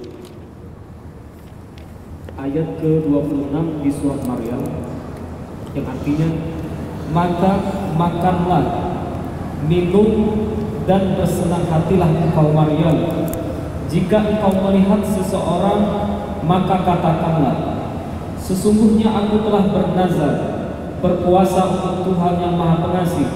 Ayat 2.34 2.76
ke-26 2.82 3.56
di 3.80 3.92
surat 3.94 4.20
Maryam 4.28 4.64
yang 5.74 5.88
artinya 5.88 6.30
maka 7.14 7.54
makanlah, 7.96 8.66
minum 9.70 10.10
dan 10.84 11.16
bersenang 11.16 11.64
hatilah 11.72 12.10
engkau 12.10 12.52
Maryam. 12.52 12.98
Jika 13.88 14.18
engkau 14.28 14.54
melihat 14.60 15.06
seseorang 15.06 15.82
maka 16.44 16.76
katakanlah 16.84 17.74
Sesungguhnya 18.44 19.08
aku 19.08 19.40
telah 19.48 19.64
bernazar 19.72 20.53
berpuasa 21.04 21.68
untuk 21.68 22.08
Tuhan 22.08 22.34
yang 22.40 22.56
Maha 22.56 22.80
Pengasih 22.80 23.28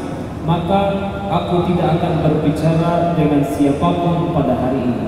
maka 0.47 0.79
aku 1.27 1.67
tidak 1.67 1.99
akan 1.99 2.13
berbicara 2.23 3.11
dengan 3.19 3.43
siapapun 3.43 4.31
pada 4.31 4.55
hari 4.55 4.79
ini. 4.79 5.07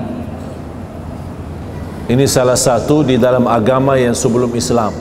Ini 2.12 2.24
salah 2.28 2.60
satu 2.60 3.00
di 3.00 3.16
dalam 3.16 3.48
agama 3.48 3.96
yang 3.96 4.12
sebelum 4.12 4.52
Islam. 4.52 4.92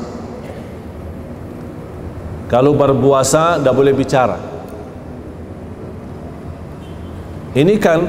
Kalau 2.47 2.71
berpuasa 2.71 3.59
tidak 3.59 3.75
boleh 3.75 3.91
bicara. 3.91 4.39
Ini 7.51 7.75
kan 7.81 7.99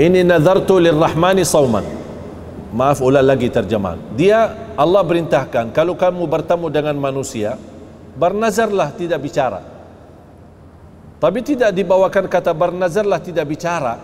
ini 0.00 0.24
nazartu 0.24 0.80
lirrahmani 0.80 1.44
sauman 1.44 1.84
maaf 2.72 3.04
ulang 3.04 3.26
lagi 3.26 3.52
terjemahan 3.52 4.00
dia 4.16 4.72
Allah 4.78 5.04
perintahkan 5.04 5.76
kalau 5.76 5.92
kamu 5.92 6.24
bertemu 6.24 6.66
dengan 6.72 6.96
manusia 6.96 7.60
bernazarlah 8.16 8.92
tidak 8.96 9.20
bicara 9.22 9.60
tapi 11.22 11.38
tidak 11.40 11.70
dibawakan 11.72 12.26
kata 12.26 12.52
bernazarlah 12.52 13.20
tidak 13.22 13.46
bicara 13.48 13.94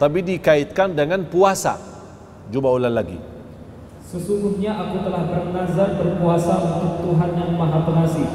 tapi 0.00 0.22
dikaitkan 0.24 0.92
dengan 0.94 1.24
puasa 1.26 1.76
cuba 2.50 2.70
ulang 2.72 2.94
lagi 2.94 3.30
Sesungguhnya 4.10 4.74
aku 4.74 5.06
telah 5.06 5.22
bernazar 5.22 5.94
berpuasa 5.94 6.58
untuk 6.66 6.98
Tuhan 6.98 7.30
yang 7.38 7.54
Maha 7.54 7.78
Pengasih. 7.86 8.26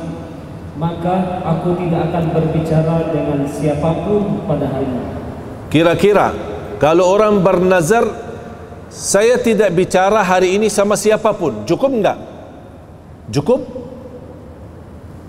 Maka 0.79 1.43
aku 1.43 1.75
tidak 1.75 2.15
akan 2.15 2.31
berbicara 2.31 3.11
dengan 3.11 3.43
siapapun 3.43 4.47
pada 4.47 4.71
hari 4.71 4.87
ini. 4.87 5.03
Kira-kira 5.67 6.31
kalau 6.79 7.11
orang 7.11 7.43
bernazar 7.43 8.07
saya 8.87 9.35
tidak 9.35 9.75
bicara 9.75 10.23
hari 10.23 10.55
ini 10.55 10.71
sama 10.71 10.95
siapapun, 10.95 11.67
cukup 11.67 11.91
enggak? 11.91 12.23
Cukup? 13.35 13.59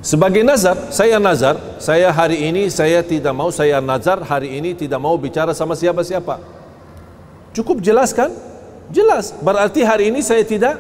Sebagai 0.07 0.47
nazar, 0.47 0.95
saya 0.95 1.19
nazar, 1.19 1.59
saya 1.83 2.15
hari 2.15 2.47
ini 2.47 2.71
saya 2.71 3.03
tidak 3.03 3.35
mau 3.35 3.51
saya 3.51 3.83
nazar 3.83 4.23
hari 4.23 4.55
ini 4.55 4.71
tidak 4.71 5.03
mau 5.03 5.19
bicara 5.19 5.51
sama 5.51 5.75
siapa-siapa. 5.75 6.39
Cukup 7.51 7.83
jelas 7.83 8.15
kan? 8.15 8.31
Jelas. 8.95 9.35
Berarti 9.43 9.83
hari 9.83 10.15
ini 10.15 10.23
saya 10.23 10.47
tidak 10.47 10.79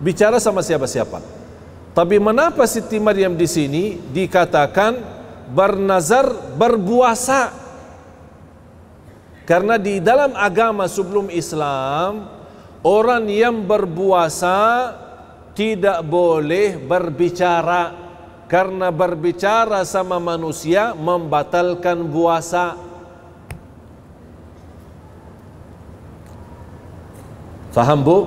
bicara 0.00 0.40
sama 0.40 0.64
siapa-siapa. 0.64 1.20
Tapi 1.92 2.16
mengapa 2.16 2.64
Siti 2.64 2.96
Maryam 2.96 3.36
di 3.36 3.44
sini 3.44 4.00
dikatakan 4.16 4.96
bernazar 5.52 6.56
berpuasa? 6.56 7.52
Karena 9.44 9.76
di 9.76 10.00
dalam 10.00 10.32
agama 10.32 10.88
sebelum 10.88 11.28
Islam 11.28 12.32
orang 12.80 13.28
yang 13.28 13.60
berpuasa 13.68 14.88
tidak 15.52 16.00
boleh 16.00 16.80
berbicara 16.80 18.07
karena 18.48 18.88
berbicara 18.88 19.84
sama 19.84 20.16
manusia 20.16 20.96
membatalkan 20.96 22.00
puasa. 22.08 22.80
Faham 27.76 28.00
bu? 28.00 28.18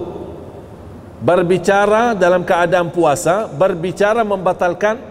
Berbicara 1.22 2.14
dalam 2.14 2.46
keadaan 2.46 2.94
puasa, 2.94 3.50
berbicara 3.50 4.22
membatalkan 4.22 5.02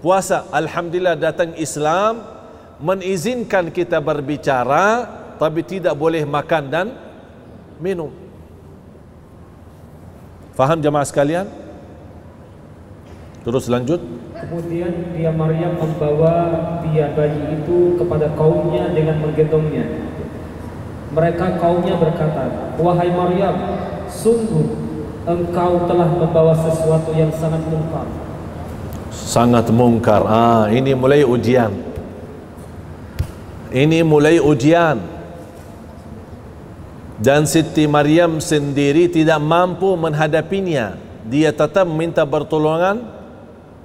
puasa. 0.00 0.48
Alhamdulillah 0.48 1.16
datang 1.16 1.52
Islam 1.60 2.24
mengizinkan 2.80 3.68
kita 3.68 4.00
berbicara 4.00 5.06
tapi 5.36 5.60
tidak 5.60 5.92
boleh 5.92 6.24
makan 6.24 6.64
dan 6.72 6.86
minum. 7.76 8.12
Faham 10.56 10.80
jemaah 10.80 11.04
sekalian? 11.04 11.61
Terus 13.42 13.66
lanjut. 13.66 14.00
Kemudian 14.38 15.14
dia 15.14 15.30
Maryam 15.34 15.74
membawa 15.78 16.34
dia 16.86 17.10
bayi 17.14 17.58
itu 17.58 17.98
kepada 17.98 18.30
kaumnya 18.38 18.90
dengan 18.94 19.18
menggendongnya. 19.22 19.86
Mereka 21.12 21.58
kaumnya 21.58 21.94
berkata, 21.98 22.74
Wahai 22.78 23.10
Maryam, 23.12 23.54
sungguh 24.08 24.66
engkau 25.26 25.86
telah 25.86 26.08
membawa 26.08 26.54
sesuatu 26.56 27.10
yang 27.14 27.30
sangat 27.34 27.62
mungkar. 27.66 28.06
Sangat 29.12 29.66
mungkar. 29.70 30.22
Ah, 30.24 30.64
ini 30.70 30.94
mulai 30.94 31.26
ujian. 31.26 31.70
Ini 33.70 34.06
mulai 34.06 34.38
ujian. 34.38 34.98
Dan 37.22 37.46
Siti 37.46 37.86
Maryam 37.86 38.42
sendiri 38.42 39.06
tidak 39.06 39.38
mampu 39.38 39.94
menghadapinya. 39.94 40.98
Dia 41.22 41.54
tetap 41.54 41.86
minta 41.86 42.26
pertolongan 42.26 43.21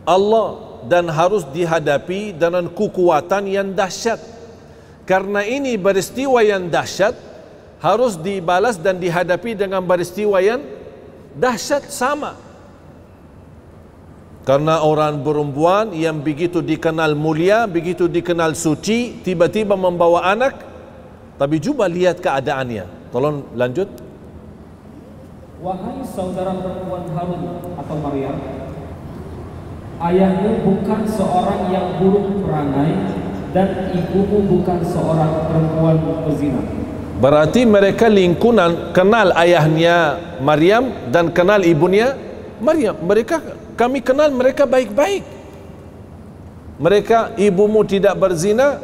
Allah 0.08 0.80
dan 0.88 1.12
harus 1.12 1.44
dihadapi 1.52 2.32
dengan 2.32 2.72
kekuatan 2.72 3.44
yang 3.52 3.76
dahsyat. 3.76 4.24
Karena 5.04 5.44
ini 5.44 5.76
peristiwa 5.76 6.40
yang 6.40 6.72
dahsyat 6.72 7.16
harus 7.84 8.16
dibalas 8.16 8.80
dan 8.80 8.98
dihadapi 8.98 9.54
dengan 9.60 9.84
peristiwa 9.84 10.40
yang 10.40 10.64
dahsyat 11.36 11.92
sama. 11.92 12.40
Karena 14.48 14.80
orang 14.80 15.28
perempuan 15.28 15.92
yang 15.92 16.24
begitu 16.24 16.64
dikenal 16.64 17.20
mulia, 17.20 17.68
begitu 17.68 18.08
dikenal 18.08 18.56
suci, 18.56 19.20
tiba-tiba 19.20 19.76
membawa 19.76 20.24
anak, 20.24 20.64
tapi 21.36 21.60
cuba 21.60 21.84
lihat 21.84 22.24
keadaannya. 22.24 23.12
Tolong 23.12 23.44
lanjut. 23.60 23.92
Wahai 25.60 26.00
saudara 26.08 26.56
perempuan 26.64 27.04
Harun 27.12 27.60
atau 27.76 27.96
Maryam, 28.00 28.40
ayahmu 29.98 30.62
bukan 30.62 31.02
seorang 31.10 31.74
yang 31.74 31.98
buruk 31.98 32.46
perangai 32.46 32.94
dan 33.56 33.90
ibumu 33.96 34.46
bukan 34.46 34.80
seorang 34.86 35.32
perempuan 35.50 35.98
pezina. 36.28 36.62
Berarti 37.18 37.66
mereka 37.66 38.06
lingkungan 38.06 38.94
kenal 38.94 39.34
ayahnya 39.34 40.22
Maryam 40.38 40.94
dan 41.10 41.34
kenal 41.34 41.66
ibunya 41.66 42.14
Maryam. 42.62 42.94
Mereka 43.02 43.42
kami 43.74 44.06
kenal 44.06 44.30
mereka 44.30 44.70
baik-baik. 44.70 45.26
Mereka 46.78 47.34
ibumu 47.42 47.82
tidak 47.82 48.14
berzina, 48.22 48.78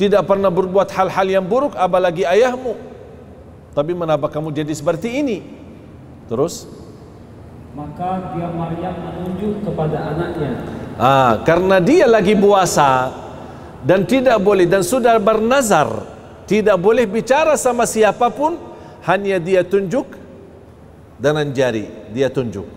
tidak 0.00 0.24
pernah 0.24 0.48
berbuat 0.48 0.88
hal-hal 0.88 1.26
yang 1.28 1.44
buruk 1.44 1.76
apalagi 1.76 2.24
ayahmu. 2.24 2.80
Tapi 3.76 3.92
mengapa 3.92 4.32
kamu 4.32 4.56
jadi 4.56 4.72
seperti 4.72 5.20
ini? 5.20 5.44
Terus 6.32 6.64
Maka 7.70 8.34
dia 8.34 8.50
Maryam 8.50 8.94
menunjuk 8.98 9.62
kepada 9.62 10.10
anaknya. 10.10 10.52
Ah, 10.98 11.38
karena 11.46 11.78
dia 11.78 12.10
lagi 12.10 12.34
puasa 12.34 13.14
dan 13.86 14.04
tidak 14.04 14.36
boleh 14.42 14.68
dan 14.68 14.84
sudah 14.84 15.16
bernazar 15.16 15.88
tidak 16.44 16.76
boleh 16.76 17.08
bicara 17.08 17.56
sama 17.56 17.88
siapapun 17.88 18.60
hanya 19.08 19.40
dia 19.40 19.64
tunjuk 19.64 20.04
dengan 21.16 21.48
jari 21.48 21.88
dia 22.12 22.28
tunjuk 22.28 22.68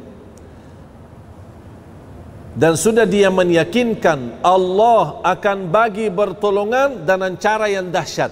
dan 2.56 2.80
sudah 2.80 3.04
dia 3.04 3.28
meyakinkan 3.28 4.40
Allah 4.40 5.20
akan 5.26 5.68
bagi 5.68 6.08
pertolongan 6.08 7.04
dengan 7.04 7.36
cara 7.36 7.68
yang 7.68 7.92
dahsyat 7.92 8.32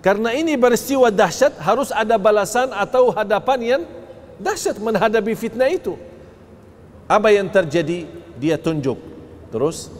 karena 0.00 0.32
ini 0.32 0.56
peristiwa 0.56 1.12
dahsyat 1.12 1.60
harus 1.60 1.92
ada 1.92 2.16
balasan 2.16 2.72
atau 2.72 3.12
hadapan 3.12 3.58
yang 3.60 3.82
dahsyat 4.40 4.80
menghadapi 4.80 5.36
fitnah 5.36 5.68
itu. 5.68 5.94
Apa 7.04 7.28
yang 7.30 7.46
terjadi? 7.52 8.08
Dia 8.40 8.56
tunjuk. 8.56 8.96
Terus? 9.52 9.92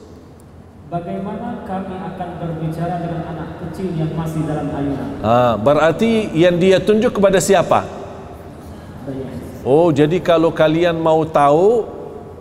Bagaimana 0.91 1.63
kami 1.69 1.95
akan 1.95 2.29
berbicara 2.43 2.99
dengan 2.99 3.23
anak 3.31 3.49
kecil 3.63 3.95
yang 3.95 4.11
masih 4.19 4.43
dalam 4.43 4.75
ayunan? 4.75 5.23
ah, 5.23 5.55
berarti 5.55 6.35
yang 6.35 6.59
dia 6.59 6.83
tunjuk 6.83 7.15
kepada 7.15 7.39
siapa? 7.39 7.87
Oh 9.63 9.95
jadi 9.95 10.19
kalau 10.19 10.51
kalian 10.51 10.99
mau 10.99 11.23
tahu 11.23 11.87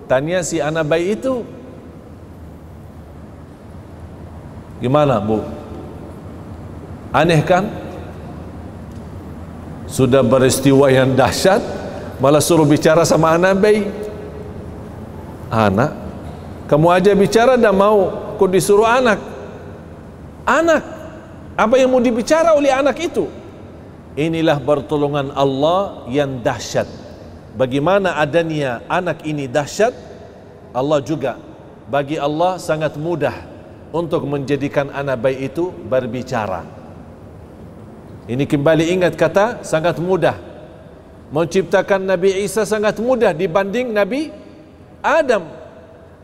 tanya 0.10 0.42
si 0.42 0.58
anak 0.58 0.82
bayi 0.88 1.14
itu. 1.14 1.46
Gimana 4.82 5.22
bu? 5.22 5.46
Aneh 7.14 7.46
kan? 7.46 7.70
Sudah 9.86 10.26
beristiwa 10.26 10.90
yang 10.90 11.14
dahsyat 11.14 11.62
malah 12.20 12.44
suruh 12.44 12.68
bicara 12.68 13.08
sama 13.08 13.34
anak 13.34 13.58
bayi. 13.58 13.88
Anak? 15.50 15.96
Kamu 16.70 16.88
aja 16.94 17.16
bicara 17.18 17.58
dan 17.58 17.74
mau 17.74 18.14
kau 18.38 18.46
disuruh 18.46 18.86
anak. 18.86 19.18
Anak. 20.46 20.84
Apa 21.58 21.76
yang 21.76 21.90
mau 21.90 22.00
dibicara 22.00 22.54
oleh 22.54 22.70
anak 22.70 22.96
itu? 23.02 23.26
Inilah 24.14 24.62
pertolongan 24.62 25.34
Allah 25.34 26.06
yang 26.12 26.40
dahsyat. 26.40 26.86
Bagaimana 27.58 28.16
adanya 28.22 28.86
anak 28.86 29.26
ini 29.26 29.50
dahsyat 29.50 29.92
Allah 30.72 31.02
juga 31.02 31.36
bagi 31.90 32.22
Allah 32.22 32.62
sangat 32.62 32.94
mudah 32.96 33.34
untuk 33.90 34.30
menjadikan 34.30 34.94
anak 34.94 35.18
bayi 35.18 35.50
itu 35.50 35.74
berbicara. 35.74 36.62
Ini 38.30 38.46
kembali 38.46 38.94
ingat 38.94 39.18
kata 39.18 39.66
sangat 39.66 39.98
mudah 39.98 40.49
menciptakan 41.30 42.06
Nabi 42.06 42.46
Isa 42.46 42.66
sangat 42.66 42.98
mudah 42.98 43.34
dibanding 43.34 43.94
Nabi 43.94 44.34
Adam. 45.02 45.46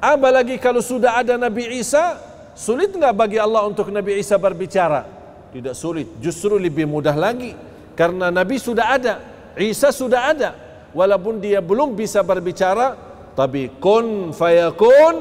Apalagi 0.01 0.61
kalau 0.61 0.81
sudah 0.83 1.17
ada 1.17 1.37
Nabi 1.39 1.81
Isa 1.81 2.19
sulit 2.53 2.93
enggak 2.93 3.13
bagi 3.15 3.37
Allah 3.41 3.65
untuk 3.65 3.89
Nabi 3.89 4.21
Isa 4.21 4.37
berbicara? 4.37 5.05
Tidak 5.49 5.73
sulit 5.73 6.19
justru 6.19 6.59
lebih 6.59 6.85
mudah 6.85 7.15
lagi. 7.15 7.55
Karena 7.95 8.27
Nabi 8.27 8.59
sudah 8.59 8.91
ada 8.91 9.13
Isa 9.55 9.89
sudah 9.95 10.35
ada. 10.35 10.49
Walaupun 10.91 11.39
dia 11.39 11.59
belum 11.59 11.95
bisa 11.95 12.23
berbicara 12.23 12.95
tapi 13.35 13.67
kun 13.79 14.31
fayakun 14.31 15.15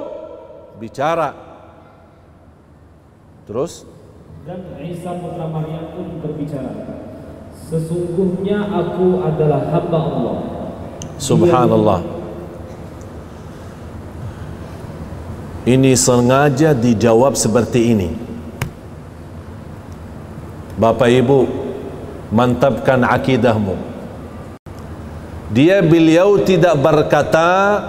bicara. 0.78 1.35
Terus? 3.44 3.85
Dan 4.44 4.61
Isa 4.81 5.16
putra 5.19 5.48
Maryam 5.48 5.93
pun 5.97 6.20
berbicara, 6.20 6.69
Sesungguhnya 7.65 8.61
aku 8.61 9.24
adalah 9.24 9.73
hamba 9.73 9.99
Allah. 9.99 10.36
Subhanallah. 11.16 12.01
Ini 15.65 15.97
sengaja 15.97 16.77
dijawab 16.77 17.32
seperti 17.41 17.97
ini. 17.97 18.11
Bapak 20.77 21.09
Ibu, 21.09 21.49
mantapkan 22.28 23.01
akidahmu. 23.01 23.73
Dia 25.49 25.81
beliau 25.81 26.36
tidak 26.45 26.77
berkata, 26.77 27.81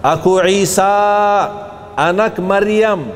Aku 0.00 0.40
Isa, 0.48 0.88
anak 1.92 2.40
Maryam. 2.40 3.12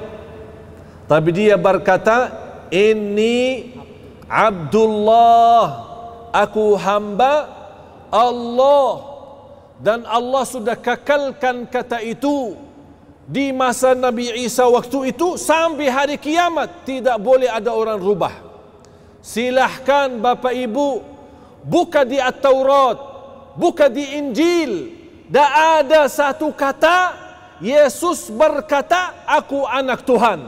Tapi 1.08 1.32
dia 1.32 1.56
berkata, 1.56 2.28
Ini 2.68 3.72
Abdullah, 4.28 5.62
aku 6.32 6.76
hamba 6.80 7.34
Allah. 8.08 9.12
Dan 9.74 10.06
Allah 10.06 10.44
sudah 10.46 10.78
kekalkan 10.78 11.66
kata 11.66 11.98
itu 12.00 12.54
di 13.26 13.50
masa 13.50 13.92
Nabi 13.92 14.30
Isa 14.38 14.68
waktu 14.70 15.12
itu 15.12 15.34
sampai 15.34 15.88
hari 15.90 16.16
kiamat 16.16 16.86
tidak 16.86 17.18
boleh 17.18 17.50
ada 17.50 17.74
orang 17.74 17.98
rubah. 17.98 18.32
Silahkan 19.24 20.14
Bapak 20.20 20.54
Ibu 20.54 21.02
buka 21.64 22.04
di 22.06 22.20
At-Taurat, 22.20 22.96
buka 23.58 23.90
di 23.90 24.20
Injil. 24.20 24.72
Tak 25.32 25.52
ada 25.82 26.06
satu 26.06 26.52
kata 26.54 27.16
Yesus 27.58 28.30
berkata 28.30 29.26
aku 29.26 29.64
anak 29.66 30.06
Tuhan. 30.06 30.38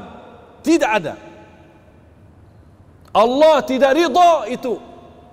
Tidak 0.63 0.91
ada. 0.91 1.26
Allah 3.17 3.65
tidak 3.65 3.97
ridha 3.97 4.45
itu. 4.53 4.77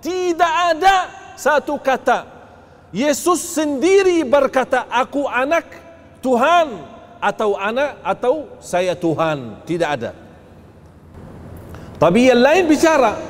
Tidak 0.00 0.52
ada 0.72 0.96
satu 1.36 1.76
kata. 1.76 2.24
Yesus 2.88 3.44
sendiri 3.44 4.24
berkata 4.24 4.88
aku 4.88 5.28
anak 5.28 5.68
Tuhan 6.24 6.80
atau 7.20 7.60
anak 7.60 8.00
atau 8.00 8.48
saya 8.64 8.96
Tuhan. 8.96 9.60
Tidak 9.68 9.88
ada. 9.88 10.16
Tapi 12.00 12.32
yang 12.32 12.40
lain 12.40 12.64
bicara. 12.64 13.20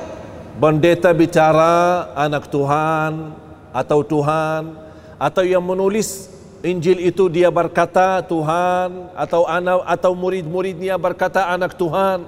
Pendeta 0.55 1.11
bicara 1.11 2.07
anak 2.15 2.47
Tuhan 2.47 3.35
atau 3.75 3.99
Tuhan 4.07 4.71
atau 5.19 5.43
yang 5.43 5.59
menulis 5.59 6.31
Injil 6.63 7.03
itu 7.03 7.27
dia 7.27 7.51
berkata 7.51 8.23
Tuhan 8.23 9.11
atau 9.19 9.43
anak 9.43 9.83
atau 9.83 10.15
murid-muridnya 10.15 10.95
berkata 10.95 11.51
anak 11.51 11.75
Tuhan 11.75 12.23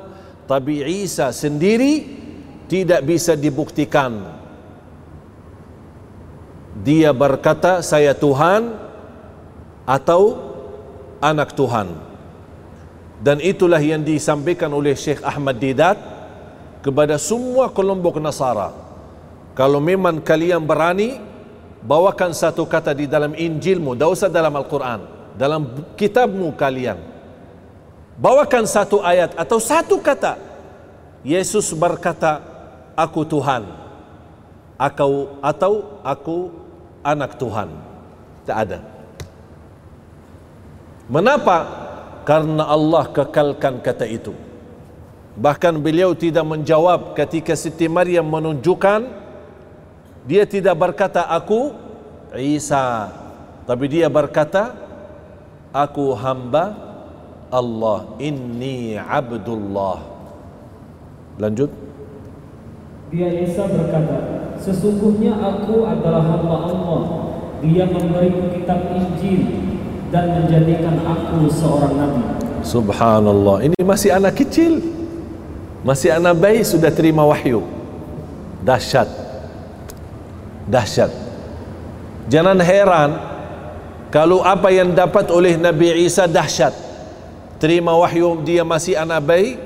tapi 0.47 0.81
Isa 1.03 1.29
sendiri 1.35 2.07
tidak 2.71 3.03
bisa 3.03 3.35
dibuktikan 3.35 4.39
dia 6.81 7.11
berkata 7.11 7.83
saya 7.83 8.15
Tuhan 8.15 8.73
atau 9.87 10.39
anak 11.19 11.53
Tuhan 11.53 12.07
dan 13.17 13.41
itulah 13.41 13.81
yang 13.81 14.05
disampaikan 14.05 14.69
oleh 14.69 14.93
Syekh 14.93 15.25
Ahmad 15.25 15.57
Didat 15.57 15.97
kepada 16.85 17.17
semua 17.17 17.67
kelompok 17.73 18.21
Nasara. 18.21 18.71
Kalau 19.57 19.81
memang 19.81 20.21
kalian 20.21 20.61
berani, 20.61 21.17
bawakan 21.81 22.31
satu 22.31 22.63
kata 22.69 22.93
di 22.93 23.09
dalam 23.09 23.33
Injilmu, 23.33 23.97
tidak 23.97 24.09
usah 24.13 24.29
dalam 24.29 24.53
Al-Quran, 24.53 24.99
dalam 25.33 25.61
kitabmu 25.97 26.53
kalian. 26.53 27.16
Bawakan 28.17 28.65
satu 28.65 29.05
ayat 29.05 29.37
atau 29.37 29.61
satu 29.61 30.01
kata. 30.01 30.41
Yesus 31.21 31.69
berkata, 31.77 32.41
aku 32.97 33.21
Tuhan. 33.21 33.69
Aku, 34.77 35.37
atau 35.41 36.01
aku 36.01 36.49
anak 37.05 37.37
Tuhan. 37.37 37.69
Tak 38.45 38.57
ada. 38.57 38.79
Mengapa? 41.09 41.57
Karena 42.25 42.67
Allah 42.67 43.05
kekalkan 43.13 43.79
kata 43.79 44.05
itu. 44.09 44.33
Bahkan 45.37 45.77
beliau 45.77 46.17
tidak 46.17 46.43
menjawab 46.43 47.13
ketika 47.13 47.53
Siti 47.53 47.85
Maryam 47.85 48.25
menunjukkan 48.25 49.05
dia 50.27 50.43
tidak 50.43 50.75
berkata 50.75 51.23
aku 51.29 51.71
Isa 52.35 53.13
tapi 53.63 53.85
dia 53.87 54.11
berkata 54.11 54.75
aku 55.71 56.11
hamba 56.17 56.86
Allah 57.49 58.17
inni 58.19 58.99
abdullah 58.99 60.03
lanjut 61.39 61.71
Dia 63.07 63.31
Isa 63.39 63.63
berkata 63.71 64.51
sesungguhnya 64.59 65.37
aku 65.39 65.87
adalah 65.87 66.23
hamba 66.27 66.55
Allah 66.67 67.01
dia 67.63 67.87
memberiku 67.87 68.51
kitab 68.51 68.91
Injil 68.91 69.47
dan 70.11 70.43
menjadikan 70.43 70.99
aku 71.03 71.47
seorang 71.49 71.93
nabi 71.95 72.21
Subhanallah 72.67 73.63
ini 73.63 73.79
masih 73.79 74.11
anak 74.11 74.35
kecil 74.39 74.97
masih 75.87 76.11
anak 76.11 76.35
bayi 76.35 76.67
sudah 76.67 76.91
terima 76.91 77.23
wahyu. 77.23 77.63
Dahsyat. 78.59 79.07
Dahsyat. 80.67 81.11
Jangan 82.27 82.59
heran 82.59 83.15
kalau 84.11 84.43
apa 84.43 84.67
yang 84.67 84.91
dapat 84.91 85.31
oleh 85.31 85.55
Nabi 85.55 86.03
Isa 86.03 86.27
dahsyat. 86.27 86.75
Terima 87.57 87.97
wahyu 87.97 88.41
dia 88.45 88.61
masih 88.61 88.93
anak 88.97 89.21
bayi. 89.25 89.57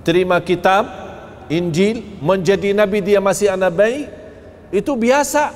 Terima 0.00 0.40
kitab 0.40 0.88
Injil 1.52 2.00
menjadi 2.24 2.72
nabi 2.72 3.04
dia 3.04 3.20
masih 3.20 3.52
anak 3.52 3.72
bayi. 3.76 4.08
Itu 4.72 4.96
biasa. 4.96 5.52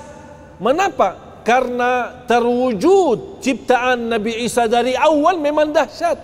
Mengapa? 0.60 1.40
Karena 1.44 2.24
terwujud 2.24 3.44
ciptaan 3.44 4.08
Nabi 4.08 4.48
Isa 4.48 4.64
dari 4.64 4.96
awal 4.96 5.36
memang 5.36 5.76
dahsyat. 5.76 6.16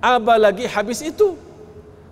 Apa 0.00 0.36
lagi 0.36 0.68
habis 0.68 1.00
itu? 1.00 1.36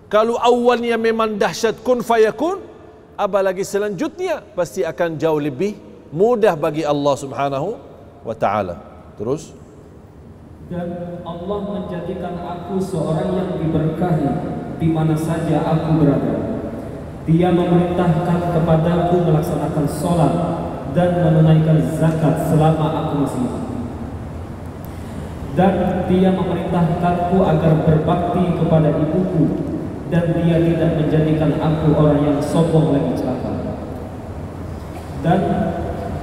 Kalau 0.09 0.41
awalnya 0.41 0.97
memang 0.97 1.37
dahsyat 1.37 1.85
kun 1.85 2.01
fayakun, 2.01 2.65
apalagi 3.13 3.61
selanjutnya 3.61 4.41
pasti 4.57 4.81
akan 4.81 5.21
jauh 5.21 5.37
lebih 5.37 5.77
mudah 6.09 6.57
bagi 6.57 6.81
Allah 6.81 7.13
Subhanahu 7.13 7.77
wa 8.25 8.33
taala. 8.33 8.81
Terus 9.21 9.53
dan 10.69 11.17
Allah 11.25 11.59
menjadikan 11.65 12.45
aku 12.45 12.77
seorang 12.77 13.33
yang 13.33 13.49
diberkahi 13.57 14.29
di 14.77 14.87
mana 14.93 15.17
saja 15.17 15.65
aku 15.65 15.97
berada. 15.97 16.61
Dia 17.25 17.49
memerintahkan 17.49 18.53
kepadaku 18.53 19.15
melaksanakan 19.25 19.85
sholat 19.89 20.33
dan 20.93 21.25
menunaikan 21.25 21.81
zakat 21.97 22.53
selama 22.53 22.85
aku 23.01 23.13
masih 23.25 23.41
hidup. 23.49 23.65
Dan 25.57 25.73
dia 26.05 26.29
memerintahkanku 26.37 27.37
agar 27.41 27.73
berbakti 27.89 28.43
kepada 28.61 28.89
ibuku 28.93 29.45
dan 30.13 30.37
dia 30.37 30.57
tidak 30.61 30.91
menjadikan 31.01 31.51
aku 31.57 31.97
orang 31.97 32.21
yang 32.29 32.37
sombong 32.45 32.93
lagi 32.93 33.17
celaka. 33.17 33.53
Dan 35.25 35.39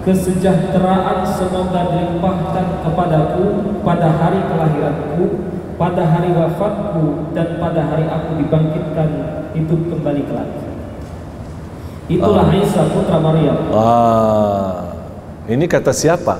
kesejahteraan 0.07 1.27
semoga 1.27 1.91
dilimpahkan 1.91 2.87
kepadaku 2.87 3.45
pada 3.83 4.09
hari 4.15 4.39
kelahiranku, 4.47 5.23
pada 5.75 6.03
hari 6.07 6.31
wafatku 6.31 7.35
dan 7.35 7.59
pada 7.59 7.83
hari 7.91 8.07
aku 8.07 8.39
dibangkitkan 8.39 9.09
hidup 9.59 9.81
kembali 9.91 10.23
kelak. 10.31 10.49
Itulah 12.07 12.47
ah. 12.47 12.55
Isa 12.55 12.87
putra 12.87 13.19
Maryam. 13.19 13.59
Ah. 13.75 14.75
Ini 15.51 15.67
kata 15.67 15.91
siapa? 15.91 16.39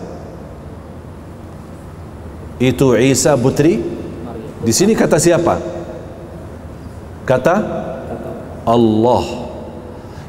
Itu 2.63 2.95
Isa 2.95 3.35
putri? 3.35 3.83
Di 4.63 4.71
sini 4.71 4.95
kata 4.95 5.19
siapa? 5.19 5.77
kata 7.27 7.55
Allah 8.63 9.25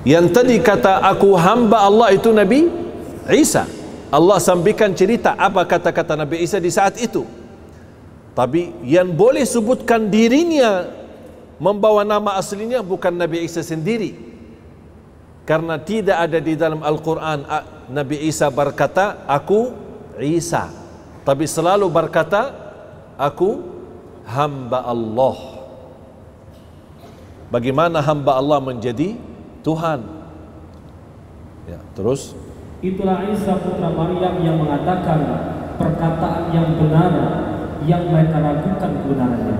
yang 0.01 0.25
tadi 0.33 0.57
kata 0.57 1.05
aku 1.05 1.37
hamba 1.37 1.85
Allah 1.85 2.09
itu 2.17 2.33
Nabi 2.33 2.65
Isa. 3.31 3.67
Allah 4.07 4.39
sampaikan 4.39 4.95
cerita 4.95 5.35
apa 5.35 5.67
kata-kata 5.67 6.15
Nabi 6.15 6.39
Isa 6.43 6.63
di 6.63 6.71
saat 6.71 6.95
itu. 6.95 7.27
Tapi 8.31 8.71
yang 8.85 9.11
boleh 9.11 9.43
sebutkan 9.43 10.07
dirinya 10.07 10.87
membawa 11.57 12.05
nama 12.05 12.37
aslinya 12.37 12.79
bukan 12.85 13.17
Nabi 13.17 13.43
Isa 13.43 13.65
sendiri. 13.65 14.15
Karena 15.47 15.79
tidak 15.79 16.27
ada 16.27 16.39
di 16.43 16.53
dalam 16.59 16.83
Al-Quran 16.83 17.47
Nabi 17.87 18.27
Isa 18.27 18.51
berkata 18.51 19.23
aku 19.27 19.71
Isa. 20.19 20.71
Tapi 21.23 21.43
selalu 21.43 21.87
berkata 21.91 22.51
aku 23.19 23.63
hamba 24.27 24.83
Allah. 24.83 25.37
Bagaimana 27.47 28.03
hamba 28.03 28.35
Allah 28.35 28.59
menjadi 28.59 29.15
Tuhan. 29.63 30.03
Ya, 31.67 31.79
terus 31.95 32.35
itulah 32.93 33.27
Isa 33.27 33.59
putra 33.59 33.89
Maryam 33.91 34.39
yang 34.43 34.57
mengatakan 34.61 35.19
perkataan 35.75 36.43
yang 36.55 36.67
benar 36.79 37.11
yang 37.85 38.03
mereka 38.09 38.37
ragukan 38.41 38.91
kebenarannya. 39.03 39.57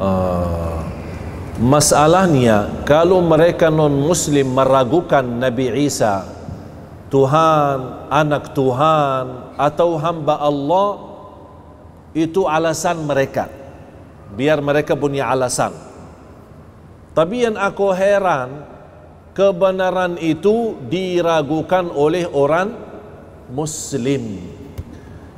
Uh, 0.00 0.78
Masalahnya 1.54 2.82
kalau 2.82 3.22
mereka 3.22 3.70
non 3.70 3.94
muslim 3.94 4.58
meragukan 4.58 5.22
Nabi 5.22 5.86
Isa 5.86 6.34
Tuhan, 7.14 8.10
anak 8.10 8.58
Tuhan 8.58 9.54
atau 9.54 9.94
hamba 10.02 10.34
Allah 10.34 10.98
itu 12.10 12.42
alasan 12.50 13.06
mereka. 13.06 13.46
Biar 14.34 14.58
mereka 14.58 14.98
punya 14.98 15.30
alasan. 15.30 15.70
Tapi 17.14 17.46
yang 17.46 17.54
aku 17.54 17.94
heran 17.94 18.66
kebenaran 19.34 20.16
itu 20.22 20.78
diragukan 20.86 21.90
oleh 21.90 22.24
orang 22.30 22.72
muslim. 23.50 24.40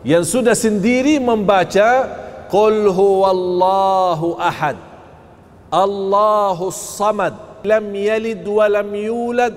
Yang 0.06 0.38
sudah 0.38 0.54
sendiri 0.54 1.18
membaca 1.18 2.06
qul 2.46 2.94
huwallahu 2.94 4.38
ahad 4.38 4.78
Allahu 5.66 6.70
samad 6.70 7.34
lam 7.66 7.90
yalid 7.90 8.46
wa 8.46 8.70
lam 8.70 8.86
yulad 8.94 9.54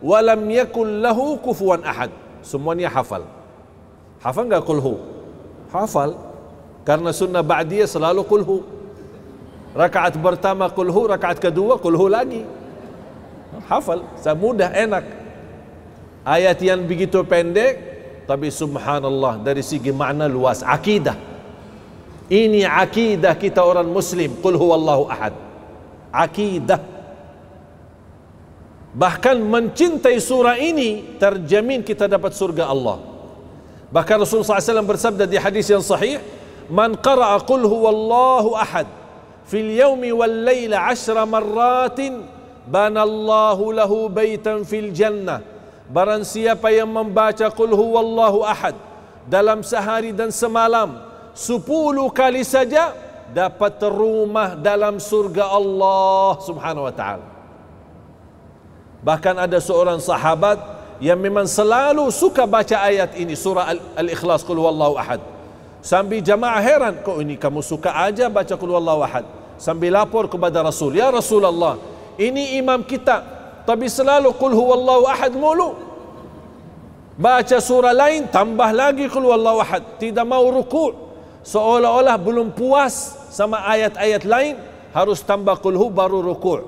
wa 0.00 0.18
lam 0.24 0.40
yakul 0.48 0.88
lahu 0.88 1.36
kufuwan 1.44 1.84
ahad. 1.84 2.08
Semuanya 2.40 2.88
hafal. 2.88 3.28
Hafal 4.24 4.48
enggak 4.48 4.64
qul 4.64 4.80
hu? 4.80 4.94
Hafal. 5.68 6.16
Karena 6.88 7.12
sunnah 7.12 7.44
ba'diyah 7.44 7.84
selalu 7.84 8.24
qul 8.24 8.42
hu. 8.42 8.56
Rakaat 9.76 10.16
pertama 10.16 10.72
qul 10.72 10.88
hu 10.88 11.00
rakaat 11.12 11.36
kedua 11.36 11.76
qul 11.76 12.00
hu 12.00 12.08
lagi 12.08 12.42
hafal 13.78 14.04
mudah 14.36 14.70
enak. 14.74 15.04
Ayat 16.22 16.58
yang 16.62 16.84
begitu 16.86 17.20
pendek 17.26 17.92
tapi 18.28 18.48
subhanallah 18.48 19.42
dari 19.42 19.60
segi 19.60 19.90
makna 19.90 20.30
luas. 20.30 20.62
Akidah. 20.62 21.18
Ini 22.32 22.64
akidah 22.64 23.34
kita 23.36 23.60
orang 23.60 23.88
muslim. 23.90 24.32
Qul 24.38 24.56
huwallahu 24.56 25.10
ahad. 25.10 25.34
Akidah. 26.14 26.80
Bahkan 28.92 29.36
mencintai 29.40 30.20
surah 30.20 30.60
ini 30.60 31.16
terjamin 31.16 31.80
kita 31.80 32.04
dapat 32.04 32.36
surga 32.36 32.68
Allah. 32.68 33.00
Bahkan 33.92 34.16
Rasulullah 34.24 34.60
SAW 34.60 34.88
bersabda 34.88 35.24
di 35.28 35.36
hadis 35.36 35.68
yang 35.68 35.84
sahih 35.84 36.20
man 36.72 36.96
qara'a 36.96 37.40
qul 37.44 37.64
huwallahu 37.64 38.56
ahad 38.56 38.88
fil 39.44 39.68
yawmi 39.68 40.12
wal 40.16 40.32
layla 40.32 40.88
ashra 40.88 41.28
marratin 41.28 42.24
banallahu 42.68 43.74
lahu 43.74 44.06
baitan 44.06 44.62
fil 44.62 44.94
jannah 44.94 45.42
barang 45.90 46.22
siapa 46.22 46.70
yang 46.70 46.88
membaca 46.88 47.50
qul 47.50 47.74
huwallahu 47.74 48.46
ahad 48.46 48.78
dalam 49.26 49.62
sehari 49.66 50.10
dan 50.14 50.30
semalam 50.30 51.02
sepuluh 51.34 52.08
kali 52.12 52.46
saja 52.46 52.94
dapat 53.32 53.80
rumah 53.88 54.54
dalam 54.54 55.00
surga 55.00 55.48
Allah 55.48 56.36
Subhanahu 56.44 56.84
wa 56.86 56.94
taala. 56.94 57.26
Bahkan 59.02 59.34
ada 59.40 59.58
seorang 59.58 59.98
sahabat 59.98 60.60
yang 61.02 61.18
memang 61.18 61.48
selalu 61.48 62.06
suka 62.14 62.46
baca 62.46 62.78
ayat 62.86 63.18
ini 63.18 63.34
surah 63.34 63.74
Al-Ikhlas 63.98 64.46
qul 64.46 64.62
huwallahu 64.62 64.94
ahad. 64.94 65.18
Sambil 65.82 66.22
jamaah 66.22 66.62
heran, 66.62 66.94
kok 67.02 67.18
ini 67.18 67.34
kamu 67.34 67.58
suka 67.58 67.90
aja 67.90 68.30
baca 68.30 68.54
qul 68.54 68.70
huwallahu 68.70 69.02
ahad. 69.02 69.26
Sambil 69.58 69.90
lapor 69.90 70.30
kepada 70.30 70.62
Rasul, 70.62 70.94
"Ya 70.94 71.10
Rasulullah, 71.10 71.74
ini 72.20 72.58
imam 72.60 72.82
kita, 72.84 73.22
tapi 73.64 73.86
selalu 73.86 74.32
qul 74.36 74.52
huwallahu 74.52 75.04
ahad 75.08 75.32
mulu." 75.36 75.76
Baca 77.12 77.60
surah 77.60 77.92
lain 77.92 78.26
tambah 78.32 78.72
lagi 78.72 79.04
qul 79.06 79.28
huwallahu 79.28 79.60
ahad, 79.60 79.82
tidak 80.00 80.24
mau 80.24 80.42
rukuk. 80.48 80.96
Seolah-olah 81.42 82.14
belum 82.22 82.54
puas 82.54 83.18
sama 83.34 83.66
ayat-ayat 83.66 84.22
lain 84.22 84.54
harus 84.94 85.18
tambah 85.24 85.58
kulhu 85.58 85.90
baru 85.90 86.22
ruku' 86.22 86.62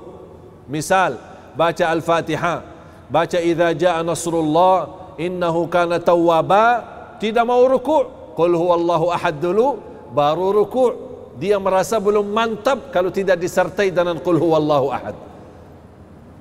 misal 0.67 1.15
baca 1.53 1.93
al-fatihah 1.93 2.59
baca 3.07 3.37
idza 3.39 3.71
jaa 3.71 4.01
nasrullah 4.03 5.13
innahu 5.15 5.69
kana 5.71 6.01
tawwaba. 6.01 6.91
Tidak 7.15 7.47
mau 7.47 7.63
ruku' 7.63 8.35
qul 8.35 8.51
huwallahu 8.51 9.07
ahad 9.15 9.39
dulu 9.39 9.79
baru 10.11 10.51
ruku' 10.51 10.91
dia 11.39 11.55
merasa 11.55 11.95
belum 11.95 12.27
mantap 12.27 12.91
kalau 12.91 13.07
tidak 13.07 13.39
disertai 13.39 13.95
dengan 13.95 14.19
qul 14.19 14.35
huwallahu 14.35 14.91
ahad 14.91 15.15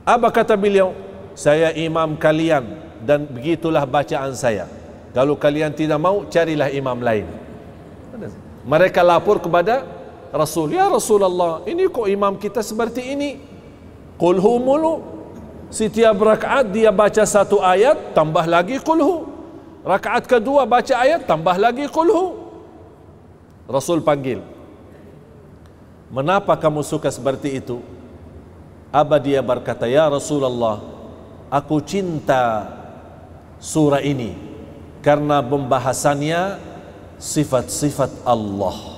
apa 0.05 0.29
kata 0.31 0.55
beliau 0.55 0.93
saya 1.35 1.75
imam 1.75 2.15
kalian 2.15 2.63
dan 3.03 3.27
begitulah 3.27 3.83
bacaan 3.89 4.37
saya 4.37 4.71
kalau 5.17 5.35
kalian 5.35 5.73
tidak 5.75 5.99
mau 5.99 6.23
carilah 6.29 6.71
imam 6.71 7.01
lain 7.01 7.27
mereka 8.65 9.05
lapor 9.05 9.43
kepada 9.43 9.85
Rasul, 10.35 10.75
ya 10.75 10.91
Rasulullah, 10.91 11.63
ini 11.63 11.87
kok 11.87 12.11
imam 12.11 12.35
kita 12.35 12.59
seperti 12.59 13.15
ini? 13.15 13.39
Kulhu 14.19 14.59
mulu. 14.59 14.99
Setiap 15.71 16.19
rakaat 16.19 16.75
dia 16.75 16.91
baca 16.91 17.23
satu 17.23 17.63
ayat, 17.63 18.19
tambah 18.19 18.43
lagi 18.43 18.83
kulhu. 18.83 19.31
Rakaat 19.87 20.27
kedua 20.27 20.67
baca 20.67 20.91
ayat, 20.91 21.23
tambah 21.23 21.55
lagi 21.55 21.87
kulhu. 21.87 22.51
Rasul 23.71 24.03
panggil. 24.03 24.43
Menapa 26.11 26.59
kamu 26.59 26.83
suka 26.83 27.15
seperti 27.15 27.63
itu? 27.63 27.79
Aba 28.95 29.19
dia 29.19 29.43
berkata, 29.43 29.91
Ya 29.91 30.07
Rasulullah, 30.07 30.79
aku 31.51 31.83
cinta 31.83 32.71
surah 33.59 33.99
ini 33.99 34.39
karena 35.03 35.43
pembahasannya 35.43 36.62
sifat-sifat 37.19 38.23
Allah. 38.23 38.95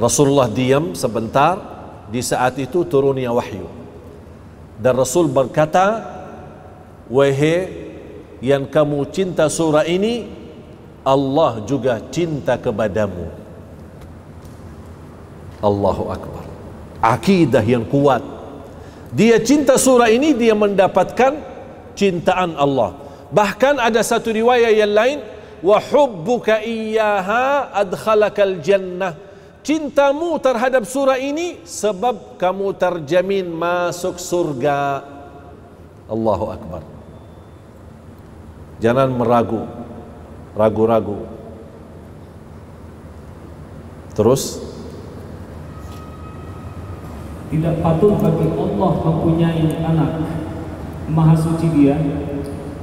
Rasulullah 0.00 0.48
diam 0.48 0.96
sebentar 0.96 1.60
di 2.08 2.24
saat 2.24 2.56
itu 2.56 2.80
turunnya 2.88 3.28
wahyu. 3.28 3.68
Dan 4.80 4.96
Rasul 4.96 5.28
berkata 5.28 6.00
wahai 7.12 7.92
yang 8.40 8.64
kamu 8.64 9.04
cinta 9.12 9.52
surah 9.52 9.84
ini 9.84 10.32
Allah 11.04 11.60
juga 11.68 12.00
cinta 12.08 12.56
kepadamu. 12.56 13.28
Allahu 15.60 16.08
Akbar 16.08 16.47
akidah 17.02 17.62
yang 17.62 17.86
kuat. 17.86 18.20
Dia 19.14 19.40
cinta 19.40 19.80
surah 19.80 20.12
ini 20.12 20.36
dia 20.36 20.52
mendapatkan 20.52 21.32
cintaan 21.96 22.54
Allah. 22.54 22.94
Bahkan 23.32 23.80
ada 23.80 24.00
satu 24.04 24.32
riwayat 24.32 24.72
yang 24.76 24.92
lain 24.92 25.18
wa 25.64 25.78
hubbuka 25.80 26.60
iyyaha 26.60 27.72
adkhalakal 27.72 28.60
jannah. 28.60 29.16
Cintamu 29.64 30.40
terhadap 30.40 30.88
surah 30.88 31.20
ini 31.20 31.60
sebab 31.66 32.40
kamu 32.40 32.72
terjamin 32.78 33.52
masuk 33.52 34.16
surga. 34.16 35.04
Allahu 36.08 36.46
Akbar. 36.48 36.82
Jangan 38.80 39.12
meragu 39.12 39.68
ragu-ragu. 40.56 41.26
Terus 44.16 44.67
tidak 47.48 47.80
patut 47.80 48.20
bagi 48.20 48.46
Allah 48.52 48.92
mempunyai 49.04 49.64
anak. 49.80 50.12
Maha 51.08 51.32
suci 51.32 51.72
dia 51.72 51.96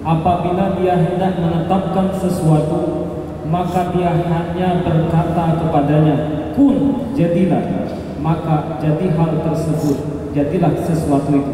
apabila 0.01 0.73
dia 0.81 0.97
hendak 0.97 1.37
menetapkan 1.37 2.09
sesuatu 2.17 3.05
maka 3.45 3.93
dia 3.93 4.09
hanya 4.25 4.81
berkata 4.81 5.61
kepadanya 5.61 6.15
kun 6.57 7.09
jadilah. 7.13 7.85
Maka 8.25 8.81
jadi 8.81 9.13
hal 9.13 9.37
tersebut 9.45 9.97
jadilah 10.33 10.73
sesuatu 10.81 11.29
itu. 11.29 11.53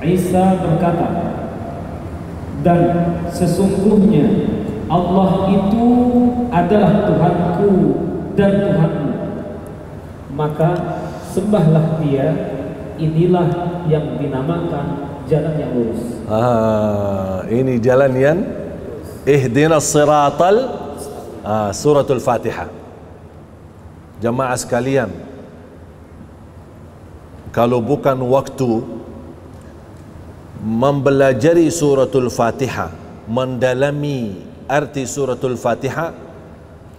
Isa 0.00 0.54
berkata 0.62 1.08
dan 2.62 2.82
sesungguhnya 3.28 4.46
Allah 4.86 5.50
itu 5.50 5.86
adalah 6.54 7.10
Tuhanku 7.10 7.70
dan 8.38 8.52
Tuhanmu. 8.70 9.10
Maka 10.34 10.70
sembahlah 11.30 12.02
dia 12.02 12.26
inilah 12.98 13.48
yang 13.86 14.18
dinamakan 14.18 14.86
jalan 15.30 15.54
yang 15.56 15.70
lurus. 15.72 16.02
Ah 16.26 17.46
ini 17.50 17.78
jalan 17.78 18.12
yang 18.14 18.38
ihdina 19.26 19.78
siratal 19.82 20.56
ah, 21.42 21.70
suratul 21.74 22.22
fatihah 22.22 22.70
jamaah 24.22 24.56
sekalian 24.56 25.10
kalau 27.50 27.82
bukan 27.82 28.16
waktu 28.30 28.84
mempelajari 30.60 31.66
suratul 31.72 32.28
fatihah 32.30 32.92
mendalami 33.26 34.44
arti 34.68 35.08
suratul 35.08 35.56
fatihah 35.56 36.12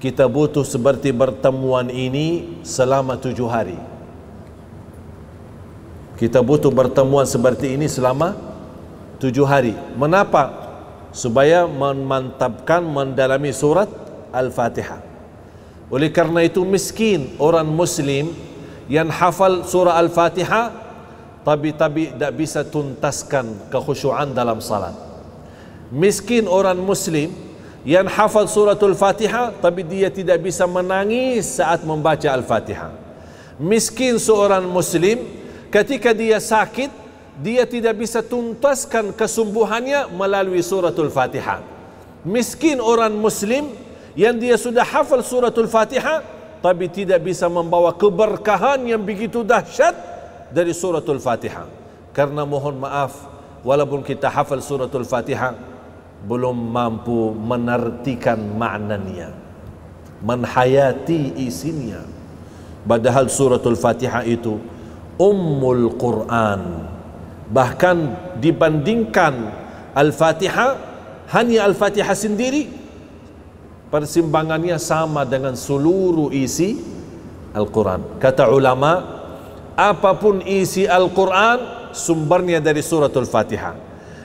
kita 0.02 0.26
butuh 0.26 0.66
seperti 0.66 1.14
pertemuan 1.14 1.88
ini 1.94 2.58
selama 2.66 3.16
tujuh 3.22 3.46
hari 3.46 3.78
kita 6.22 6.38
butuh 6.38 6.70
pertemuan 6.70 7.26
seperti 7.26 7.74
ini 7.74 7.90
selama 7.90 8.38
tujuh 9.18 9.42
hari 9.42 9.74
supaya 11.10 11.66
memantapkan 11.66 12.86
mendalami 12.86 13.50
surat 13.50 13.90
Al-Fatihah. 14.30 15.02
Oleh 15.90 16.14
karena 16.14 16.46
itu 16.46 16.62
miskin 16.62 17.34
orang 17.42 17.66
muslim 17.66 18.38
yang 18.86 19.10
hafal 19.10 19.66
surah 19.66 19.98
Al-Fatihah 19.98 20.70
tapi 21.42 21.74
tapi 21.74 22.14
tidak 22.14 22.38
bisa 22.38 22.62
tuntaskan 22.70 23.74
kekhusyuan 23.74 24.30
dalam 24.30 24.62
salat. 24.62 24.94
Miskin 25.90 26.46
orang 26.46 26.78
muslim 26.78 27.34
yang 27.82 28.06
hafal 28.06 28.46
suratul 28.46 28.94
Fatihah 28.94 29.58
tapi 29.58 29.82
dia 29.82 30.14
tidak 30.14 30.38
bisa 30.38 30.70
menangis 30.70 31.58
saat 31.58 31.82
membaca 31.82 32.30
Al-Fatihah. 32.30 32.94
Miskin 33.58 34.22
seorang 34.22 34.70
muslim 34.70 35.41
ketika 35.72 36.12
dia 36.12 36.38
sakit 36.38 36.92
dia 37.40 37.64
tidak 37.64 37.98
bisa 37.98 38.20
tuntaskan 38.20 39.16
kesembuhannya 39.16 40.12
melalui 40.12 40.60
suratul 40.62 41.10
Fatihah. 41.10 41.64
Miskin 42.28 42.78
orang 42.78 43.16
muslim 43.16 43.72
yang 44.14 44.36
dia 44.38 44.60
sudah 44.60 44.84
hafal 44.84 45.24
suratul 45.24 45.72
Fatihah 45.72 46.22
tapi 46.62 46.86
tidak 46.92 47.26
bisa 47.26 47.50
membawa 47.50 47.90
keberkahan 47.96 48.86
yang 48.86 49.02
begitu 49.02 49.42
dahsyat 49.42 49.98
dari 50.54 50.76
suratul 50.76 51.18
Fatihah. 51.18 51.66
Karena 52.14 52.46
mohon 52.46 52.78
maaf, 52.78 53.26
walaupun 53.66 54.06
kita 54.06 54.30
hafal 54.30 54.62
suratul 54.62 55.08
Fatihah 55.08 55.58
belum 56.22 56.54
mampu 56.54 57.34
menartikan 57.34 58.38
maknanya, 58.38 59.34
menhayati 60.22 61.42
isinya. 61.42 62.06
Padahal 62.86 63.26
suratul 63.32 63.74
Fatihah 63.74 64.22
itu 64.30 64.62
ummul 65.22 65.94
Quran. 66.02 66.90
Bahkan 67.54 67.98
dibandingkan 68.42 69.34
Al-Fatihah 69.94 70.82
hanya 71.30 71.70
Al-Fatihah 71.70 72.18
sendiri 72.18 72.72
persimbangannya 73.94 74.80
sama 74.82 75.28
dengan 75.28 75.54
seluruh 75.54 76.34
isi 76.34 76.80
Al-Quran. 77.52 78.18
Kata 78.18 78.48
ulama, 78.50 79.04
apapun 79.76 80.42
isi 80.48 80.88
Al-Quran, 80.88 81.92
sumbernya 81.92 82.64
dari 82.64 82.80
suratul 82.80 83.28
Fatihah. 83.28 83.76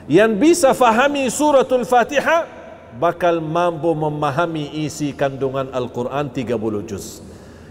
Yang 0.07 0.31
bisa 0.39 0.69
fahami 0.71 1.27
suratul 1.27 1.83
Fatihah, 1.83 2.47
bakal 2.95 3.43
mampu 3.43 3.91
memahami 3.91 4.87
isi 4.87 5.11
kandungan 5.11 5.67
Al-Quran 5.75 6.31
30 6.31 6.87
juz. 6.87 7.19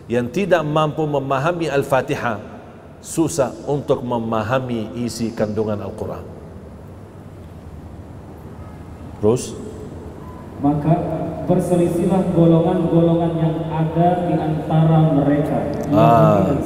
Yang 0.05 0.45
tidak 0.45 0.63
mampu 0.69 1.09
memahami 1.09 1.73
Al-Fatihah, 1.73 2.56
susah 3.07 3.55
untuk 3.71 4.03
memahami 4.03 4.99
isi 5.07 5.31
kandungan 5.31 5.79
Al-Quran. 5.79 6.25
Terus? 9.23 9.55
maka 10.57 10.95
berselisihlah 11.45 12.33
golongan-golongan 12.33 13.33
yang 13.37 13.57
ada 13.69 14.09
di 14.25 14.35
antara 14.35 14.99
mereka 15.13 15.59
Ah. 15.93 16.57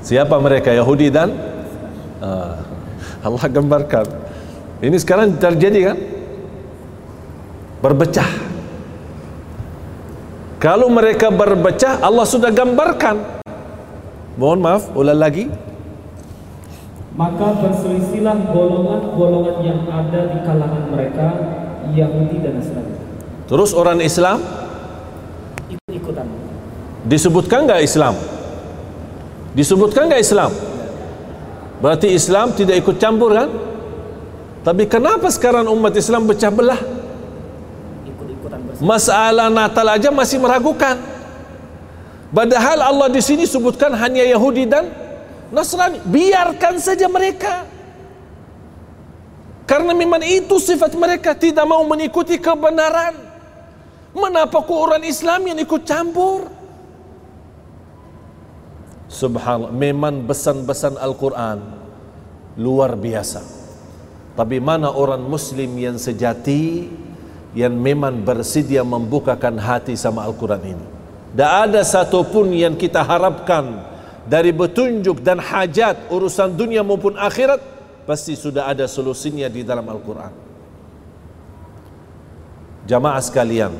Siapa 0.00 0.36
mereka 0.40 0.70
Yahudi 0.72 1.08
dan 1.12 1.32
ah, 2.20 2.60
Allah 3.26 3.44
gambarkan. 3.48 4.06
Ini 4.80 4.96
sekarang 4.96 5.36
terjadi 5.36 5.92
kan? 5.92 5.98
Berpecah. 7.80 8.30
Kalau 10.60 10.92
mereka 10.92 11.32
berpecah, 11.32 12.04
Allah 12.04 12.28
sudah 12.28 12.52
gambarkan. 12.52 13.39
Mohon 14.40 14.58
maaf, 14.64 14.88
ulang 14.96 15.20
lagi. 15.20 15.52
maka 17.12 17.60
berselisihlah 17.60 18.48
golongan-golongan 18.48 19.56
yang 19.60 19.84
ada 19.92 20.32
di 20.32 20.38
kalangan 20.40 20.88
mereka 20.88 21.26
Yahudi 21.92 22.40
dan 22.40 22.56
Nasrani 22.56 22.96
Terus 23.44 23.76
orang 23.76 24.00
Islam 24.00 24.40
ikut-ikutan 25.68 26.24
disebutkan 27.04 27.68
nggak 27.68 27.84
Islam? 27.84 28.16
Disebutkan 29.52 30.08
nggak 30.08 30.22
Islam? 30.24 30.48
Berarti 31.84 32.08
Islam 32.16 32.56
tidak 32.56 32.80
ikut 32.80 32.96
campur 32.96 33.36
kan? 33.36 33.52
Tapi 34.64 34.88
kenapa 34.88 35.28
sekarang 35.28 35.68
umat 35.68 35.92
Islam 35.92 36.24
pecah 36.24 36.48
belah? 36.48 36.80
Masalah 38.80 39.52
Natal 39.52 39.84
aja 39.92 40.08
masih 40.08 40.40
meragukan. 40.40 41.09
Padahal 42.30 42.78
Allah 42.78 43.08
di 43.10 43.18
sini 43.18 43.42
sebutkan 43.42 43.90
hanya 43.98 44.22
Yahudi 44.22 44.64
dan 44.70 44.86
Nasrani. 45.50 45.98
Biarkan 46.06 46.78
saja 46.78 47.10
mereka. 47.10 47.66
Karena 49.66 49.94
memang 49.94 50.22
itu 50.22 50.58
sifat 50.58 50.94
mereka 50.94 51.34
tidak 51.34 51.66
mau 51.66 51.82
mengikuti 51.86 52.38
kebenaran. 52.38 53.14
Menapa 54.10 54.58
kok 54.62 54.74
orang 54.74 55.06
Islam 55.06 55.46
yang 55.46 55.58
ikut 55.62 55.86
campur? 55.86 56.50
Subhanallah, 59.10 59.74
memang 59.74 60.26
besan-besan 60.26 60.98
Al-Quran 60.98 61.62
luar 62.58 62.98
biasa. 62.98 63.42
Tapi 64.34 64.58
mana 64.62 64.90
orang 64.90 65.22
Muslim 65.22 65.70
yang 65.78 65.98
sejati 65.98 66.90
yang 67.54 67.74
memang 67.74 68.22
bersedia 68.22 68.86
membukakan 68.86 69.58
hati 69.58 69.98
sama 69.98 70.26
Al-Quran 70.26 70.62
ini. 70.62 70.86
Tak 71.30 71.52
ada 71.70 71.80
satupun 71.86 72.50
yang 72.50 72.74
kita 72.74 73.06
harapkan 73.06 73.86
dari 74.26 74.50
petunjuk 74.50 75.22
dan 75.22 75.38
hajat 75.38 76.10
urusan 76.10 76.58
dunia 76.58 76.82
maupun 76.82 77.14
akhirat 77.14 77.62
pasti 78.02 78.34
sudah 78.34 78.66
ada 78.66 78.90
solusinya 78.90 79.46
di 79.46 79.62
dalam 79.62 79.86
Al-Quran. 79.86 80.32
Jamaah 82.90 83.22
sekalian, 83.22 83.70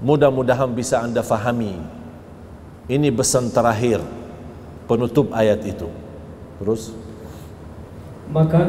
mudah-mudahan 0.00 0.72
bisa 0.72 1.04
anda 1.04 1.20
fahami 1.20 1.76
ini 2.88 3.12
pesan 3.12 3.52
terakhir 3.52 4.00
penutup 4.88 5.28
ayat 5.36 5.60
itu. 5.68 5.92
Terus 6.56 6.96
maka 8.32 8.60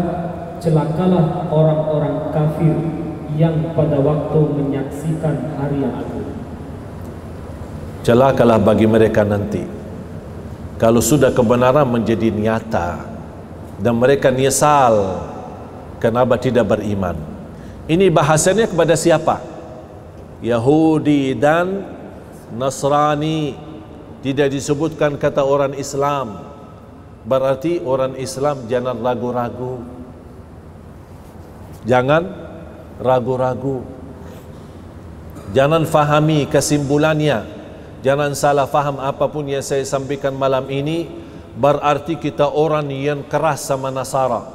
celakalah 0.59 1.47
orang-orang 1.47 2.35
kafir 2.35 2.75
yang 3.39 3.71
pada 3.71 3.95
waktu 4.03 4.39
menyaksikan 4.59 5.55
hari 5.55 5.83
yang 5.87 5.95
agung 5.95 6.18
celakalah 8.09 8.57
bagi 8.57 8.89
mereka 8.89 9.21
nanti 9.21 9.61
kalau 10.81 10.97
sudah 10.97 11.29
kebenaran 11.29 11.85
menjadi 11.85 12.33
nyata 12.33 13.05
dan 13.77 13.93
mereka 14.01 14.33
nyesal 14.33 15.21
kenapa 16.01 16.41
tidak 16.41 16.73
beriman. 16.73 17.13
Ini 17.85 18.09
bahasanya 18.09 18.65
kepada 18.65 18.97
siapa? 18.97 19.37
Yahudi 20.41 21.37
dan 21.37 21.85
Nasrani 22.57 23.53
tidak 24.25 24.57
disebutkan 24.57 25.13
kata 25.21 25.45
orang 25.45 25.77
Islam. 25.77 26.49
Berarti 27.29 27.77
orang 27.85 28.17
Islam 28.17 28.65
jangan 28.65 28.97
ragu-ragu. 28.97 29.85
Jangan 31.85 32.25
ragu-ragu. 32.97 33.85
Jangan 35.53 35.85
fahami 35.85 36.49
kesimpulannya. 36.49 37.58
Jangan 37.99 38.31
salah 38.31 38.63
faham 38.63 38.95
apapun 39.03 39.43
yang 39.51 39.59
saya 39.59 39.83
sampaikan 39.83 40.31
malam 40.31 40.63
ini 40.71 41.11
berarti 41.59 42.15
kita 42.15 42.47
orang 42.47 42.87
yang 42.87 43.19
keras 43.27 43.67
sama 43.67 43.91
Nasara 43.91 44.47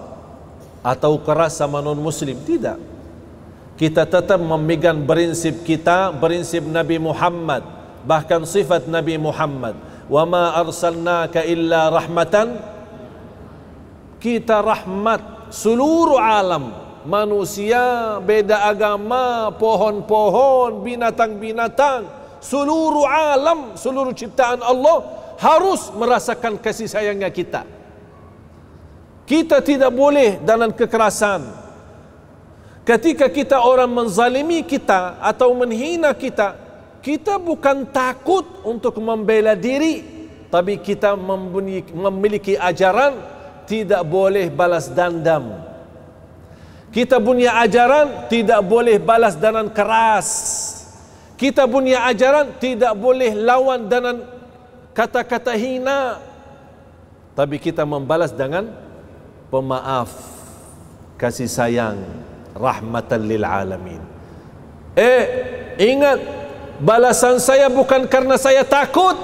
atau 0.80 1.20
keras 1.20 1.60
sama 1.60 1.84
non 1.84 2.00
muslim 2.00 2.40
tidak. 2.40 2.80
Kita 3.76 4.08
tetap 4.08 4.40
memegang 4.40 5.04
prinsip 5.04 5.60
kita 5.66 6.14
prinsip 6.16 6.64
Nabi 6.64 6.96
Muhammad 6.96 7.66
bahkan 8.08 8.40
sifat 8.48 8.88
Nabi 8.88 9.20
Muhammad. 9.20 9.76
Wa 10.08 10.24
ma 10.24 10.56
arsalnaka 10.56 11.44
illa 11.44 11.92
rahmatan. 11.92 12.60
Kita 14.24 14.64
rahmat 14.64 15.52
seluruh 15.52 16.16
alam 16.16 16.72
manusia 17.04 18.16
beda 18.24 18.72
agama 18.72 19.52
pohon-pohon 19.60 20.80
binatang-binatang 20.80 22.23
seluruh 22.44 23.08
alam 23.08 23.72
seluruh 23.72 24.12
ciptaan 24.12 24.60
Allah 24.60 25.00
harus 25.40 25.88
merasakan 25.96 26.60
kasih 26.60 26.86
sayangnya 26.86 27.32
kita. 27.32 27.64
Kita 29.24 29.64
tidak 29.64 29.88
boleh 29.88 30.36
dalam 30.44 30.68
kekerasan. 30.76 31.64
Ketika 32.84 33.32
kita 33.32 33.64
orang 33.64 33.88
menzalimi 33.88 34.60
kita 34.60 35.16
atau 35.24 35.56
menghina 35.56 36.12
kita 36.12 36.60
kita 37.00 37.40
bukan 37.40 37.88
takut 37.88 38.44
untuk 38.60 39.00
membela 39.00 39.56
diri 39.56 40.04
tapi 40.52 40.76
kita 40.76 41.16
memiliki 41.96 42.60
ajaran 42.60 43.16
tidak 43.64 44.04
boleh 44.04 44.52
balas 44.52 44.92
dendam. 44.92 45.64
Kita 46.92 47.16
punya 47.16 47.56
ajaran 47.64 48.28
tidak 48.28 48.60
boleh 48.60 49.00
balas 49.00 49.32
dengan 49.40 49.72
keras 49.72 50.28
kita 51.44 51.68
punya 51.68 52.08
ajaran 52.08 52.56
tidak 52.56 52.96
boleh 52.96 53.36
lawan 53.36 53.84
dengan 53.84 54.24
kata-kata 54.96 55.52
hina. 55.52 56.16
Tapi 57.36 57.60
kita 57.60 57.84
membalas 57.84 58.32
dengan 58.32 58.72
pemaaf, 59.52 60.08
kasih 61.20 61.44
sayang, 61.44 62.00
rahmatan 62.56 63.28
lil 63.28 63.44
alamin. 63.44 64.00
Eh, 64.96 65.24
ingat 65.76 66.16
balasan 66.80 67.36
saya 67.36 67.68
bukan 67.68 68.08
karena 68.08 68.40
saya 68.40 68.64
takut 68.64 69.18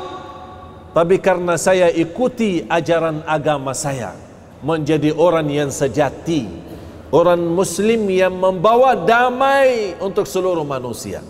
tapi 0.93 1.23
karena 1.23 1.57
saya 1.57 1.89
ikuti 1.89 2.69
ajaran 2.69 3.23
agama 3.25 3.73
saya 3.73 4.13
menjadi 4.61 5.15
orang 5.15 5.47
yang 5.47 5.71
sejati 5.71 6.51
orang 7.15 7.39
muslim 7.39 8.11
yang 8.11 8.35
membawa 8.35 8.99
damai 8.99 9.95
untuk 10.03 10.27
seluruh 10.27 10.67
manusia 10.67 11.23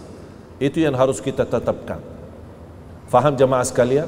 itu 0.63 0.85
yang 0.85 0.93
harus 0.95 1.19
kita 1.19 1.49
tetapkan 1.49 1.99
faham 3.09 3.35
jemaah 3.35 3.65
sekalian 3.65 4.07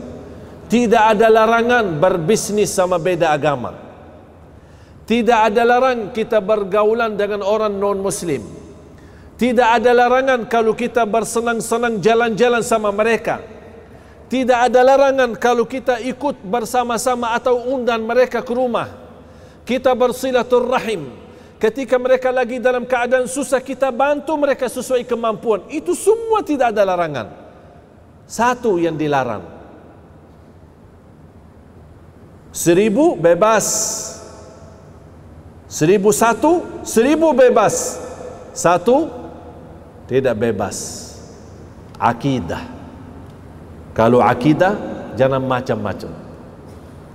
tidak 0.69 1.17
ada 1.17 1.27
larangan 1.33 1.99
berbisnis 1.99 2.71
sama 2.71 3.01
beda 3.01 3.33
agama 3.33 3.75
tidak 5.09 5.51
ada 5.51 5.63
larang 5.67 6.15
kita 6.15 6.39
bergaulan 6.39 7.17
dengan 7.17 7.43
orang 7.43 7.73
non 7.75 7.99
muslim 7.99 8.63
tidak 9.43 9.83
ada 9.83 9.91
larangan 9.91 10.47
kalau 10.47 10.71
kita 10.71 11.03
bersenang-senang 11.03 11.99
jalan-jalan 11.99 12.63
sama 12.63 12.95
mereka. 12.95 13.43
Tidak 14.31 14.71
ada 14.71 14.81
larangan 14.87 15.35
kalau 15.35 15.67
kita 15.67 15.99
ikut 15.99 16.47
bersama-sama 16.47 17.35
atau 17.35 17.59
undang 17.75 18.07
mereka 18.07 18.39
ke 18.39 18.55
rumah. 18.55 18.87
Kita 19.67 19.99
bersilaturrahim. 19.99 21.11
Ketika 21.63 21.95
mereka 21.95 22.35
lagi 22.35 22.59
dalam 22.59 22.83
keadaan 22.83 23.31
susah, 23.31 23.63
kita 23.63 23.95
bantu 23.95 24.35
mereka 24.35 24.67
sesuai 24.67 25.07
kemampuan. 25.07 25.63
Itu 25.71 25.95
semua 25.95 26.43
tidak 26.43 26.75
ada 26.75 26.83
larangan. 26.83 27.31
Satu 28.27 28.83
yang 28.83 28.99
dilarang. 28.99 29.47
Seribu 32.51 33.15
bebas. 33.15 33.67
Seribu 35.71 36.11
satu, 36.11 36.83
seribu 36.83 37.31
bebas. 37.31 38.03
Satu, 38.51 39.23
tidak 40.13 40.37
bebas 40.37 40.77
akidah 41.97 42.61
kalau 43.97 44.21
akidah 44.21 44.77
jangan 45.17 45.41
macam-macam 45.41 46.13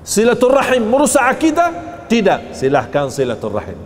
silaturrahim 0.01 0.81
merusak 0.87 1.21
akidah 1.21 1.69
tidak 2.09 2.55
silahkan 2.57 3.11
silaturrahim 3.13 3.77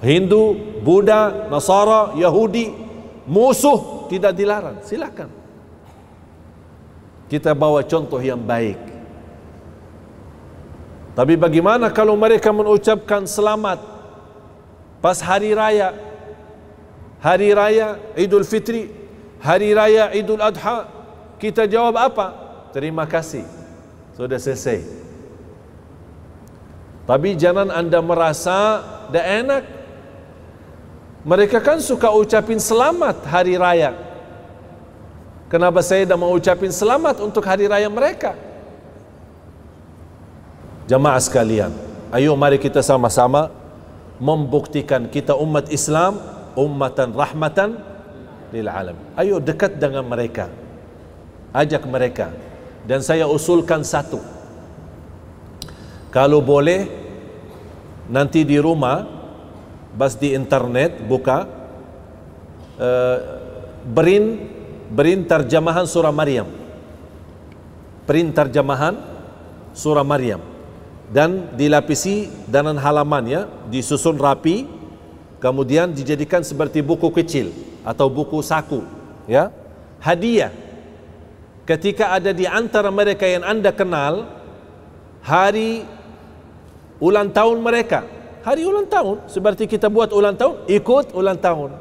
Hindu, 0.00 0.56
Buddha, 0.80 1.48
Nasara, 1.52 2.16
Yahudi 2.16 2.72
musuh 3.28 4.08
tidak 4.08 4.32
dilarang 4.32 4.80
silahkan 4.82 5.28
kita 7.28 7.52
bawa 7.52 7.84
contoh 7.84 8.18
yang 8.18 8.40
baik 8.40 8.80
tapi 11.12 11.36
bagaimana 11.36 11.92
kalau 11.92 12.16
mereka 12.16 12.48
mengucapkan 12.50 13.28
selamat 13.28 13.78
pas 15.04 15.20
hari 15.20 15.52
raya 15.52 16.10
hari 17.20 17.52
raya 17.52 18.00
Idul 18.16 18.48
Fitri, 18.48 18.88
hari 19.44 19.76
raya 19.76 20.10
Idul 20.16 20.40
Adha, 20.40 20.88
kita 21.36 21.68
jawab 21.68 22.00
apa? 22.00 22.26
Terima 22.72 23.04
kasih. 23.04 23.44
Sudah 24.16 24.40
selesai. 24.40 24.82
Tapi 27.04 27.36
jangan 27.36 27.68
anda 27.68 28.00
merasa 28.00 28.80
dah 29.12 29.24
enak. 29.24 29.64
Mereka 31.20 31.60
kan 31.60 31.76
suka 31.84 32.08
ucapin 32.08 32.56
selamat 32.56 33.28
hari 33.28 33.60
raya. 33.60 33.92
Kenapa 35.52 35.84
saya 35.84 36.08
dah 36.08 36.16
mau 36.16 36.32
ucapin 36.32 36.72
selamat 36.72 37.20
untuk 37.20 37.44
hari 37.44 37.68
raya 37.68 37.90
mereka? 37.92 38.32
Jamaah 40.88 41.20
sekalian, 41.20 41.70
ayo 42.10 42.32
mari 42.34 42.56
kita 42.56 42.80
sama-sama 42.80 43.52
membuktikan 44.16 45.06
kita 45.06 45.36
umat 45.36 45.68
Islam 45.68 46.18
ummatan 46.56 47.12
rahmatan 47.12 47.78
lil 48.50 48.66
alam. 48.66 48.96
Ayo 49.14 49.38
dekat 49.38 49.76
dengan 49.76 50.08
mereka. 50.08 50.48
Ajak 51.52 51.84
mereka. 51.84 52.32
Dan 52.88 53.04
saya 53.04 53.28
usulkan 53.28 53.84
satu. 53.84 54.22
Kalau 56.10 56.40
boleh 56.40 56.88
nanti 58.08 58.42
di 58.42 58.56
rumah 58.58 59.19
bas 59.94 60.14
di 60.14 60.34
internet 60.34 61.02
buka 61.02 61.46
uh, 62.78 63.18
berin 63.82 64.48
berin 64.90 65.22
terjemahan 65.26 65.86
surah 65.86 66.14
Maryam. 66.14 66.46
Print 68.06 68.34
terjemahan 68.34 68.98
surah 69.70 70.06
Maryam. 70.06 70.42
Dan 71.10 71.58
dilapisi 71.58 72.30
dalam 72.46 72.78
halamannya 72.78 73.70
disusun 73.70 74.14
rapi 74.14 74.66
kemudian 75.42 75.90
dijadikan 75.90 76.46
seperti 76.46 76.86
buku 76.86 77.10
kecil 77.10 77.50
atau 77.82 78.06
buku 78.06 78.38
saku 78.42 78.82
ya. 79.26 79.50
Hadiah. 80.02 80.54
Ketika 81.66 82.18
ada 82.18 82.34
di 82.34 82.50
antara 82.50 82.90
mereka 82.90 83.26
yang 83.30 83.46
anda 83.46 83.70
kenal 83.70 84.26
hari 85.22 85.86
ulang 86.98 87.30
tahun 87.30 87.62
mereka 87.62 88.19
hari 88.40 88.64
ulang 88.64 88.88
tahun 88.88 89.24
seperti 89.28 89.68
kita 89.68 89.92
buat 89.92 90.12
ulang 90.12 90.36
tahun 90.36 90.64
ikut 90.68 91.12
ulang 91.12 91.38
tahun. 91.38 91.76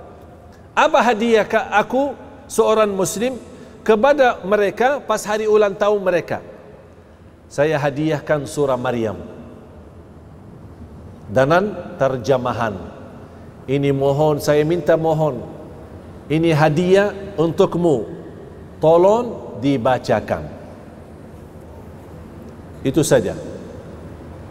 Apa 0.76 1.00
hadiah 1.04 1.44
ke 1.44 1.60
aku 1.60 2.16
seorang 2.48 2.92
muslim 2.92 3.36
kepada 3.84 4.40
mereka 4.48 5.04
pas 5.04 5.20
hari 5.24 5.48
ulang 5.48 5.76
tahun 5.76 6.00
mereka? 6.00 6.40
Saya 7.50 7.82
hadiahkan 7.82 8.46
surah 8.46 8.78
Maryam. 8.78 9.18
Danan 11.30 11.98
terjemahan. 11.98 12.78
Ini 13.70 13.90
mohon 13.94 14.42
saya 14.42 14.66
minta 14.66 14.98
mohon. 14.98 15.42
Ini 16.30 16.54
hadiah 16.54 17.14
untukmu. 17.38 18.06
Tolong 18.78 19.58
dibacakan. 19.60 20.46
Itu 22.86 23.04
saja 23.04 23.36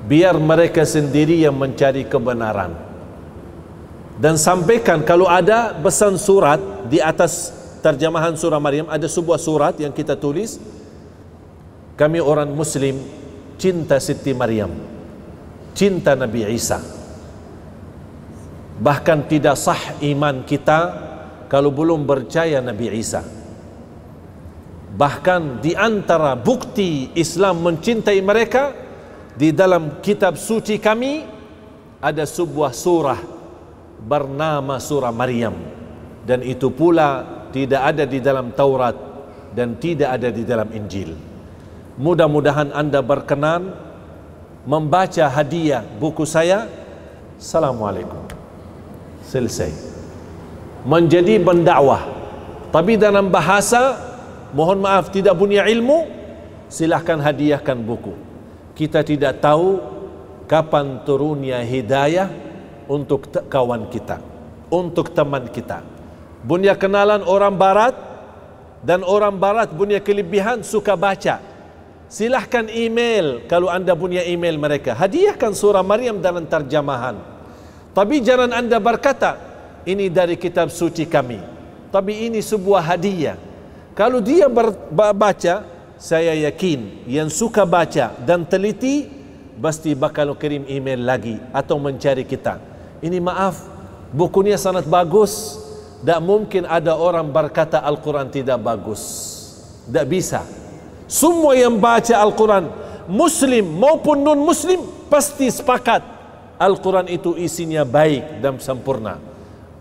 biar 0.06 0.38
mereka 0.38 0.86
sendiri 0.86 1.42
yang 1.42 1.56
mencari 1.56 2.06
kebenaran. 2.06 2.76
Dan 4.18 4.34
sampaikan 4.34 5.02
kalau 5.06 5.30
ada 5.30 5.74
pesan 5.78 6.18
surat 6.18 6.58
di 6.90 6.98
atas 6.98 7.54
terjemahan 7.78 8.34
surah 8.34 8.58
Maryam 8.58 8.90
ada 8.90 9.06
sebuah 9.06 9.38
surat 9.38 9.78
yang 9.78 9.94
kita 9.94 10.18
tulis 10.18 10.58
kami 11.94 12.18
orang 12.18 12.50
muslim 12.50 12.98
cinta 13.54 14.02
Siti 14.02 14.34
Maryam 14.34 14.98
cinta 15.78 16.18
Nabi 16.18 16.42
Isa. 16.50 16.82
Bahkan 18.82 19.30
tidak 19.30 19.54
sah 19.54 20.02
iman 20.02 20.42
kita 20.42 20.78
kalau 21.46 21.70
belum 21.70 22.02
percaya 22.02 22.58
Nabi 22.58 22.90
Isa. 22.98 23.22
Bahkan 24.98 25.62
di 25.62 25.78
antara 25.78 26.34
bukti 26.34 27.14
Islam 27.14 27.62
mencintai 27.62 28.18
mereka 28.18 28.74
di 29.38 29.54
dalam 29.54 30.02
kitab 30.02 30.34
suci 30.34 30.82
kami 30.82 31.22
ada 32.02 32.26
sebuah 32.26 32.74
surah 32.74 33.20
bernama 34.02 34.82
surah 34.82 35.14
Maryam. 35.14 35.54
Dan 36.26 36.42
itu 36.42 36.74
pula 36.74 37.22
tidak 37.54 37.94
ada 37.94 38.04
di 38.04 38.18
dalam 38.18 38.50
Taurat 38.50 38.98
dan 39.54 39.78
tidak 39.78 40.18
ada 40.18 40.28
di 40.34 40.42
dalam 40.42 40.68
Injil. 40.74 41.14
Mudah-mudahan 41.96 42.74
anda 42.74 42.98
berkenan 42.98 43.78
membaca 44.66 45.30
hadiah 45.30 45.86
buku 45.86 46.26
saya. 46.26 46.66
Assalamualaikum. 47.38 48.26
Selesai. 49.22 49.70
Menjadi 50.82 51.38
pendakwah. 51.38 52.10
Tapi 52.74 52.98
dalam 52.98 53.30
bahasa 53.30 53.96
mohon 54.50 54.82
maaf 54.82 55.14
tidak 55.14 55.38
punya 55.38 55.64
ilmu 55.64 56.10
silahkan 56.68 57.16
hadiahkan 57.22 57.80
buku 57.80 58.27
kita 58.78 59.02
tidak 59.02 59.42
tahu 59.42 59.82
kapan 60.46 61.02
turunnya 61.02 61.58
hidayah 61.66 62.30
untuk 62.86 63.26
kawan 63.50 63.90
kita 63.90 64.22
untuk 64.70 65.10
teman 65.10 65.50
kita 65.50 65.82
punya 66.46 66.78
kenalan 66.78 67.26
orang 67.26 67.58
barat 67.58 67.98
dan 68.86 69.02
orang 69.02 69.34
barat 69.34 69.66
punya 69.74 69.98
kelebihan 69.98 70.62
suka 70.62 70.94
baca 70.94 71.42
silahkan 72.06 72.70
email 72.70 73.42
kalau 73.50 73.66
anda 73.66 73.92
punya 73.98 74.22
email 74.22 74.54
mereka 74.54 74.94
hadiahkan 74.94 75.50
surah 75.52 75.82
Maryam 75.82 76.22
dalam 76.22 76.46
terjemahan 76.46 77.38
tapi 77.98 78.22
jangan 78.22 78.54
anda 78.54 78.78
berkata, 78.78 79.34
ini 79.82 80.06
dari 80.06 80.38
kitab 80.38 80.70
suci 80.70 81.02
kami. 81.02 81.42
Tapi 81.90 82.30
ini 82.30 82.38
sebuah 82.38 82.94
hadiah. 82.94 83.34
Kalau 83.90 84.22
dia 84.22 84.46
baca, 84.92 85.66
saya 85.98 86.30
yakin 86.48 87.10
yang 87.10 87.26
suka 87.28 87.66
baca 87.66 88.14
dan 88.22 88.46
teliti, 88.46 89.10
pasti 89.58 89.92
bakal 89.98 90.38
kirim 90.38 90.62
email 90.70 91.02
lagi 91.02 91.36
atau 91.50 91.76
mencari 91.82 92.22
kita. 92.22 92.62
Ini 93.02 93.18
maaf, 93.18 93.66
bukunya 94.14 94.54
sangat 94.54 94.86
bagus. 94.86 95.58
Tak 95.98 96.22
mungkin 96.22 96.62
ada 96.62 96.94
orang 96.94 97.26
berkata 97.26 97.82
Al-Quran 97.82 98.30
tidak 98.30 98.62
bagus. 98.62 99.02
Tak 99.90 100.06
bisa. 100.06 100.46
Semua 101.10 101.58
yang 101.58 101.74
baca 101.74 102.14
Al-Quran, 102.22 102.70
Muslim 103.10 103.66
maupun 103.66 104.22
non-Muslim, 104.22 105.10
pasti 105.10 105.50
sepakat 105.50 106.06
Al-Quran 106.54 107.10
itu 107.10 107.34
isinya 107.34 107.82
baik 107.82 108.38
dan 108.38 108.62
sempurna. 108.62 109.18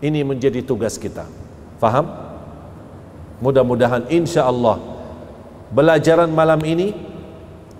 Ini 0.02 0.26
menjadi 0.26 0.66
tugas 0.66 0.98
kita. 0.98 1.22
Faham? 1.78 2.28
mudah-mudahan 3.38 4.10
insya 4.10 4.46
Allah 4.46 4.97
belajaran 5.72 6.30
malam 6.32 6.60
ini 6.64 6.94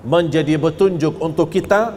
menjadi 0.05 0.57
petunjuk 0.61 1.19
untuk 1.19 1.51
kita 1.53 1.93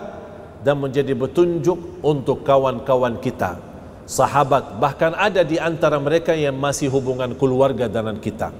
dan 0.61 0.77
menjadi 0.77 1.13
petunjuk 1.17 2.01
untuk 2.05 2.45
kawan-kawan 2.45 3.17
kita 3.21 3.71
sahabat 4.11 4.75
bahkan 4.75 5.15
ada 5.15 5.39
di 5.47 5.55
antara 5.55 5.95
mereka 5.95 6.35
yang 6.35 6.59
masih 6.59 6.91
hubungan 6.91 7.31
keluarga 7.39 7.87
dengan 7.87 8.19
kita. 8.19 8.51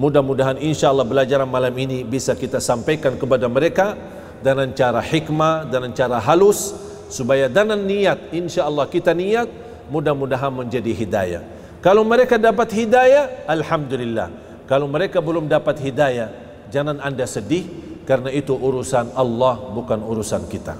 Mudah-mudahan 0.00 0.60
insya 0.60 0.92
Allah 0.92 1.04
belajaran 1.04 1.48
malam 1.48 1.72
ini 1.76 2.04
bisa 2.04 2.32
kita 2.32 2.60
sampaikan 2.60 3.16
kepada 3.16 3.48
mereka 3.48 3.96
dengan 4.40 4.72
cara 4.72 5.00
hikmah 5.00 5.68
dengan 5.68 5.92
cara 5.92 6.20
halus 6.20 6.72
supaya 7.08 7.48
dengan 7.48 7.80
niat 7.80 8.32
insya 8.32 8.68
Allah 8.68 8.88
kita 8.88 9.16
niat 9.16 9.48
mudah-mudahan 9.92 10.52
menjadi 10.52 10.92
hidayah. 10.92 11.42
Kalau 11.80 12.04
mereka 12.04 12.40
dapat 12.40 12.72
hidayah 12.72 13.44
Alhamdulillah. 13.48 14.28
Kalau 14.66 14.90
mereka 14.90 15.22
belum 15.22 15.46
dapat 15.46 15.78
hidayah 15.78 16.45
jangan 16.72 17.02
anda 17.02 17.24
sedih 17.24 17.66
karena 18.06 18.30
itu 18.30 18.54
urusan 18.54 19.14
Allah 19.14 19.58
bukan 19.74 20.02
urusan 20.02 20.46
kita. 20.46 20.78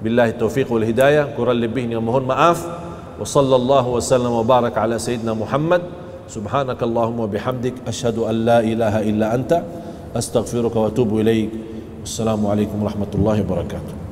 Billahi 0.00 0.36
taufiq 0.36 0.68
wal 0.68 0.84
hidayah. 0.84 1.32
Kurang 1.36 1.60
lebihnya 1.60 2.00
mohon 2.00 2.28
maaf. 2.28 2.60
Wa 3.16 3.24
sallallahu 3.24 3.96
wasallam 3.96 4.36
wa 4.36 4.44
baraka 4.44 4.84
ala 4.84 5.00
sayyidina 5.00 5.32
Muhammad. 5.32 5.84
Subhanakallahumma 6.28 7.28
bihamdik. 7.28 7.80
Ashhadu 7.88 8.28
an 8.28 8.36
la 8.44 8.58
ilaha 8.60 9.00
illa 9.04 9.32
anta. 9.32 9.64
Astaghfiruka 10.16 10.76
wa 10.80 10.88
atubu 10.88 11.20
ilaik 11.20 11.76
assalamu 12.06 12.46
alaikum 12.46 12.78
warahmatullahi 12.86 13.42
wabarakatuh 13.42 13.96